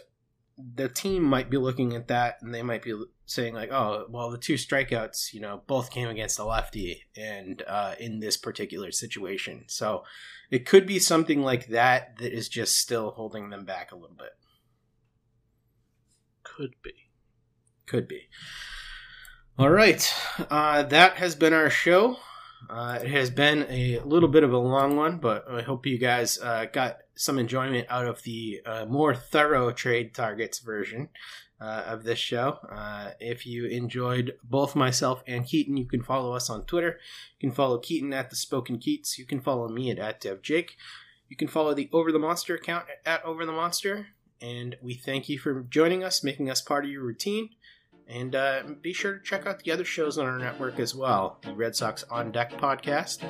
the 0.76 0.90
team 0.90 1.24
might 1.24 1.50
be 1.50 1.58
looking 1.58 1.96
at 1.96 2.08
that 2.08 2.38
and 2.42 2.54
they 2.54 2.64
might 2.64 2.84
be 2.84 2.94
saying 3.26 3.54
like, 3.54 3.72
oh, 3.72 4.06
well, 4.10 4.30
the 4.30 4.38
two 4.38 4.56
strikeouts, 4.56 5.34
you 5.34 5.40
know, 5.40 5.62
both 5.68 5.92
came 5.92 6.10
against 6.10 6.40
a 6.40 6.44
lefty 6.44 7.04
and 7.16 7.64
uh, 7.68 7.96
in 8.00 8.20
this 8.20 8.38
particular 8.38 8.92
situation. 8.92 9.64
So 9.68 10.04
it 10.50 10.66
could 10.66 10.86
be 10.86 11.00
something 11.00 11.42
like 11.42 11.68
that 11.68 12.18
that 12.18 12.34
is 12.34 12.50
just 12.50 12.76
still 12.76 13.12
holding 13.12 13.50
them 13.50 13.66
back 13.66 13.92
a 13.92 13.96
little 13.96 14.18
bit. 14.18 14.32
Could 16.44 16.76
be. 16.84 16.94
Could 17.86 18.08
be. 18.08 18.28
All 19.58 19.70
right. 19.70 20.14
Uh, 20.50 20.84
that 20.84 21.18
has 21.18 21.36
been 21.36 21.54
our 21.54 21.70
show. 21.70 22.18
Uh, 22.70 23.00
it 23.02 23.10
has 23.10 23.30
been 23.30 23.66
a 23.70 24.00
little 24.00 24.30
bit 24.30 24.44
of 24.44 24.54
a 24.54 24.58
long 24.58 24.96
one, 24.96 25.18
but 25.18 25.46
I 25.50 25.62
hope 25.62 25.86
you 25.86 25.98
guys 25.98 26.40
uh, 26.40 26.66
got 26.72 26.98
some 27.22 27.38
enjoyment 27.38 27.86
out 27.90 28.08
of 28.08 28.24
the 28.24 28.62
uh, 28.66 28.86
more 28.86 29.14
thorough 29.14 29.72
trade 29.72 30.14
targets 30.16 30.60
version 30.60 31.10
uh, 31.62 31.84
of 31.86 32.04
this 32.04 32.18
show. 32.18 32.58
Uh, 32.72 33.12
if 33.20 33.46
you 33.46 33.66
enjoyed 33.66 34.34
both 34.44 34.76
myself 34.76 35.24
and 35.28 35.46
Keaton, 35.46 35.78
you 35.78 35.86
can 35.86 36.02
follow 36.02 36.34
us 36.34 36.50
on 36.50 36.66
Twitter. 36.66 37.00
You 37.40 37.50
can 37.50 37.56
follow 37.56 37.78
Keaton 37.78 38.12
at 38.12 38.32
the 38.32 38.36
Spoken 38.36 38.80
Keats. 38.80 39.20
You 39.20 39.26
can 39.26 39.40
follow 39.40 39.70
me 39.70 39.92
at, 39.92 40.00
at 40.00 40.20
DevJake. 40.20 40.72
You 41.30 41.38
can 41.38 41.48
follow 41.48 41.76
the 41.76 41.90
Over 41.94 42.12
the 42.12 42.20
Monster 42.20 42.56
account 42.56 42.86
at 43.06 43.24
Over 43.24 43.46
the 43.46 43.52
Monster. 43.52 44.08
And 44.42 44.76
we 44.82 44.96
thank 44.96 45.30
you 45.30 45.38
for 45.38 45.62
joining 45.62 46.04
us, 46.04 46.24
making 46.24 46.50
us 46.50 46.62
part 46.62 46.86
of 46.86 46.90
your 46.92 47.04
routine. 47.04 47.50
And 48.12 48.36
uh, 48.36 48.64
be 48.82 48.92
sure 48.92 49.14
to 49.14 49.24
check 49.24 49.48
out 49.48 49.64
the 49.64 49.72
other 49.72 49.86
shows 49.86 50.18
on 50.18 50.26
our 50.26 50.38
network 50.38 50.80
as 50.80 50.94
well 50.94 51.38
the 51.42 51.54
Red 51.54 51.76
Sox 51.76 52.04
On 52.10 52.32
Deck 52.32 52.52
podcast, 52.54 53.26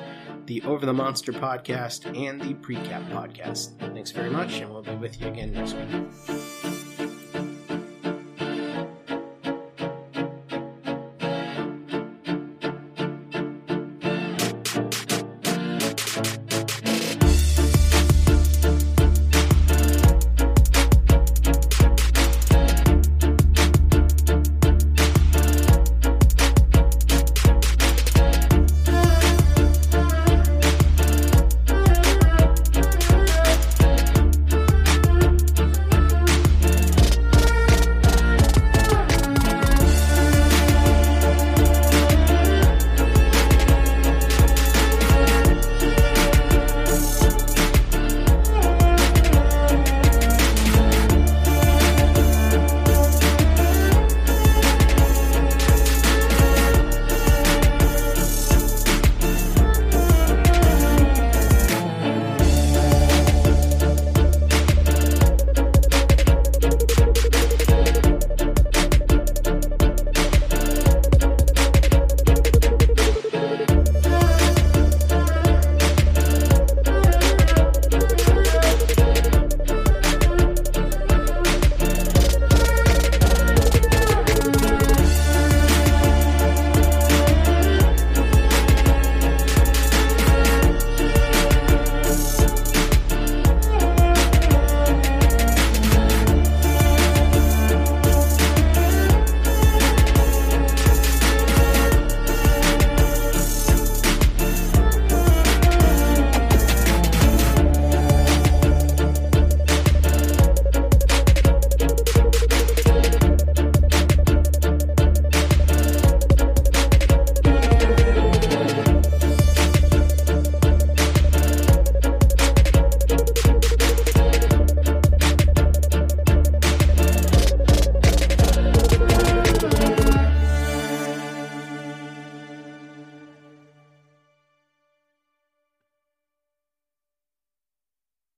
the 0.46 0.60
Over 0.62 0.84
the 0.84 0.92
Monster 0.92 1.32
podcast, 1.32 2.04
and 2.18 2.40
the 2.40 2.54
Precap 2.54 3.08
podcast. 3.10 3.78
Thanks 3.94 4.10
very 4.10 4.30
much, 4.30 4.58
and 4.58 4.72
we'll 4.72 4.82
be 4.82 4.94
with 4.96 5.20
you 5.20 5.28
again 5.28 5.52
next 5.52 5.74
week. 5.74 6.91